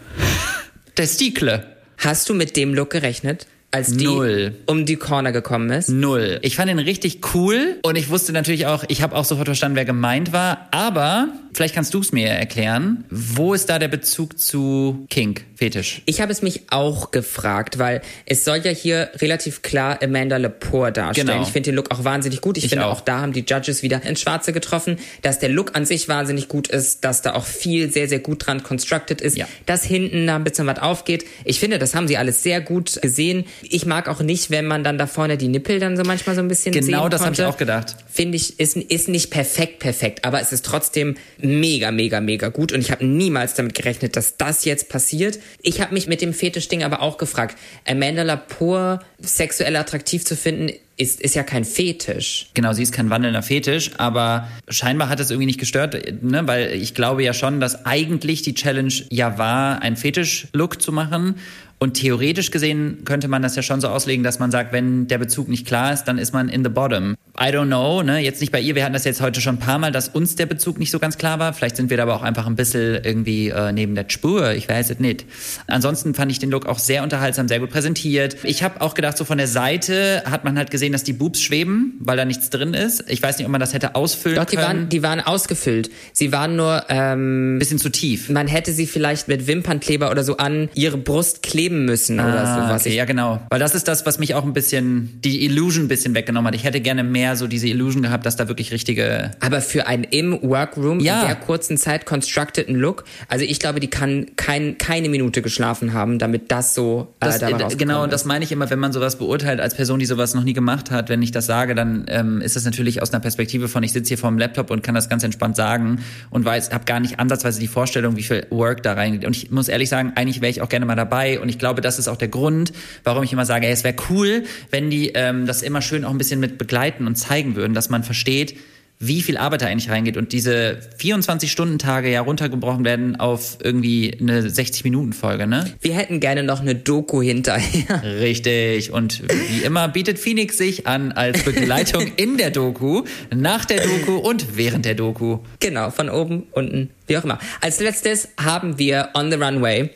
Testicle. 0.94 1.66
Hast 1.98 2.28
du 2.28 2.34
mit 2.34 2.56
dem 2.56 2.74
Look 2.74 2.90
gerechnet? 2.90 3.46
Als 3.76 3.92
die 3.92 4.04
Null. 4.04 4.54
um 4.66 4.86
die 4.86 4.96
Corner 4.96 5.32
gekommen 5.32 5.70
ist? 5.70 5.90
Null. 5.90 6.38
Ich 6.42 6.56
fand 6.56 6.70
ihn 6.70 6.78
richtig 6.78 7.20
cool 7.34 7.76
und 7.82 7.96
ich 7.96 8.08
wusste 8.08 8.32
natürlich 8.32 8.66
auch, 8.66 8.84
ich 8.88 9.02
habe 9.02 9.14
auch 9.14 9.24
sofort 9.24 9.46
verstanden, 9.46 9.76
wer 9.76 9.84
gemeint 9.84 10.32
war, 10.32 10.68
aber 10.70 11.28
vielleicht 11.52 11.74
kannst 11.74 11.92
du 11.92 12.00
es 12.00 12.10
mir 12.10 12.28
erklären. 12.28 13.04
Wo 13.10 13.52
ist 13.52 13.68
da 13.68 13.78
der 13.78 13.88
Bezug 13.88 14.38
zu 14.38 15.06
Kink, 15.10 15.44
Fetisch? 15.56 16.02
Ich 16.04 16.20
habe 16.20 16.30
es 16.32 16.42
mich 16.42 16.62
auch 16.70 17.10
gefragt, 17.10 17.78
weil 17.78 18.02
es 18.26 18.44
soll 18.44 18.58
ja 18.58 18.70
hier 18.70 19.10
relativ 19.16 19.62
klar 19.62 19.98
Amanda 20.02 20.36
Lepore 20.36 20.92
darstellen. 20.92 21.28
Genau. 21.28 21.42
Ich 21.42 21.48
finde 21.48 21.70
den 21.70 21.76
Look 21.76 21.90
auch 21.90 22.04
wahnsinnig 22.04 22.42
gut. 22.42 22.58
Ich, 22.58 22.64
Ich 22.64 22.70
finde 22.70 22.84
auch. 22.86 22.98
auch. 22.98 23.00
da 23.00 23.20
haben 23.22 23.32
die 23.32 23.40
Judges 23.46 23.82
wieder 23.82 24.02
ins 24.04 24.20
Schwarze 24.20 24.52
getroffen, 24.52 24.98
dass 25.22 25.38
der 25.38 25.48
Look 25.48 25.74
an 25.74 25.86
sich 25.86 26.08
wahnsinnig 26.08 26.48
gut 26.48 26.68
ist, 26.68 27.04
dass 27.04 27.22
da 27.22 27.34
auch 27.34 27.46
viel 27.46 27.90
sehr, 27.90 28.06
sehr 28.08 28.18
gut 28.18 28.46
dran 28.46 28.62
constructed 28.62 29.20
ist, 29.22 29.36
Ja. 29.36 29.48
dass 29.64 29.82
hinten 29.82 30.26
da 30.26 30.36
ein 30.36 30.44
bisschen 30.44 30.66
was 30.66 30.78
aufgeht. 30.78 31.24
Ich 31.44 31.58
finde, 31.58 31.78
das 31.78 31.94
haben 31.94 32.06
sie 32.06 32.18
alles 32.18 32.42
sehr 32.42 32.60
gut 32.60 33.00
gesehen. 33.00 33.44
Ich 33.62 33.86
mag 33.86 34.08
auch 34.08 34.20
nicht, 34.20 34.50
wenn 34.50 34.66
man 34.66 34.84
dann 34.84 34.98
da 34.98 35.06
vorne 35.06 35.38
die 35.38 35.48
Nippel 35.48 35.80
dann 35.80 35.96
so 35.96 36.02
manchmal 36.02 36.34
so 36.36 36.42
ein 36.42 36.48
bisschen 36.48 36.74
sehen 36.74 36.84
Genau 36.86 37.08
das 37.08 37.22
habe 37.22 37.32
ich 37.32 37.42
auch 37.42 37.56
gedacht. 37.56 37.96
finde 38.12 38.36
ich, 38.36 38.60
ist, 38.60 38.76
ist 38.76 39.08
nicht 39.08 39.30
perfekt, 39.30 39.78
perfekt, 39.78 40.24
aber 40.26 40.40
es 40.40 40.52
ist 40.52 40.66
trotzdem 40.66 41.16
mega, 41.38 41.90
mega, 41.90 42.20
mega 42.20 42.48
gut 42.48 42.72
und 42.72 42.80
ich 42.82 42.90
habe 42.90 43.06
niemals 43.06 43.54
damit 43.54 43.74
gerechnet, 43.74 44.16
dass 44.16 44.36
das 44.36 44.64
jetzt 44.66 44.88
passiert. 44.90 45.38
Ich 45.62 45.80
habe 45.80 45.94
mich 45.94 46.06
mit 46.06 46.20
dem 46.20 46.32
Fetischding 46.32 46.82
aber 46.82 47.02
auch 47.02 47.18
gefragt, 47.18 47.56
Amanda 47.86 48.22
Lepore 48.22 49.00
sexuell 49.20 49.76
attraktiv 49.76 50.24
zu 50.24 50.36
finden, 50.36 50.70
ist, 50.96 51.20
ist 51.20 51.34
ja 51.34 51.42
kein 51.42 51.64
Fetisch. 51.64 52.46
Genau, 52.54 52.72
sie 52.72 52.82
ist 52.82 52.92
kein 52.92 53.10
wandelnder 53.10 53.42
Fetisch, 53.42 53.90
aber 53.98 54.48
scheinbar 54.68 55.08
hat 55.08 55.20
es 55.20 55.30
irgendwie 55.30 55.46
nicht 55.46 55.60
gestört, 55.60 56.22
ne? 56.22 56.46
weil 56.46 56.72
ich 56.72 56.94
glaube 56.94 57.22
ja 57.22 57.34
schon, 57.34 57.60
dass 57.60 57.84
eigentlich 57.84 58.42
die 58.42 58.54
Challenge 58.54 58.92
ja 59.10 59.36
war, 59.36 59.82
einen 59.82 59.96
Fetisch-Look 59.96 60.80
zu 60.80 60.92
machen. 60.92 61.36
Und 61.78 61.94
theoretisch 61.94 62.50
gesehen 62.50 63.02
könnte 63.04 63.28
man 63.28 63.42
das 63.42 63.54
ja 63.54 63.62
schon 63.62 63.82
so 63.82 63.88
auslegen, 63.88 64.24
dass 64.24 64.38
man 64.38 64.50
sagt, 64.50 64.72
wenn 64.72 65.08
der 65.08 65.18
Bezug 65.18 65.48
nicht 65.48 65.66
klar 65.66 65.92
ist, 65.92 66.04
dann 66.04 66.16
ist 66.16 66.32
man 66.32 66.48
in 66.48 66.64
the 66.64 66.70
bottom. 66.70 67.16
I 67.38 67.48
don't 67.48 67.66
know, 67.66 68.02
ne? 68.02 68.18
Jetzt 68.20 68.40
nicht 68.40 68.50
bei 68.50 68.60
ihr, 68.60 68.74
wir 68.74 68.82
hatten 68.82 68.94
das 68.94 69.04
jetzt 69.04 69.20
heute 69.20 69.42
schon 69.42 69.56
ein 69.56 69.58
paar 69.58 69.78
Mal, 69.78 69.92
dass 69.92 70.08
uns 70.08 70.36
der 70.36 70.46
Bezug 70.46 70.78
nicht 70.78 70.90
so 70.90 70.98
ganz 70.98 71.18
klar 71.18 71.38
war. 71.38 71.52
Vielleicht 71.52 71.76
sind 71.76 71.90
wir 71.90 71.98
da 71.98 72.04
aber 72.04 72.16
auch 72.16 72.22
einfach 72.22 72.46
ein 72.46 72.56
bisschen 72.56 73.04
irgendwie 73.04 73.50
äh, 73.50 73.72
neben 73.72 73.94
der 73.94 74.06
Spur, 74.08 74.52
ich 74.52 74.66
weiß 74.66 74.88
es 74.88 75.00
nicht. 75.00 75.26
Ansonsten 75.66 76.14
fand 76.14 76.32
ich 76.32 76.38
den 76.38 76.50
Look 76.50 76.64
auch 76.64 76.78
sehr 76.78 77.02
unterhaltsam, 77.02 77.46
sehr 77.46 77.60
gut 77.60 77.68
präsentiert. 77.68 78.38
Ich 78.42 78.62
habe 78.62 78.80
auch 78.80 78.94
gedacht, 78.94 79.18
so 79.18 79.26
von 79.26 79.36
der 79.36 79.48
Seite 79.48 80.22
hat 80.24 80.44
man 80.44 80.56
halt 80.56 80.70
gesehen, 80.70 80.92
dass 80.92 81.04
die 81.04 81.12
Boobs 81.12 81.42
schweben, 81.42 81.98
weil 82.00 82.16
da 82.16 82.24
nichts 82.24 82.48
drin 82.48 82.72
ist. 82.72 83.04
Ich 83.08 83.22
weiß 83.22 83.36
nicht, 83.36 83.44
ob 83.44 83.52
man 83.52 83.60
das 83.60 83.74
hätte 83.74 83.94
ausfüllen 83.96 84.36
Doch, 84.36 84.46
die 84.46 84.56
können. 84.56 84.66
waren, 84.66 84.88
die 84.88 85.02
waren 85.02 85.20
ausgefüllt. 85.20 85.90
Sie 86.14 86.32
waren 86.32 86.56
nur, 86.56 86.84
ähm, 86.88 87.56
ein 87.56 87.58
bisschen 87.58 87.78
zu 87.78 87.90
tief. 87.90 88.30
man 88.30 88.46
hätte 88.46 88.72
sie 88.72 88.86
vielleicht 88.86 89.28
mit 89.28 89.46
Wimpernkleber 89.46 90.10
oder 90.10 90.24
so 90.24 90.38
an 90.38 90.70
ihre 90.74 90.96
Brust 90.96 91.42
kleben 91.42 91.65
müssen 91.70 92.20
oder 92.20 92.46
so, 92.46 92.60
was 92.72 92.82
okay, 92.82 92.90
ich 92.90 92.94
ja 92.96 93.04
genau. 93.04 93.40
Weil 93.50 93.58
das 93.58 93.74
ist 93.74 93.88
das, 93.88 94.06
was 94.06 94.18
mich 94.18 94.34
auch 94.34 94.44
ein 94.44 94.52
bisschen, 94.52 95.20
die 95.24 95.44
Illusion 95.44 95.84
ein 95.84 95.88
bisschen 95.88 96.14
weggenommen 96.14 96.48
hat. 96.48 96.54
Ich 96.54 96.64
hätte 96.64 96.80
gerne 96.80 97.02
mehr 97.04 97.36
so 97.36 97.46
diese 97.46 97.68
Illusion 97.68 98.02
gehabt, 98.02 98.24
dass 98.26 98.36
da 98.36 98.48
wirklich 98.48 98.72
richtige... 98.72 99.32
Aber 99.40 99.60
für 99.60 99.86
einen 99.86 100.04
im 100.04 100.40
Workroom 100.42 101.00
Ja. 101.00 101.22
in 101.22 101.26
der 101.26 101.36
kurzen 101.36 101.76
Zeit 101.76 102.06
constructeden 102.06 102.76
Look, 102.76 103.04
also 103.28 103.44
ich 103.44 103.58
glaube, 103.58 103.80
die 103.80 103.88
kann 103.88 104.26
kein, 104.36 104.78
keine 104.78 105.08
Minute 105.08 105.42
geschlafen 105.42 105.92
haben, 105.92 106.18
damit 106.18 106.50
das 106.50 106.74
so 106.74 107.14
äh, 107.20 107.26
Das, 107.26 107.38
dabei 107.38 107.72
äh, 107.72 107.76
genau, 107.76 108.02
und 108.04 108.12
das 108.12 108.24
meine 108.24 108.44
ich 108.44 108.52
immer, 108.52 108.70
wenn 108.70 108.78
man 108.78 108.92
sowas 108.92 109.16
beurteilt 109.16 109.60
als 109.60 109.74
Person, 109.74 109.98
die 109.98 110.06
sowas 110.06 110.34
noch 110.34 110.44
nie 110.44 110.52
gemacht 110.52 110.90
hat. 110.90 111.08
Wenn 111.08 111.22
ich 111.22 111.32
das 111.32 111.46
sage, 111.46 111.74
dann 111.74 112.06
ähm, 112.08 112.40
ist 112.40 112.56
das 112.56 112.64
natürlich 112.64 113.02
aus 113.02 113.12
einer 113.12 113.20
Perspektive 113.20 113.68
von, 113.68 113.82
ich 113.82 113.92
sitze 113.92 114.08
hier 114.08 114.18
vor 114.18 114.30
dem 114.30 114.38
Laptop 114.38 114.70
und 114.70 114.82
kann 114.82 114.94
das 114.94 115.08
ganz 115.08 115.24
entspannt 115.24 115.56
sagen 115.56 116.00
und 116.30 116.44
weiß, 116.44 116.70
habe 116.72 116.84
gar 116.84 117.00
nicht 117.00 117.18
ansatzweise 117.18 117.60
die 117.60 117.66
Vorstellung, 117.66 118.16
wie 118.16 118.22
viel 118.22 118.46
Work 118.50 118.82
da 118.82 118.92
reingeht. 118.94 119.24
Und 119.24 119.36
ich 119.36 119.50
muss 119.50 119.68
ehrlich 119.68 119.88
sagen, 119.88 120.12
eigentlich 120.14 120.40
wäre 120.40 120.50
ich 120.50 120.62
auch 120.62 120.68
gerne 120.68 120.86
mal 120.86 120.94
dabei. 120.96 121.40
Und 121.40 121.48
ich 121.48 121.55
glaube, 121.58 121.80
das 121.80 121.98
ist 121.98 122.08
auch 122.08 122.16
der 122.16 122.28
Grund, 122.28 122.72
warum 123.04 123.22
ich 123.22 123.32
immer 123.32 123.46
sage, 123.46 123.66
ey, 123.66 123.72
es 123.72 123.84
wäre 123.84 123.96
cool, 124.10 124.44
wenn 124.70 124.90
die 124.90 125.10
ähm, 125.14 125.46
das 125.46 125.62
immer 125.62 125.82
schön 125.82 126.04
auch 126.04 126.10
ein 126.10 126.18
bisschen 126.18 126.40
mit 126.40 126.58
begleiten 126.58 127.06
und 127.06 127.16
zeigen 127.16 127.56
würden, 127.56 127.74
dass 127.74 127.90
man 127.90 128.02
versteht, 128.02 128.56
wie 128.98 129.20
viel 129.20 129.36
Arbeit 129.36 129.62
da 129.62 129.66
eigentlich 129.66 129.90
reingeht 129.90 130.16
und 130.16 130.32
diese 130.32 130.78
24-Stunden-Tage 130.98 132.10
ja 132.10 132.22
runtergebrochen 132.22 132.84
werden 132.84 133.16
auf 133.16 133.58
irgendwie 133.62 134.16
eine 134.18 134.40
60-Minuten-Folge, 134.40 135.46
ne? 135.46 135.70
Wir 135.80 135.94
hätten 135.94 136.18
gerne 136.18 136.42
noch 136.42 136.60
eine 136.60 136.74
Doku 136.74 137.20
hinterher. 137.20 138.02
Richtig. 138.20 138.92
Und 138.92 139.22
wie 139.28 139.64
immer 139.64 139.88
bietet 139.88 140.18
Phoenix 140.18 140.56
sich 140.56 140.86
an 140.86 141.12
als 141.12 141.42
Begleitung 141.42 142.10
in 142.16 142.38
der 142.38 142.50
Doku, 142.50 143.04
nach 143.34 143.66
der 143.66 143.82
Doku 143.82 144.16
und 144.16 144.56
während 144.56 144.86
der 144.86 144.94
Doku. 144.94 145.40
genau, 145.60 145.90
von 145.90 146.08
oben, 146.08 146.44
unten, 146.52 146.90
wie 147.06 147.18
auch 147.18 147.24
immer. 147.24 147.38
Als 147.60 147.80
letztes 147.80 148.28
haben 148.42 148.78
wir 148.78 149.10
On 149.14 149.30
the 149.30 149.36
Runway 149.36 149.90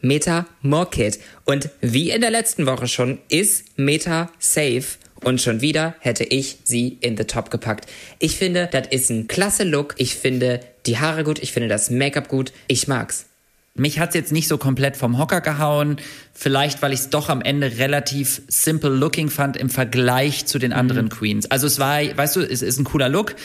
Meta 0.00 0.46
Morkit. 0.62 1.20
Und 1.44 1.70
wie 1.80 2.10
in 2.10 2.20
der 2.20 2.30
letzten 2.30 2.66
Woche 2.66 2.88
schon, 2.88 3.18
ist 3.28 3.78
Meta 3.78 4.30
safe. 4.38 4.84
Und 5.22 5.40
schon 5.40 5.60
wieder 5.60 5.94
hätte 6.00 6.24
ich 6.24 6.58
sie 6.64 6.98
in 7.00 7.16
the 7.16 7.24
top 7.24 7.50
gepackt. 7.50 7.86
Ich 8.18 8.36
finde, 8.36 8.68
das 8.72 8.88
ist 8.88 9.10
ein 9.10 9.28
klasse 9.28 9.64
Look. 9.64 9.94
Ich 9.98 10.14
finde 10.14 10.60
die 10.86 10.98
Haare 10.98 11.24
gut. 11.24 11.38
Ich 11.42 11.52
finde 11.52 11.68
das 11.68 11.90
Make-up 11.90 12.28
gut. 12.28 12.52
Ich 12.68 12.88
mag's. 12.88 13.26
Mich 13.74 13.98
hat's 13.98 14.14
jetzt 14.14 14.32
nicht 14.32 14.48
so 14.48 14.58
komplett 14.58 14.96
vom 14.96 15.18
Hocker 15.18 15.40
gehauen. 15.40 15.96
Vielleicht, 16.32 16.82
weil 16.82 16.92
ich 16.92 17.00
es 17.00 17.10
doch 17.10 17.28
am 17.28 17.40
Ende 17.40 17.78
relativ 17.78 18.42
simple 18.48 18.90
looking 18.90 19.30
fand 19.30 19.56
im 19.56 19.70
Vergleich 19.70 20.46
zu 20.46 20.58
den 20.58 20.72
anderen 20.72 21.08
Queens. 21.08 21.50
Also 21.50 21.66
es 21.66 21.78
war, 21.78 22.00
weißt 22.00 22.36
du, 22.36 22.40
es 22.40 22.62
ist 22.62 22.78
ein 22.78 22.84
cooler 22.84 23.08
Look. 23.08 23.36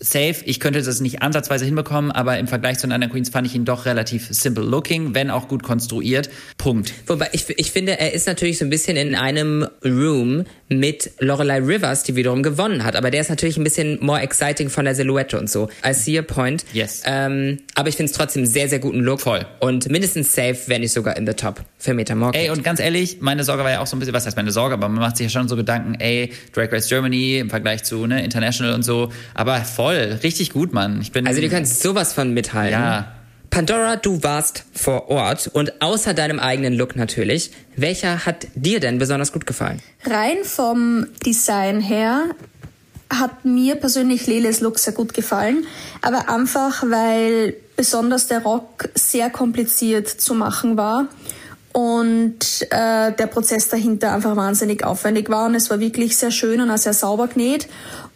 Safe, 0.00 0.36
ich 0.44 0.60
könnte 0.60 0.82
das 0.82 1.00
nicht 1.00 1.22
ansatzweise 1.22 1.64
hinbekommen, 1.64 2.10
aber 2.10 2.38
im 2.38 2.46
Vergleich 2.46 2.78
zu 2.78 2.86
den 2.86 2.92
anderen 2.92 3.12
Queens 3.12 3.30
fand 3.30 3.46
ich 3.46 3.54
ihn 3.54 3.64
doch 3.64 3.86
relativ 3.86 4.26
simple 4.30 4.64
looking, 4.64 5.14
wenn 5.14 5.30
auch 5.30 5.48
gut 5.48 5.62
konstruiert. 5.62 6.30
Punkt. 6.58 6.92
Wobei 7.06 7.28
ich, 7.32 7.48
ich 7.48 7.70
finde, 7.70 7.98
er 7.98 8.12
ist 8.12 8.26
natürlich 8.26 8.58
so 8.58 8.64
ein 8.64 8.70
bisschen 8.70 8.96
in 8.96 9.14
einem 9.14 9.66
Room 9.84 10.44
mit 10.68 11.10
Lorelei 11.20 11.58
Rivers, 11.58 12.02
die 12.02 12.16
wiederum 12.16 12.42
gewonnen 12.42 12.84
hat. 12.84 12.96
Aber 12.96 13.10
der 13.10 13.20
ist 13.20 13.30
natürlich 13.30 13.56
ein 13.56 13.64
bisschen 13.64 13.98
more 14.00 14.20
exciting 14.20 14.70
von 14.70 14.84
der 14.84 14.94
Silhouette 14.94 15.38
und 15.38 15.48
so. 15.48 15.68
I 15.86 15.92
see 15.92 16.16
your 16.18 16.24
point. 16.24 16.64
Yes. 16.72 17.02
Ähm, 17.04 17.58
aber 17.74 17.88
ich 17.88 17.96
finde 17.96 18.10
es 18.10 18.16
trotzdem 18.16 18.46
sehr, 18.46 18.68
sehr 18.68 18.78
guten 18.78 19.00
Look. 19.00 19.20
Voll. 19.20 19.46
Und 19.60 19.88
mindestens 19.90 20.32
safe, 20.32 20.58
wenn 20.66 20.80
nicht 20.80 20.92
sogar 20.92 21.16
in 21.16 21.26
the 21.26 21.34
top 21.34 21.62
für 21.78 21.94
Metamorph. 21.94 22.34
Ey, 22.34 22.50
und 22.50 22.64
ganz 22.64 22.80
ehrlich, 22.80 23.18
meine 23.20 23.44
Sorge 23.44 23.62
war 23.62 23.70
ja 23.70 23.80
auch 23.80 23.86
so 23.86 23.96
ein 23.96 23.98
bisschen, 23.98 24.14
was 24.14 24.26
heißt 24.26 24.36
meine 24.36 24.52
Sorge, 24.52 24.74
aber 24.74 24.88
man 24.88 25.00
macht 25.00 25.16
sich 25.16 25.26
ja 25.26 25.30
schon 25.30 25.48
so 25.48 25.56
Gedanken, 25.56 25.94
ey, 26.00 26.32
Drag 26.52 26.72
Race 26.72 26.88
Germany 26.88 27.38
im 27.38 27.50
Vergleich 27.50 27.84
zu, 27.84 28.06
ne, 28.06 28.24
International 28.24 28.74
und 28.74 28.82
so. 28.82 29.10
Aber 29.34 29.60
voll, 29.60 29.93
richtig 29.94 30.52
gut, 30.52 30.72
Mann. 30.72 31.00
Ich 31.00 31.12
bin. 31.12 31.26
also 31.26 31.40
die 31.40 31.48
können 31.48 31.66
sowas 31.66 32.12
von 32.12 32.32
mithalten. 32.32 32.80
Ja. 32.80 33.14
Pandora, 33.54 33.94
du 33.94 34.20
warst 34.24 34.64
vor 34.72 35.08
Ort 35.10 35.48
und 35.52 35.80
außer 35.80 36.12
deinem 36.12 36.40
eigenen 36.40 36.74
Look 36.74 36.96
natürlich, 36.96 37.52
welcher 37.76 38.26
hat 38.26 38.48
dir 38.56 38.80
denn 38.80 38.98
besonders 38.98 39.32
gut 39.32 39.46
gefallen? 39.46 39.80
Rein 40.04 40.38
vom 40.42 41.06
Design 41.24 41.80
her 41.80 42.24
hat 43.08 43.44
mir 43.44 43.76
persönlich 43.76 44.26
Leles 44.26 44.60
Look 44.60 44.80
sehr 44.80 44.92
gut 44.92 45.14
gefallen, 45.14 45.66
aber 46.02 46.28
einfach 46.28 46.82
weil 46.88 47.54
besonders 47.76 48.26
der 48.26 48.42
Rock 48.42 48.88
sehr 48.94 49.30
kompliziert 49.30 50.08
zu 50.08 50.34
machen 50.34 50.76
war 50.76 51.06
und 51.72 52.62
äh, 52.70 53.12
der 53.12 53.26
Prozess 53.26 53.68
dahinter 53.68 54.14
einfach 54.14 54.34
wahnsinnig 54.34 54.84
aufwendig 54.84 55.28
war 55.28 55.46
und 55.46 55.54
es 55.54 55.70
war 55.70 55.80
wirklich 55.80 56.16
sehr 56.16 56.30
schön 56.30 56.60
und 56.60 56.70
auch 56.70 56.78
sehr 56.78 56.92
sauber 56.92 57.28
genäht 57.28 57.68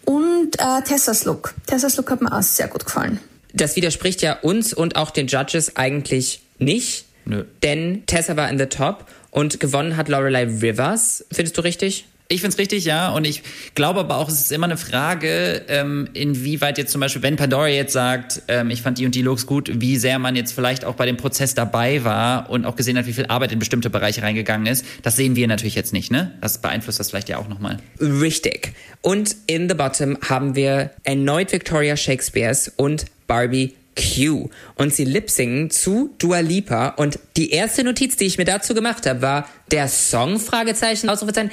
und 0.08 0.58
äh, 0.58 0.82
Tessas 0.84 1.26
Look. 1.26 1.54
Tessas 1.66 1.98
Look 1.98 2.10
hat 2.10 2.22
mir 2.22 2.32
auch 2.32 2.42
sehr 2.42 2.66
gut 2.68 2.86
gefallen. 2.86 3.20
Das 3.52 3.76
widerspricht 3.76 4.22
ja 4.22 4.38
uns 4.40 4.72
und 4.72 4.96
auch 4.96 5.10
den 5.10 5.26
Judges 5.26 5.76
eigentlich 5.76 6.40
nicht, 6.58 7.04
Nö. 7.26 7.44
denn 7.62 8.04
Tessa 8.06 8.36
war 8.36 8.48
in 8.48 8.58
the 8.58 8.66
top 8.66 9.06
und 9.30 9.60
gewonnen 9.60 9.98
hat 9.98 10.08
Lorelei 10.08 10.44
Rivers. 10.44 11.26
Findest 11.30 11.58
du 11.58 11.60
richtig? 11.60 12.06
Ich 12.30 12.42
find's 12.42 12.58
richtig, 12.58 12.84
ja. 12.84 13.08
Und 13.08 13.26
ich 13.26 13.42
glaube 13.74 14.00
aber 14.00 14.18
auch, 14.18 14.28
es 14.28 14.38
ist 14.38 14.52
immer 14.52 14.66
eine 14.66 14.76
Frage, 14.76 15.62
ähm, 15.68 16.10
inwieweit 16.12 16.76
jetzt 16.76 16.92
zum 16.92 17.00
Beispiel, 17.00 17.22
wenn 17.22 17.36
Pandora 17.36 17.68
jetzt 17.68 17.94
sagt, 17.94 18.42
ähm, 18.48 18.68
ich 18.68 18.82
fand 18.82 18.98
die 18.98 19.06
und 19.06 19.14
die 19.14 19.22
Looks 19.22 19.46
gut, 19.46 19.70
wie 19.80 19.96
sehr 19.96 20.18
man 20.18 20.36
jetzt 20.36 20.52
vielleicht 20.52 20.84
auch 20.84 20.94
bei 20.94 21.06
dem 21.06 21.16
Prozess 21.16 21.54
dabei 21.54 22.04
war 22.04 22.50
und 22.50 22.66
auch 22.66 22.76
gesehen 22.76 22.98
hat, 22.98 23.06
wie 23.06 23.14
viel 23.14 23.24
Arbeit 23.26 23.52
in 23.52 23.58
bestimmte 23.58 23.88
Bereiche 23.88 24.20
reingegangen 24.20 24.66
ist. 24.66 24.84
Das 25.02 25.16
sehen 25.16 25.36
wir 25.36 25.48
natürlich 25.48 25.74
jetzt 25.74 25.94
nicht, 25.94 26.10
ne? 26.10 26.32
Das 26.42 26.58
beeinflusst 26.58 27.00
das 27.00 27.08
vielleicht 27.08 27.30
ja 27.30 27.38
auch 27.38 27.48
nochmal. 27.48 27.78
Richtig. 27.98 28.74
Und 29.00 29.34
in 29.46 29.66
the 29.66 29.74
bottom 29.74 30.18
haben 30.28 30.54
wir 30.54 30.90
erneut 31.04 31.50
Victoria 31.50 31.96
Shakespeares 31.96 32.70
und 32.76 33.06
Barbie 33.26 33.74
Q. 33.96 34.50
Und 34.74 34.92
sie 34.92 35.04
lip-singen 35.04 35.70
zu 35.70 36.14
Dua 36.18 36.40
Lipa. 36.40 36.88
Und 36.88 37.18
die 37.38 37.52
erste 37.52 37.84
Notiz, 37.84 38.16
die 38.16 38.26
ich 38.26 38.36
mir 38.36 38.44
dazu 38.44 38.74
gemacht 38.74 39.06
habe, 39.06 39.22
war 39.22 39.48
der 39.70 39.88
Song, 39.88 40.38
Fragezeichen, 40.38 41.08
Ausrufezeichen, 41.08 41.50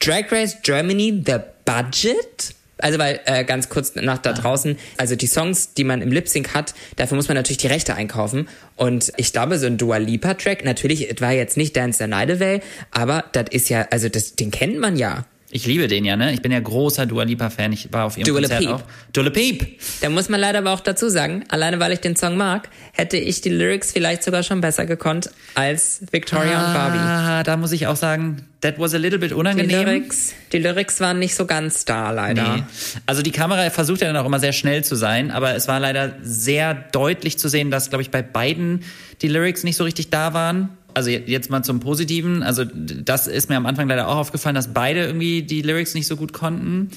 Drag 0.00 0.30
Race 0.30 0.56
Germany, 0.62 1.22
The 1.26 1.38
Budget? 1.64 2.54
Also 2.78 2.98
weil 2.98 3.20
äh, 3.24 3.44
ganz 3.44 3.68
kurz 3.68 3.94
nach 3.96 4.18
da 4.18 4.32
draußen, 4.32 4.78
also 4.96 5.16
die 5.16 5.26
Songs, 5.26 5.74
die 5.74 5.82
man 5.82 6.00
im 6.00 6.12
Lip 6.12 6.28
Sync 6.28 6.54
hat, 6.54 6.74
dafür 6.96 7.16
muss 7.16 7.26
man 7.26 7.36
natürlich 7.36 7.58
die 7.58 7.66
Rechte 7.66 7.94
einkaufen. 7.94 8.48
Und 8.76 9.12
ich 9.16 9.32
glaube, 9.32 9.58
so 9.58 9.66
ein 9.66 9.78
Dua 9.78 9.96
Lipa 9.96 10.34
Track, 10.34 10.64
natürlich, 10.64 11.10
es 11.10 11.20
war 11.20 11.32
jetzt 11.32 11.56
nicht 11.56 11.76
Dance 11.76 11.98
the 11.98 12.08
Night 12.08 12.30
Away, 12.30 12.60
aber 12.92 13.24
das 13.32 13.46
ist 13.50 13.68
ja, 13.68 13.88
also 13.90 14.08
das, 14.08 14.36
den 14.36 14.52
kennt 14.52 14.78
man 14.78 14.96
ja. 14.96 15.24
Ich 15.50 15.64
liebe 15.64 15.88
den 15.88 16.04
ja, 16.04 16.14
ne? 16.16 16.32
Ich 16.34 16.42
bin 16.42 16.52
ja 16.52 16.60
großer 16.60 17.06
Dua 17.06 17.22
Lipa 17.22 17.48
Fan. 17.48 17.72
Ich 17.72 17.90
war 17.90 18.04
auf 18.04 18.18
ihrem 18.18 18.26
Dua 18.26 18.40
Konzert 18.40 18.60
Peep. 18.60 18.70
auch. 18.70 18.82
Dua 19.14 19.30
Peep. 19.30 19.80
Da 20.02 20.10
muss 20.10 20.28
man 20.28 20.40
leider 20.40 20.58
aber 20.58 20.72
auch 20.72 20.80
dazu 20.80 21.08
sagen, 21.08 21.44
alleine 21.48 21.80
weil 21.80 21.92
ich 21.92 22.00
den 22.00 22.16
Song 22.16 22.36
mag, 22.36 22.68
hätte 22.92 23.16
ich 23.16 23.40
die 23.40 23.48
Lyrics 23.48 23.92
vielleicht 23.92 24.22
sogar 24.22 24.42
schon 24.42 24.60
besser 24.60 24.84
gekonnt 24.84 25.30
als 25.54 26.02
Victoria 26.10 26.66
und 26.66 26.74
Barbie. 26.74 26.98
Ah, 26.98 27.42
da 27.44 27.56
muss 27.56 27.72
ich 27.72 27.86
auch 27.86 27.96
sagen, 27.96 28.44
that 28.60 28.78
was 28.78 28.92
a 28.94 28.98
little 28.98 29.18
bit 29.18 29.30
Die 29.30 29.34
unangenehm. 29.34 29.86
Lyrics, 29.86 30.34
die 30.52 30.58
Lyrics 30.58 31.00
waren 31.00 31.18
nicht 31.18 31.34
so 31.34 31.46
ganz 31.46 31.86
da, 31.86 32.10
leider. 32.10 32.56
Nee. 32.56 32.62
Also 33.06 33.22
die 33.22 33.32
Kamera 33.32 33.70
versucht 33.70 34.02
ja 34.02 34.06
dann 34.08 34.18
auch 34.18 34.26
immer 34.26 34.40
sehr 34.40 34.52
schnell 34.52 34.84
zu 34.84 34.96
sein, 34.96 35.30
aber 35.30 35.54
es 35.54 35.66
war 35.66 35.80
leider 35.80 36.14
sehr 36.20 36.74
deutlich 36.74 37.38
zu 37.38 37.48
sehen, 37.48 37.70
dass, 37.70 37.88
glaube 37.88 38.02
ich, 38.02 38.10
bei 38.10 38.20
beiden 38.20 38.84
die 39.22 39.28
Lyrics 39.28 39.64
nicht 39.64 39.76
so 39.76 39.84
richtig 39.84 40.10
da 40.10 40.34
waren. 40.34 40.68
Also 40.98 41.10
jetzt 41.10 41.48
mal 41.48 41.62
zum 41.62 41.78
Positiven. 41.78 42.42
Also 42.42 42.64
das 42.64 43.28
ist 43.28 43.48
mir 43.48 43.56
am 43.56 43.66
Anfang 43.66 43.86
leider 43.86 44.08
auch 44.08 44.16
aufgefallen, 44.16 44.56
dass 44.56 44.74
beide 44.74 45.04
irgendwie 45.06 45.42
die 45.42 45.62
Lyrics 45.62 45.94
nicht 45.94 46.08
so 46.08 46.16
gut 46.16 46.32
konnten. 46.32 46.90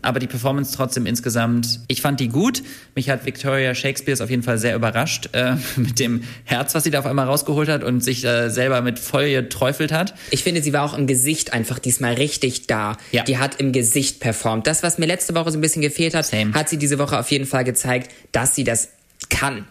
Aber 0.00 0.20
die 0.20 0.28
Performance 0.28 0.76
trotzdem 0.76 1.06
insgesamt, 1.06 1.80
ich 1.88 2.00
fand 2.00 2.20
die 2.20 2.28
gut. 2.28 2.62
Mich 2.94 3.10
hat 3.10 3.26
Victoria 3.26 3.74
Shakespeare 3.74 4.22
auf 4.22 4.30
jeden 4.30 4.44
Fall 4.44 4.56
sehr 4.56 4.76
überrascht 4.76 5.30
äh, 5.32 5.56
mit 5.76 5.98
dem 5.98 6.22
Herz, 6.44 6.72
was 6.76 6.84
sie 6.84 6.92
da 6.92 7.00
auf 7.00 7.06
einmal 7.06 7.26
rausgeholt 7.26 7.68
hat 7.68 7.82
und 7.82 8.04
sich 8.04 8.24
äh, 8.24 8.48
selber 8.48 8.80
mit 8.80 9.00
voll 9.00 9.28
geträufelt 9.28 9.90
hat. 9.90 10.14
Ich 10.30 10.44
finde, 10.44 10.62
sie 10.62 10.72
war 10.72 10.84
auch 10.84 10.96
im 10.96 11.08
Gesicht 11.08 11.52
einfach 11.52 11.80
diesmal 11.80 12.14
richtig 12.14 12.68
da. 12.68 12.96
Ja. 13.10 13.24
Die 13.24 13.38
hat 13.38 13.58
im 13.58 13.72
Gesicht 13.72 14.20
performt. 14.20 14.68
Das, 14.68 14.84
was 14.84 14.98
mir 14.98 15.06
letzte 15.06 15.34
Woche 15.34 15.50
so 15.50 15.58
ein 15.58 15.62
bisschen 15.62 15.82
gefehlt 15.82 16.14
hat, 16.14 16.26
Same. 16.26 16.54
hat 16.54 16.68
sie 16.68 16.76
diese 16.76 17.00
Woche 17.00 17.18
auf 17.18 17.28
jeden 17.32 17.46
Fall 17.46 17.64
gezeigt, 17.64 18.12
dass 18.30 18.54
sie 18.54 18.62
das 18.62 18.90
kann. 19.30 19.64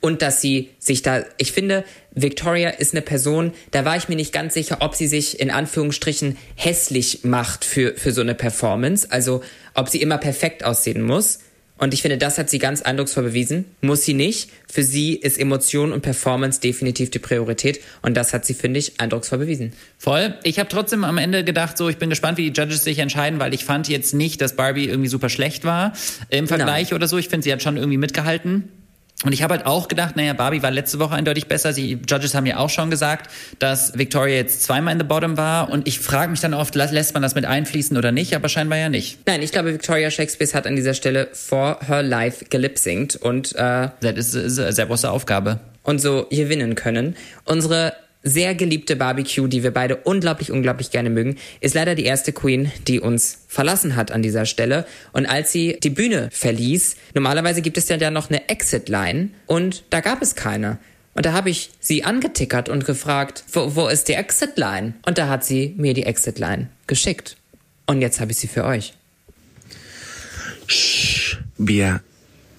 Und 0.00 0.22
dass 0.22 0.40
sie 0.40 0.70
sich 0.78 1.02
da, 1.02 1.24
ich 1.38 1.52
finde, 1.52 1.84
Victoria 2.12 2.70
ist 2.70 2.94
eine 2.94 3.02
Person, 3.02 3.52
da 3.70 3.84
war 3.84 3.96
ich 3.96 4.08
mir 4.08 4.16
nicht 4.16 4.32
ganz 4.32 4.54
sicher, 4.54 4.78
ob 4.80 4.94
sie 4.94 5.06
sich 5.06 5.40
in 5.40 5.50
Anführungsstrichen 5.50 6.36
hässlich 6.54 7.20
macht 7.24 7.64
für, 7.64 7.94
für 7.96 8.12
so 8.12 8.20
eine 8.20 8.34
Performance. 8.34 9.08
Also, 9.10 9.42
ob 9.74 9.88
sie 9.88 10.00
immer 10.00 10.18
perfekt 10.18 10.64
aussehen 10.64 11.02
muss. 11.02 11.40
Und 11.78 11.94
ich 11.94 12.02
finde, 12.02 12.18
das 12.18 12.38
hat 12.38 12.50
sie 12.50 12.58
ganz 12.58 12.82
eindrucksvoll 12.82 13.22
bewiesen. 13.22 13.64
Muss 13.80 14.04
sie 14.04 14.12
nicht. 14.12 14.50
Für 14.70 14.82
sie 14.82 15.14
ist 15.14 15.38
Emotion 15.38 15.92
und 15.92 16.02
Performance 16.02 16.60
definitiv 16.60 17.10
die 17.10 17.20
Priorität. 17.20 17.80
Und 18.02 18.16
das 18.16 18.34
hat 18.34 18.44
sie, 18.44 18.54
finde 18.54 18.80
ich, 18.80 19.00
eindrucksvoll 19.00 19.38
bewiesen. 19.38 19.72
Voll. 19.96 20.34
Ich 20.42 20.58
habe 20.58 20.68
trotzdem 20.68 21.04
am 21.04 21.18
Ende 21.18 21.44
gedacht, 21.44 21.78
so 21.78 21.88
ich 21.88 21.98
bin 21.98 22.10
gespannt, 22.10 22.36
wie 22.36 22.50
die 22.50 22.60
Judges 22.60 22.82
sich 22.82 22.98
entscheiden, 22.98 23.38
weil 23.38 23.54
ich 23.54 23.64
fand 23.64 23.88
jetzt 23.88 24.12
nicht, 24.12 24.40
dass 24.40 24.56
Barbie 24.56 24.88
irgendwie 24.88 25.08
super 25.08 25.28
schlecht 25.28 25.64
war 25.64 25.92
im 26.30 26.48
Vergleich 26.48 26.92
oder 26.94 27.06
so. 27.06 27.16
Ich 27.16 27.28
finde, 27.28 27.44
sie 27.44 27.52
hat 27.52 27.62
schon 27.62 27.76
irgendwie 27.76 27.98
mitgehalten. 27.98 28.72
Und 29.24 29.32
ich 29.32 29.42
habe 29.42 29.54
halt 29.54 29.66
auch 29.66 29.88
gedacht, 29.88 30.14
naja, 30.14 30.32
Barbie 30.32 30.62
war 30.62 30.70
letzte 30.70 31.00
Woche 31.00 31.14
eindeutig 31.16 31.46
besser. 31.46 31.72
Die 31.72 31.98
Judges 32.08 32.36
haben 32.36 32.46
ja 32.46 32.58
auch 32.58 32.70
schon 32.70 32.88
gesagt, 32.88 33.28
dass 33.58 33.98
Victoria 33.98 34.36
jetzt 34.36 34.62
zweimal 34.62 34.92
in 34.92 35.00
the 35.00 35.04
bottom 35.04 35.36
war. 35.36 35.70
Und 35.70 35.88
ich 35.88 35.98
frage 35.98 36.30
mich 36.30 36.38
dann 36.40 36.54
oft, 36.54 36.76
lä- 36.76 36.92
lässt 36.92 37.14
man 37.14 37.22
das 37.24 37.34
mit 37.34 37.44
einfließen 37.44 37.96
oder 37.96 38.12
nicht? 38.12 38.36
Aber 38.36 38.48
scheinbar 38.48 38.78
ja 38.78 38.88
nicht. 38.88 39.18
Nein, 39.26 39.42
ich 39.42 39.50
glaube, 39.50 39.72
Victoria 39.72 40.10
Shakespeare 40.12 40.52
hat 40.52 40.68
an 40.68 40.76
dieser 40.76 40.94
Stelle 40.94 41.28
for 41.32 41.80
her 41.84 42.04
life 42.04 42.44
gelipsingt 42.48 43.16
und, 43.16 43.56
äh, 43.56 43.88
Das 44.00 44.14
ist, 44.16 44.34
ist 44.34 44.58
eine 44.60 44.72
sehr 44.72 44.86
große 44.86 45.10
Aufgabe. 45.10 45.58
und 45.82 46.00
so 46.00 46.26
gewinnen 46.30 46.74
können. 46.76 47.16
Unsere 47.44 47.94
sehr 48.22 48.54
geliebte 48.54 48.96
Barbecue, 48.96 49.46
die 49.46 49.62
wir 49.62 49.70
beide 49.70 49.96
unglaublich, 49.96 50.50
unglaublich 50.50 50.90
gerne 50.90 51.10
mögen, 51.10 51.36
ist 51.60 51.74
leider 51.74 51.94
die 51.94 52.04
erste 52.04 52.32
Queen, 52.32 52.72
die 52.86 53.00
uns 53.00 53.44
verlassen 53.48 53.96
hat 53.96 54.10
an 54.10 54.22
dieser 54.22 54.46
Stelle. 54.46 54.86
Und 55.12 55.26
als 55.26 55.52
sie 55.52 55.78
die 55.82 55.90
Bühne 55.90 56.28
verließ, 56.32 56.96
normalerweise 57.14 57.62
gibt 57.62 57.78
es 57.78 57.88
ja 57.88 57.96
dann 57.96 58.14
noch 58.14 58.28
eine 58.28 58.48
Exit-Line 58.48 59.30
und 59.46 59.84
da 59.90 60.00
gab 60.00 60.22
es 60.22 60.34
keine. 60.34 60.78
Und 61.14 61.26
da 61.26 61.32
habe 61.32 61.50
ich 61.50 61.70
sie 61.80 62.04
angetickert 62.04 62.68
und 62.68 62.84
gefragt, 62.84 63.44
wo, 63.52 63.74
wo 63.74 63.88
ist 63.88 64.08
die 64.08 64.12
Exit-Line? 64.12 64.94
Und 65.04 65.18
da 65.18 65.28
hat 65.28 65.44
sie 65.44 65.74
mir 65.76 65.94
die 65.94 66.04
Exit-Line 66.04 66.68
geschickt. 66.86 67.36
Und 67.86 68.02
jetzt 68.02 68.20
habe 68.20 68.30
ich 68.30 68.38
sie 68.38 68.46
für 68.46 68.64
euch. 68.64 68.94
Wir 71.56 72.02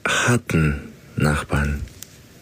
hatten 0.05 0.91
Nachbarn. 1.15 1.81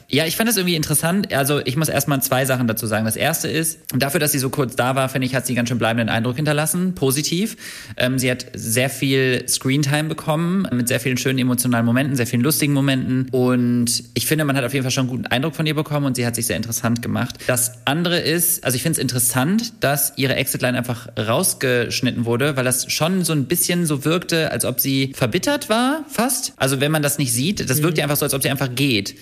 Ja, 0.10 0.26
ich 0.26 0.38
fand 0.38 0.48
das 0.48 0.56
irgendwie 0.56 0.76
interessant. 0.76 1.34
Also 1.34 1.60
ich 1.66 1.76
muss 1.76 1.90
erstmal 1.90 2.22
zwei 2.22 2.46
Sachen 2.46 2.66
dazu 2.66 2.88
sagen. 2.88 3.04
Das 3.04 3.18
erste 3.18 3.50
ist, 3.50 3.80
dafür, 3.94 4.22
dass 4.22 4.32
sie 4.32 4.40
so 4.40 4.50
kurz 4.50 4.78
da 4.78 4.96
war, 4.96 5.10
finde 5.10 5.28
ich, 5.28 5.36
hat 5.36 5.46
sie 5.46 5.54
ganz 5.54 5.68
schön 5.68 5.78
bleibenden 5.78 6.08
Eindruck 6.08 6.38
hinterlassen, 6.38 6.96
positiv. 6.96 7.58
Ähm, 7.98 8.18
sie 8.18 8.32
hat 8.32 8.46
sehr 8.54 8.90
viel 8.90 9.44
Screentime 9.50 10.06
bekommen, 10.06 10.66
mit 10.72 10.88
sehr 10.88 11.02
vielen 11.02 11.18
schönen 11.18 11.40
emotionalen 11.40 11.86
Momenten, 11.86 12.16
sehr 12.16 12.26
vielen 12.26 12.42
lustigen 12.42 12.72
Momenten. 12.72 13.28
Und 13.32 14.04
ich 14.14 14.26
finde, 14.28 14.46
man 14.46 14.56
hat 14.56 14.64
auf 14.64 14.74
jeden 14.74 14.84
Fall 14.84 14.92
schon 14.92 15.08
einen 15.08 15.10
guten 15.10 15.26
Eindruck 15.28 15.56
von 15.56 15.66
ihr 15.66 15.76
bekommen 15.76 16.06
und 16.06 16.16
sie 16.16 16.26
hat 16.26 16.36
sich 16.36 16.46
sehr 16.46 16.56
interessant 16.56 17.02
gemacht. 17.02 17.36
Das 17.48 17.74
andere 17.84 18.20
ist, 18.20 18.64
also 18.64 18.78
ich 18.78 18.84
finde 18.84 18.94
es 18.94 19.02
interessant, 19.02 19.74
dass 19.82 20.14
ihre 20.16 20.36
Exitline 20.36 20.78
einfach 20.78 21.10
rausgeschnitten 21.18 22.24
wurde, 22.24 22.56
weil 22.56 22.64
das 22.64 22.90
schon 22.90 23.26
so 23.26 23.34
ein 23.34 23.46
bisschen 23.46 23.86
so 23.86 24.06
wirkte, 24.06 24.52
als 24.52 24.64
ob 24.64 24.80
sie 24.80 25.12
verbittert 25.16 25.68
war, 25.68 26.06
fast. 26.08 26.54
Also 26.56 26.80
wenn 26.80 26.94
man 26.94 27.02
das 27.02 27.18
nicht 27.18 27.34
sieht, 27.34 27.70
das 27.70 27.82
wirkt 27.82 27.98
ja 27.98 28.06
einfach 28.06 28.16
so, 28.16 28.24
als 28.24 28.34
ob 28.34 28.42
sie 28.42 28.50
einfach 28.50 28.74
geht 28.74 29.16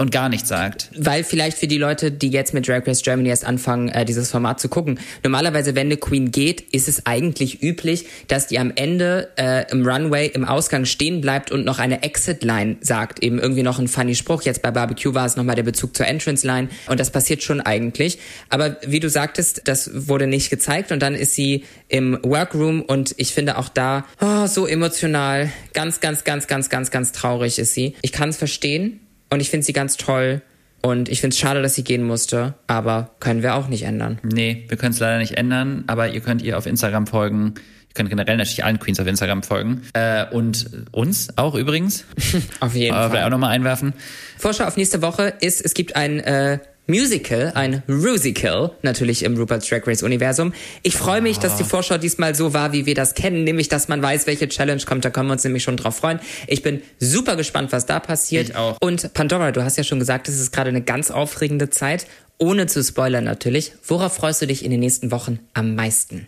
und 0.00 0.12
gar 0.12 0.28
nichts 0.28 0.48
sagt. 0.48 0.90
Weil 0.96 1.24
vielleicht 1.24 1.58
für 1.58 1.66
die 1.66 1.76
Leute, 1.76 2.12
die 2.12 2.28
jetzt 2.28 2.54
mit 2.54 2.68
Drag 2.68 2.86
Race 2.86 3.02
Germany 3.02 3.30
erst 3.30 3.44
anfangen, 3.44 3.88
äh, 3.88 4.04
dieses 4.04 4.30
Format 4.30 4.60
zu 4.60 4.68
gucken. 4.68 5.00
Normalerweise, 5.24 5.74
wenn 5.74 5.88
eine 5.88 5.96
Queen 5.96 6.30
geht, 6.30 6.60
ist 6.60 6.86
es 6.86 7.04
eigentlich 7.04 7.64
üblich, 7.64 8.06
dass 8.28 8.46
die 8.46 8.60
am 8.60 8.72
Ende 8.76 9.28
äh, 9.36 9.68
im 9.72 9.84
Runway, 9.84 10.28
im 10.28 10.44
Ausgang 10.44 10.84
stehen 10.84 11.20
bleibt 11.20 11.50
und 11.50 11.64
noch 11.64 11.80
eine 11.80 12.04
Exit-Line 12.04 12.76
sagt. 12.80 13.24
Eben 13.24 13.40
irgendwie 13.40 13.64
noch 13.64 13.80
ein 13.80 13.88
funny 13.88 14.14
Spruch. 14.14 14.42
Jetzt 14.42 14.62
bei 14.62 14.70
Barbecue 14.70 15.14
war 15.14 15.26
es 15.26 15.34
nochmal 15.34 15.56
der 15.56 15.64
Bezug 15.64 15.96
zur 15.96 16.06
Entrance-Line. 16.06 16.68
Und 16.86 17.00
das 17.00 17.10
passiert 17.10 17.42
schon 17.42 17.60
eigentlich. 17.60 18.20
Aber 18.50 18.76
wie 18.86 19.00
du 19.00 19.10
sagtest, 19.10 19.62
das 19.64 19.90
wurde 20.06 20.28
nicht 20.28 20.48
gezeigt. 20.48 20.92
Und 20.92 21.00
dann 21.00 21.16
ist 21.16 21.34
sie 21.34 21.64
im 21.88 22.20
Workroom 22.22 22.82
und 22.82 23.14
ich 23.16 23.32
finde 23.32 23.58
auch 23.58 23.68
da 23.68 24.06
oh, 24.20 24.46
so 24.46 24.64
emotional. 24.64 25.50
Ganz, 25.72 25.98
ganz, 25.98 26.22
ganz, 26.22 26.46
ganz, 26.46 26.68
ganz, 26.68 26.92
ganz 26.92 27.10
traurig 27.10 27.58
ist 27.58 27.74
sie. 27.74 27.96
Ich 28.02 28.12
kann 28.12 28.28
es 28.28 28.36
verstehen. 28.36 29.00
Und 29.30 29.40
ich 29.40 29.50
finde 29.50 29.64
sie 29.64 29.72
ganz 29.72 29.96
toll. 29.96 30.42
Und 30.80 31.08
ich 31.08 31.20
finde 31.20 31.34
es 31.34 31.38
schade, 31.40 31.60
dass 31.60 31.74
sie 31.74 31.84
gehen 31.84 32.04
musste. 32.04 32.54
Aber 32.66 33.10
können 33.20 33.42
wir 33.42 33.54
auch 33.54 33.68
nicht 33.68 33.82
ändern. 33.82 34.18
Nee, 34.22 34.64
wir 34.68 34.76
können 34.76 34.92
es 34.92 35.00
leider 35.00 35.18
nicht 35.18 35.36
ändern, 35.36 35.84
aber 35.86 36.10
ihr 36.10 36.20
könnt 36.20 36.42
ihr 36.42 36.56
auf 36.56 36.66
Instagram 36.66 37.06
folgen. 37.06 37.54
Ihr 37.88 37.94
könnt 37.94 38.10
generell 38.10 38.36
natürlich 38.36 38.64
allen 38.64 38.78
Queens 38.78 39.00
auf 39.00 39.06
Instagram 39.06 39.42
folgen. 39.42 39.82
Äh, 39.94 40.26
und 40.30 40.86
uns 40.92 41.36
auch 41.36 41.54
übrigens. 41.54 42.04
Auf 42.60 42.74
jeden 42.74 42.94
aber 42.94 43.10
vielleicht 43.10 43.22
auch 43.22 43.22
Fall. 43.22 43.30
nochmal 43.30 43.50
einwerfen. 43.50 43.92
Vorschau 44.36 44.64
auf 44.64 44.76
nächste 44.76 45.02
Woche 45.02 45.34
ist, 45.40 45.64
es 45.64 45.74
gibt 45.74 45.96
ein 45.96 46.20
äh, 46.20 46.58
Musical, 46.90 47.52
ein 47.54 47.82
Rusical, 47.86 48.70
natürlich 48.80 49.22
im 49.22 49.36
Rupert's 49.36 49.68
Drag 49.68 49.86
Race 49.86 50.02
Universum. 50.02 50.54
Ich 50.82 50.96
freue 50.96 51.20
mich, 51.20 51.38
dass 51.38 51.56
die 51.56 51.64
Vorschau 51.64 51.98
diesmal 51.98 52.34
so 52.34 52.54
war, 52.54 52.72
wie 52.72 52.86
wir 52.86 52.94
das 52.94 53.14
kennen, 53.14 53.44
nämlich, 53.44 53.68
dass 53.68 53.88
man 53.88 54.00
weiß, 54.00 54.26
welche 54.26 54.48
Challenge 54.48 54.82
kommt. 54.86 55.04
Da 55.04 55.10
können 55.10 55.28
wir 55.28 55.34
uns 55.34 55.44
nämlich 55.44 55.62
schon 55.62 55.76
drauf 55.76 55.96
freuen. 55.96 56.18
Ich 56.46 56.62
bin 56.62 56.80
super 56.98 57.36
gespannt, 57.36 57.72
was 57.72 57.84
da 57.84 58.00
passiert. 58.00 58.48
Ich 58.48 58.56
auch. 58.56 58.78
Und 58.80 59.12
Pandora, 59.12 59.52
du 59.52 59.62
hast 59.62 59.76
ja 59.76 59.84
schon 59.84 59.98
gesagt, 59.98 60.30
es 60.30 60.40
ist 60.40 60.50
gerade 60.50 60.70
eine 60.70 60.80
ganz 60.80 61.10
aufregende 61.10 61.68
Zeit. 61.68 62.06
Ohne 62.38 62.68
zu 62.68 62.82
spoilern 62.82 63.24
natürlich. 63.24 63.72
Worauf 63.86 64.14
freust 64.14 64.40
du 64.40 64.46
dich 64.46 64.64
in 64.64 64.70
den 64.70 64.80
nächsten 64.80 65.10
Wochen 65.10 65.40
am 65.52 65.74
meisten? 65.74 66.26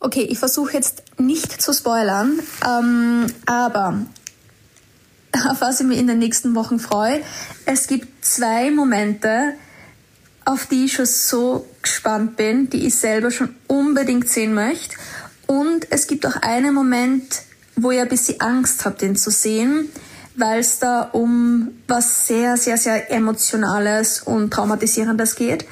Okay, 0.00 0.22
ich 0.22 0.38
versuche 0.38 0.72
jetzt 0.72 1.02
nicht 1.18 1.60
zu 1.60 1.74
spoilern, 1.74 2.38
ähm, 2.64 3.26
aber 3.44 4.06
auf 5.50 5.60
was 5.60 5.80
ich 5.80 5.86
mich 5.86 5.98
in 5.98 6.06
den 6.06 6.18
nächsten 6.18 6.54
Wochen 6.54 6.78
freue, 6.78 7.20
es 7.66 7.88
gibt 7.88 8.24
zwei 8.24 8.70
Momente, 8.70 9.52
auf 10.48 10.64
die 10.64 10.86
ich 10.86 10.94
schon 10.94 11.04
so 11.04 11.66
gespannt 11.82 12.36
bin, 12.36 12.70
die 12.70 12.86
ich 12.86 12.94
selber 12.94 13.30
schon 13.30 13.54
unbedingt 13.66 14.30
sehen 14.30 14.54
möchte. 14.54 14.96
Und 15.46 15.86
es 15.90 16.06
gibt 16.06 16.24
auch 16.24 16.36
einen 16.36 16.72
Moment, 16.72 17.42
wo 17.76 17.90
ich 17.90 18.00
ein 18.00 18.08
bisschen 18.08 18.40
Angst 18.40 18.86
habe, 18.86 18.96
den 18.96 19.14
zu 19.14 19.30
sehen, 19.30 19.90
weil 20.36 20.60
es 20.60 20.78
da 20.78 21.02
um 21.02 21.72
was 21.86 22.26
sehr, 22.26 22.56
sehr, 22.56 22.78
sehr 22.78 23.12
Emotionales 23.12 24.22
und 24.22 24.50
Traumatisierendes 24.50 25.36
geht. 25.36 25.66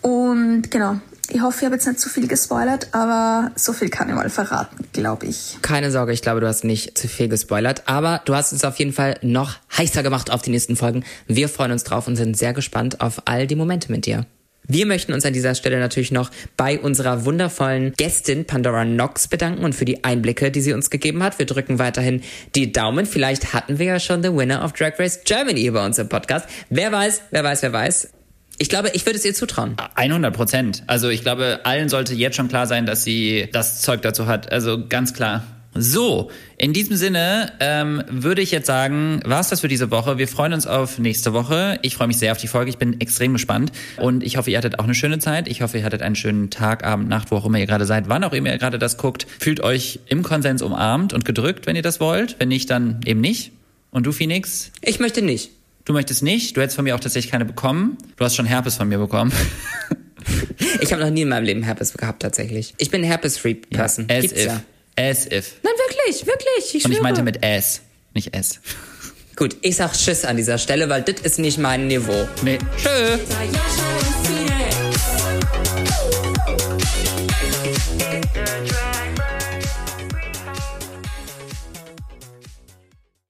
Und 0.00 0.70
genau, 0.70 1.00
ich 1.32 1.40
hoffe, 1.40 1.58
ich 1.60 1.64
habe 1.64 1.74
jetzt 1.74 1.86
nicht 1.86 2.00
zu 2.00 2.08
viel 2.08 2.28
gespoilert, 2.28 2.88
aber 2.92 3.50
so 3.54 3.72
viel 3.72 3.88
kann 3.88 4.08
ich 4.08 4.14
mal 4.14 4.30
verraten, 4.30 4.86
glaube 4.92 5.26
ich. 5.26 5.58
Keine 5.62 5.90
Sorge, 5.90 6.12
ich 6.12 6.22
glaube, 6.22 6.40
du 6.40 6.46
hast 6.46 6.64
nicht 6.64 6.96
zu 6.98 7.08
viel 7.08 7.28
gespoilert, 7.28 7.84
aber 7.86 8.20
du 8.24 8.34
hast 8.34 8.52
uns 8.52 8.64
auf 8.64 8.76
jeden 8.76 8.92
Fall 8.92 9.18
noch 9.22 9.56
heißer 9.76 10.02
gemacht 10.02 10.30
auf 10.30 10.42
die 10.42 10.50
nächsten 10.50 10.76
Folgen. 10.76 11.04
Wir 11.26 11.48
freuen 11.48 11.72
uns 11.72 11.84
drauf 11.84 12.06
und 12.06 12.16
sind 12.16 12.36
sehr 12.36 12.52
gespannt 12.52 13.00
auf 13.00 13.22
all 13.26 13.46
die 13.46 13.56
Momente 13.56 13.90
mit 13.90 14.06
dir. 14.06 14.26
Wir 14.72 14.86
möchten 14.86 15.12
uns 15.12 15.26
an 15.26 15.32
dieser 15.32 15.56
Stelle 15.56 15.80
natürlich 15.80 16.12
noch 16.12 16.30
bei 16.56 16.78
unserer 16.78 17.24
wundervollen 17.24 17.92
Gästin 17.96 18.44
Pandora 18.44 18.84
Knox 18.84 19.26
bedanken 19.26 19.64
und 19.64 19.74
für 19.74 19.84
die 19.84 20.04
Einblicke, 20.04 20.52
die 20.52 20.60
sie 20.60 20.72
uns 20.72 20.90
gegeben 20.90 21.24
hat. 21.24 21.40
Wir 21.40 21.46
drücken 21.46 21.80
weiterhin 21.80 22.22
die 22.54 22.70
Daumen. 22.70 23.06
Vielleicht 23.06 23.52
hatten 23.52 23.78
wir 23.80 23.86
ja 23.86 24.00
schon 24.00 24.22
The 24.22 24.32
Winner 24.32 24.64
of 24.64 24.72
Drag 24.72 24.96
Race 24.98 25.20
Germany 25.24 25.68
bei 25.70 25.84
uns 25.84 25.98
im 25.98 26.08
Podcast. 26.08 26.46
Wer 26.68 26.92
weiß, 26.92 27.22
wer 27.30 27.42
weiß, 27.42 27.62
wer 27.62 27.72
weiß. 27.72 28.10
Ich 28.60 28.68
glaube, 28.68 28.90
ich 28.92 29.06
würde 29.06 29.18
es 29.18 29.24
ihr 29.24 29.32
zutrauen. 29.32 29.74
100 29.94 30.36
Prozent. 30.36 30.82
Also 30.86 31.08
ich 31.08 31.22
glaube, 31.22 31.60
allen 31.64 31.88
sollte 31.88 32.12
jetzt 32.12 32.36
schon 32.36 32.48
klar 32.48 32.66
sein, 32.66 32.84
dass 32.84 33.02
sie 33.02 33.48
das 33.50 33.80
Zeug 33.80 34.02
dazu 34.02 34.26
hat. 34.26 34.52
Also 34.52 34.86
ganz 34.86 35.14
klar. 35.14 35.44
So, 35.74 36.30
in 36.58 36.74
diesem 36.74 36.94
Sinne 36.96 37.52
ähm, 37.60 38.02
würde 38.10 38.42
ich 38.42 38.50
jetzt 38.50 38.66
sagen, 38.66 39.22
war's 39.24 39.48
das 39.48 39.62
für 39.62 39.68
diese 39.68 39.90
Woche. 39.90 40.18
Wir 40.18 40.28
freuen 40.28 40.52
uns 40.52 40.66
auf 40.66 40.98
nächste 40.98 41.32
Woche. 41.32 41.78
Ich 41.80 41.94
freue 41.94 42.06
mich 42.06 42.18
sehr 42.18 42.32
auf 42.32 42.38
die 42.38 42.48
Folge. 42.48 42.68
Ich 42.68 42.76
bin 42.76 43.00
extrem 43.00 43.32
gespannt 43.32 43.72
und 43.96 44.22
ich 44.22 44.36
hoffe, 44.36 44.50
ihr 44.50 44.58
hattet 44.58 44.78
auch 44.78 44.84
eine 44.84 44.94
schöne 44.94 45.20
Zeit. 45.20 45.48
Ich 45.48 45.62
hoffe, 45.62 45.78
ihr 45.78 45.84
hattet 45.84 46.02
einen 46.02 46.16
schönen 46.16 46.50
Tag, 46.50 46.84
Abend, 46.84 47.08
Nacht, 47.08 47.30
wo 47.30 47.36
auch 47.36 47.46
immer 47.46 47.58
ihr 47.58 47.66
gerade 47.66 47.86
seid, 47.86 48.10
wann 48.10 48.24
auch 48.24 48.34
immer 48.34 48.50
ihr 48.50 48.58
gerade 48.58 48.78
das 48.78 48.98
guckt. 48.98 49.26
Fühlt 49.38 49.60
euch 49.60 50.00
im 50.06 50.22
Konsens 50.22 50.60
umarmt 50.60 51.14
und 51.14 51.24
gedrückt, 51.24 51.66
wenn 51.66 51.76
ihr 51.76 51.82
das 51.82 51.98
wollt. 51.98 52.36
Wenn 52.38 52.48
nicht, 52.48 52.68
dann 52.68 53.00
eben 53.06 53.22
nicht. 53.22 53.52
Und 53.90 54.04
du, 54.04 54.12
Phoenix? 54.12 54.70
Ich 54.82 55.00
möchte 55.00 55.22
nicht. 55.22 55.50
Du 55.90 55.94
möchtest 55.94 56.22
nicht. 56.22 56.56
Du 56.56 56.60
hättest 56.60 56.76
von 56.76 56.84
mir 56.84 56.94
auch 56.94 57.00
tatsächlich 57.00 57.32
keine 57.32 57.44
bekommen. 57.44 57.98
Du 58.14 58.24
hast 58.24 58.36
schon 58.36 58.46
Herpes 58.46 58.76
von 58.76 58.88
mir 58.88 58.98
bekommen. 58.98 59.32
Ich 60.80 60.92
habe 60.92 61.02
noch 61.02 61.10
nie 61.10 61.22
in 61.22 61.28
meinem 61.28 61.44
Leben 61.44 61.62
Herpes 61.62 61.94
gehabt, 61.94 62.22
tatsächlich. 62.22 62.74
Ich 62.78 62.90
bin 62.90 63.02
Herpes-Free-Person. 63.02 64.06
As 64.08 64.20
Gibt's 64.22 64.38
if. 64.38 64.46
ja. 64.46 64.62
As 64.96 65.26
if. 65.26 65.54
Nein, 65.62 65.72
wirklich, 65.88 66.26
wirklich. 66.26 66.74
Ich 66.74 66.84
Und 66.84 66.90
ich 66.92 66.96
schwöre. 66.98 67.02
meinte 67.02 67.22
mit 67.22 67.42
S, 67.42 67.80
nicht 68.14 68.34
S. 68.36 68.60
Gut, 69.34 69.56
ich 69.62 69.76
sag 69.76 69.94
Tschüss 69.94 70.24
an 70.24 70.36
dieser 70.36 70.58
Stelle, 70.58 70.88
weil 70.88 71.02
das 71.02 71.20
ist 71.22 71.38
nicht 71.38 71.58
mein 71.58 71.88
Niveau. 71.88 72.28
Nee. 72.42 72.58
Tschö. 72.76 72.88
Sayasha 73.28 74.09